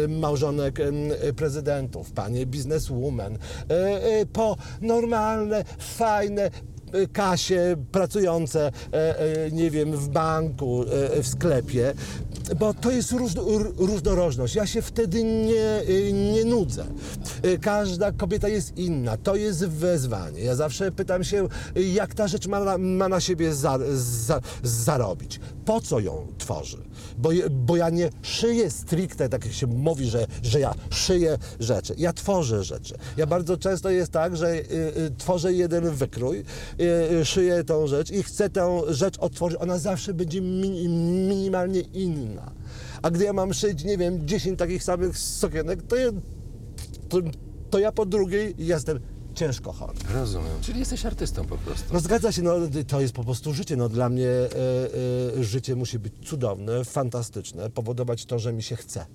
y, 0.04 0.08
małżonek 0.08 0.80
y, 0.80 1.32
prezydentów, 1.36 2.12
panie 2.12 2.46
bizneswoman, 2.46 3.34
y, 3.34 3.38
y, 4.20 4.26
po 4.26 4.56
normalne, 4.80 5.64
fajne 5.78 6.46
y, 6.46 6.77
Kasie 7.12 7.76
pracujące, 7.92 8.72
e, 8.92 9.18
e, 9.18 9.50
nie 9.50 9.70
wiem, 9.70 9.92
w 9.92 10.08
banku, 10.08 10.82
e, 10.82 11.22
w 11.22 11.28
sklepie, 11.28 11.94
bo 12.56 12.74
to 12.74 12.90
jest 12.90 13.12
różnorodność. 13.76 14.54
Ja 14.54 14.66
się 14.66 14.82
wtedy 14.82 15.24
nie, 15.24 15.82
y, 15.88 16.12
nie 16.12 16.44
nudzę. 16.44 16.84
Y, 17.44 17.58
Każda 17.58 18.12
kobieta 18.12 18.48
jest 18.48 18.78
inna, 18.78 19.16
to 19.16 19.36
jest 19.36 19.66
wezwanie. 19.66 20.40
Ja 20.40 20.54
zawsze 20.54 20.92
pytam 20.92 21.24
się, 21.24 21.48
y, 21.76 21.82
jak 21.82 22.14
ta 22.14 22.28
rzecz 22.28 22.46
ma 22.46 22.60
na, 22.60 22.78
ma 22.78 23.08
na 23.08 23.20
siebie 23.20 23.54
za, 23.54 23.78
za, 23.94 24.40
zarobić. 24.62 25.40
Po 25.64 25.80
co 25.80 26.00
ją 26.00 26.26
tworzy? 26.38 26.78
Bo, 27.18 27.30
bo 27.50 27.76
ja 27.76 27.90
nie 27.90 28.10
szyję 28.22 28.70
stricte, 28.70 29.28
tak 29.28 29.44
jak 29.44 29.54
się 29.54 29.66
mówi, 29.66 30.06
że, 30.06 30.26
że 30.42 30.60
ja 30.60 30.74
szyję 30.90 31.38
rzeczy. 31.60 31.94
Ja 31.98 32.12
tworzę 32.12 32.64
rzeczy. 32.64 32.94
Ja 33.16 33.26
bardzo 33.26 33.56
często 33.56 33.90
jest 33.90 34.12
tak, 34.12 34.36
że 34.36 34.54
y, 34.54 34.62
y, 34.96 35.10
tworzę 35.18 35.52
jeden 35.52 35.90
wykrój, 35.90 36.38
y, 36.38 36.44
y, 36.77 36.77
szyję 37.24 37.64
tą 37.64 37.86
rzecz 37.86 38.10
i 38.10 38.22
chcę 38.22 38.50
tę 38.50 38.80
rzecz 38.88 39.18
otworzyć. 39.18 39.58
Ona 39.60 39.78
zawsze 39.78 40.14
będzie 40.14 40.40
mi, 40.40 40.88
minimalnie 41.28 41.80
inna. 41.80 42.52
A 43.02 43.10
gdy 43.10 43.24
ja 43.24 43.32
mam 43.32 43.54
szyć, 43.54 43.84
nie 43.84 43.98
wiem, 43.98 44.26
10 44.28 44.58
takich 44.58 44.84
samych 44.84 45.18
sokienek, 45.18 45.82
to, 45.82 45.96
ja- 45.96 46.12
to, 47.08 47.18
to 47.70 47.78
ja 47.78 47.92
po 47.92 48.06
drugiej 48.06 48.54
jestem 48.58 49.00
ciężko 49.34 49.72
chory. 49.72 49.98
Rozumiem. 50.14 50.52
Czyli 50.60 50.78
jesteś 50.78 51.06
artystą 51.06 51.44
po 51.44 51.58
prostu. 51.58 51.84
No 51.94 52.00
zgadza 52.00 52.32
się, 52.32 52.42
no 52.42 52.52
to 52.88 53.00
jest 53.00 53.14
po 53.14 53.24
prostu 53.24 53.54
życie. 53.54 53.76
No 53.76 53.88
dla 53.88 54.08
mnie 54.08 54.28
e, 54.28 54.48
e, 55.38 55.44
życie 55.44 55.76
musi 55.76 55.98
być 55.98 56.12
cudowne, 56.28 56.84
fantastyczne, 56.84 57.70
powodować 57.70 58.24
to, 58.26 58.38
że 58.38 58.52
mi 58.52 58.62
się 58.62 58.76
chce. 58.76 59.06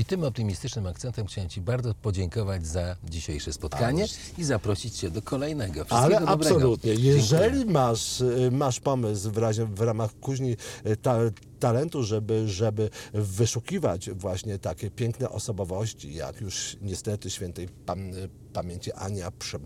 I 0.00 0.04
tym 0.04 0.24
optymistycznym 0.24 0.86
akcentem 0.86 1.26
chciałem 1.26 1.50
Ci 1.50 1.60
bardzo 1.60 1.94
podziękować 1.94 2.66
za 2.66 2.96
dzisiejsze 3.04 3.52
spotkanie 3.52 4.04
Ależ- 4.04 4.16
i 4.38 4.44
zaprosić 4.44 4.94
Cię 4.98 5.10
do 5.10 5.22
kolejnego. 5.22 5.72
Wszystkiego 5.72 5.98
Ale 5.98 6.14
dobrego. 6.20 6.32
absolutnie, 6.46 6.90
Dziękuję. 6.96 7.14
jeżeli 7.16 7.64
masz, 7.64 8.20
y, 8.20 8.50
masz 8.52 8.80
pomysł 8.80 9.30
w, 9.30 9.38
razie, 9.38 9.66
w 9.66 9.80
ramach 9.80 10.10
kuźni 10.20 10.56
y, 10.86 10.96
ta, 10.96 11.16
talentu, 11.60 12.02
żeby, 12.02 12.48
żeby 12.48 12.90
wyszukiwać 13.14 14.10
właśnie 14.10 14.58
takie 14.58 14.90
piękne 14.90 15.30
osobowości, 15.30 16.14
jak 16.14 16.40
już 16.40 16.76
niestety 16.82 17.30
świętej 17.30 17.68
pam, 17.86 18.10
pamięci 18.52 18.92
Ania 18.92 19.30
Przy, 19.30 19.58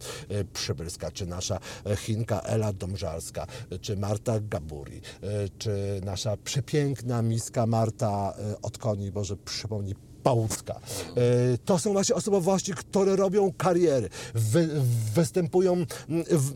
Przybylska, 0.53 1.11
czy 1.11 1.27
nasza 1.27 1.59
Chinka 1.97 2.41
Ela 2.41 2.73
Domżalska, 2.73 3.47
czy 3.81 3.97
Marta 3.97 4.41
Gaburi, 4.41 5.01
czy 5.59 6.01
nasza 6.05 6.37
przepiękna 6.37 7.23
miska 7.23 7.67
Marta 7.67 8.35
y, 8.53 8.61
od 8.61 8.79
koni, 8.79 9.13
Boże 9.13 9.37
przypomnij, 9.37 9.95
Pałucka. 10.23 10.75
E, 10.75 11.59
To 11.65 11.79
są 11.79 11.93
właśnie 11.93 12.15
osobowości, 12.15 12.73
które 12.73 13.17
robią 13.17 13.53
kariery, 13.53 14.09
wy, 14.35 14.69
występują 15.15 15.87
w, 16.09 16.51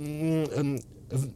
w, 1.13 1.29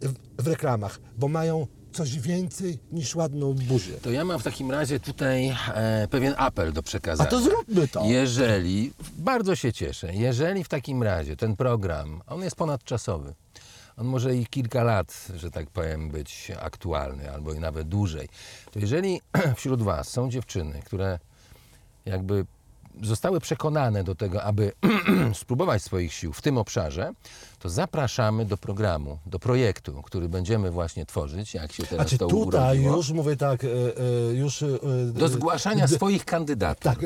w, 0.00 0.14
w 0.38 0.46
reklamach, 0.46 1.00
bo 1.18 1.28
mają 1.28 1.66
coś 1.96 2.18
więcej 2.18 2.78
niż 2.92 3.14
ładną 3.14 3.54
buzię. 3.54 3.94
To 4.02 4.10
ja 4.10 4.24
mam 4.24 4.38
w 4.38 4.42
takim 4.42 4.70
razie 4.70 5.00
tutaj 5.00 5.56
e, 5.74 6.08
pewien 6.10 6.34
apel 6.36 6.72
do 6.72 6.78
A 6.78 6.82
przekazania. 6.82 7.30
to 7.30 7.40
zróbmy 7.40 7.88
to. 7.88 8.04
Jeżeli, 8.04 8.92
bardzo 9.18 9.56
się 9.56 9.72
cieszę, 9.72 10.14
jeżeli 10.14 10.64
w 10.64 10.68
takim 10.68 11.02
razie 11.02 11.36
ten 11.36 11.56
program, 11.56 12.22
on 12.26 12.42
jest 12.42 12.56
ponadczasowy, 12.56 13.34
on 13.96 14.06
może 14.06 14.36
i 14.36 14.46
kilka 14.46 14.82
lat, 14.84 15.28
że 15.36 15.50
tak 15.50 15.70
powiem, 15.70 16.10
być 16.10 16.52
aktualny, 16.60 17.32
albo 17.32 17.52
i 17.52 17.60
nawet 17.60 17.88
dłużej, 17.88 18.28
to 18.70 18.78
jeżeli 18.78 19.20
wśród 19.56 19.82
Was 19.82 20.08
są 20.08 20.30
dziewczyny, 20.30 20.82
które 20.84 21.18
jakby 22.04 22.46
zostały 23.02 23.40
przekonane 23.40 24.04
do 24.04 24.14
tego, 24.14 24.42
aby 24.42 24.72
spróbować 25.34 25.82
swoich 25.82 26.12
sił 26.12 26.32
w 26.32 26.42
tym 26.42 26.58
obszarze, 26.58 27.12
to 27.58 27.68
zapraszamy 27.68 28.44
do 28.44 28.56
programu, 28.56 29.18
do 29.26 29.38
projektu, 29.38 30.02
który 30.02 30.28
będziemy 30.28 30.70
właśnie 30.70 31.06
tworzyć, 31.06 31.54
jak 31.54 31.72
się 31.72 31.82
teraz 31.82 32.08
Znaczy 32.08 32.18
to 32.18 32.26
tutaj 32.26 32.78
urodziło, 32.78 32.96
już 32.96 33.10
mówię 33.10 33.36
tak, 33.36 33.64
e, 33.64 33.68
e, 33.68 34.34
już... 34.34 34.62
e, 34.62 34.68
do 35.12 35.28
zgłaszania 35.28 35.88
swoich 35.88 36.24
kandydatów. 36.24 36.82
Tak, 36.82 36.98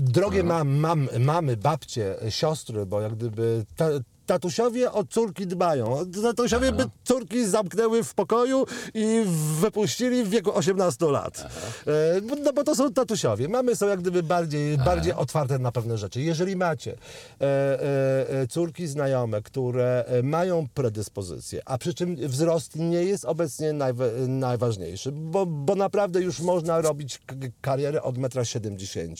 drogie 0.00 0.40
Mhm. 0.40 0.58
mam, 0.58 0.78
mam, 0.78 1.08
mamy, 1.24 1.56
babcie, 1.56 2.16
siostry, 2.28 2.86
bo 2.86 3.00
jak 3.00 3.14
gdyby 3.14 3.64
ta, 3.76 3.88
tatusiowie 4.26 4.92
o 4.92 5.04
córki 5.04 5.46
dbają. 5.46 5.96
Tatusiowie 6.22 6.72
by 6.72 6.84
córki 7.04 7.46
zamknęły 7.46 8.04
w 8.04 8.14
pokoju 8.14 8.66
i 8.94 9.24
wypuścili 9.60 10.24
w 10.24 10.28
wieku 10.30 10.54
18 10.56 11.06
lat. 11.06 11.46
E, 11.86 12.20
No 12.44 12.52
bo 12.52 12.64
to 12.64 12.74
są 12.74 12.92
tatusiowie. 12.92 13.48
Mamy 13.48 13.76
są 13.76 13.88
jak 13.88 14.00
gdyby 14.00 14.22
bardziej, 14.22 14.78
bardziej 14.78 15.12
otwarte 15.12 15.58
na 15.58 15.72
pewne 15.72 15.98
rzeczy. 15.98 16.20
Jeżeli 16.22 16.56
macie 16.56 16.92
e, 16.92 17.44
e, 17.44 18.40
e, 18.40 18.46
córki 18.46 18.86
znajome, 18.86 19.42
które 19.42 20.04
e, 20.06 20.22
mają 20.22 20.66
predyspozycje, 20.74 21.62
a 21.64 21.78
przy 21.78 21.94
czym 21.94 22.16
wzrost 22.16 22.76
nie 22.76 23.04
jest 23.04 23.24
obecnie 23.24 23.72
najwa- 23.72 24.28
najważniejszy, 24.28 25.12
bo, 25.12 25.46
bo 25.46 25.74
naprawdę 25.74 26.20
już 26.20 26.40
można 26.40 26.80
robić 26.80 27.20
karierę 27.60 28.02
od 28.02 28.18
1,70 28.18 29.00
m. 29.00 29.14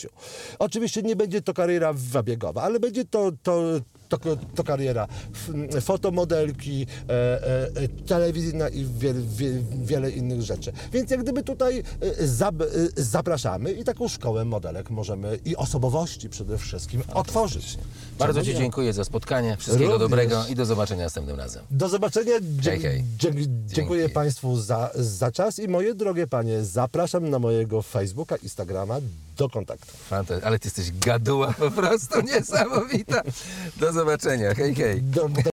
Oczywiście 0.58 1.02
nie 1.02 1.16
będzie 1.16 1.42
to 1.42 1.54
kariera 1.54 1.92
wabiegowa, 1.96 2.62
ale 2.62 2.80
będzie 2.80 3.04
to, 3.04 3.32
to, 3.42 3.62
to, 4.08 4.18
to 4.54 4.64
kariera 4.64 5.08
fotomodelki, 5.80 6.86
e, 7.08 7.12
e, 7.12 7.68
e, 7.82 7.88
telewizyjna 7.88 8.68
i 8.68 8.84
wiele, 8.98 9.20
wie, 9.22 9.50
wiele 9.84 10.10
innych 10.10 10.42
rzeczy. 10.42 10.72
Więc 10.92 11.10
jak 11.10 11.22
gdyby 11.22 11.42
tutaj 11.42 11.82
e, 12.20 12.26
zab, 12.26 12.60
e, 12.62 12.66
zapraszamy 12.96 13.72
i 13.72 13.84
taką 13.84 14.08
szkołę 14.08 14.44
modelek 14.44 14.90
możemy 14.90 15.38
i 15.44 15.56
osobowości 15.56 16.28
przede 16.28 16.58
wszystkim 16.58 17.02
otworzyć. 17.14 17.78
Bardzo 18.18 18.42
Ci 18.42 18.54
dziękuję 18.54 18.92
za 18.92 19.04
spotkanie. 19.04 19.56
Wszystkiego 19.56 19.92
Również. 19.92 20.10
dobrego 20.10 20.44
i 20.48 20.54
do 20.54 20.64
zobaczenia 20.66 21.04
następnym 21.04 21.36
razem. 21.36 21.62
Do 21.70 21.88
zobaczenia. 21.88 22.32
Dzie- 22.42 22.70
Hej, 22.70 22.80
hej. 22.80 23.04
dzie- 23.18 23.32
dziękuję 23.66 24.00
Dzięki. 24.02 24.14
Państwu 24.14 24.56
za, 24.60 24.90
za 24.94 25.32
czas 25.32 25.58
i 25.58 25.68
moje 25.68 25.94
drogie 25.94 26.26
Panie, 26.26 26.64
zapraszam 26.64 27.30
na 27.30 27.38
mojego 27.38 27.82
Facebooka, 27.82 28.36
Instagrama 28.36 28.98
do 29.36 29.48
kontaktu. 29.48 29.92
Fanta- 30.10 30.40
ale 30.44 30.58
Ty 30.58 30.66
jesteś 30.66 30.92
gaduła 30.98 31.52
po 31.52 31.70
prostu 31.70 32.20
niesamowita. 32.34 33.22
Do 33.76 33.92
zobaczenia. 33.92 34.54
Hej, 34.54 34.74
hej. 34.74 35.02
Do, 35.02 35.28
do 35.28 35.53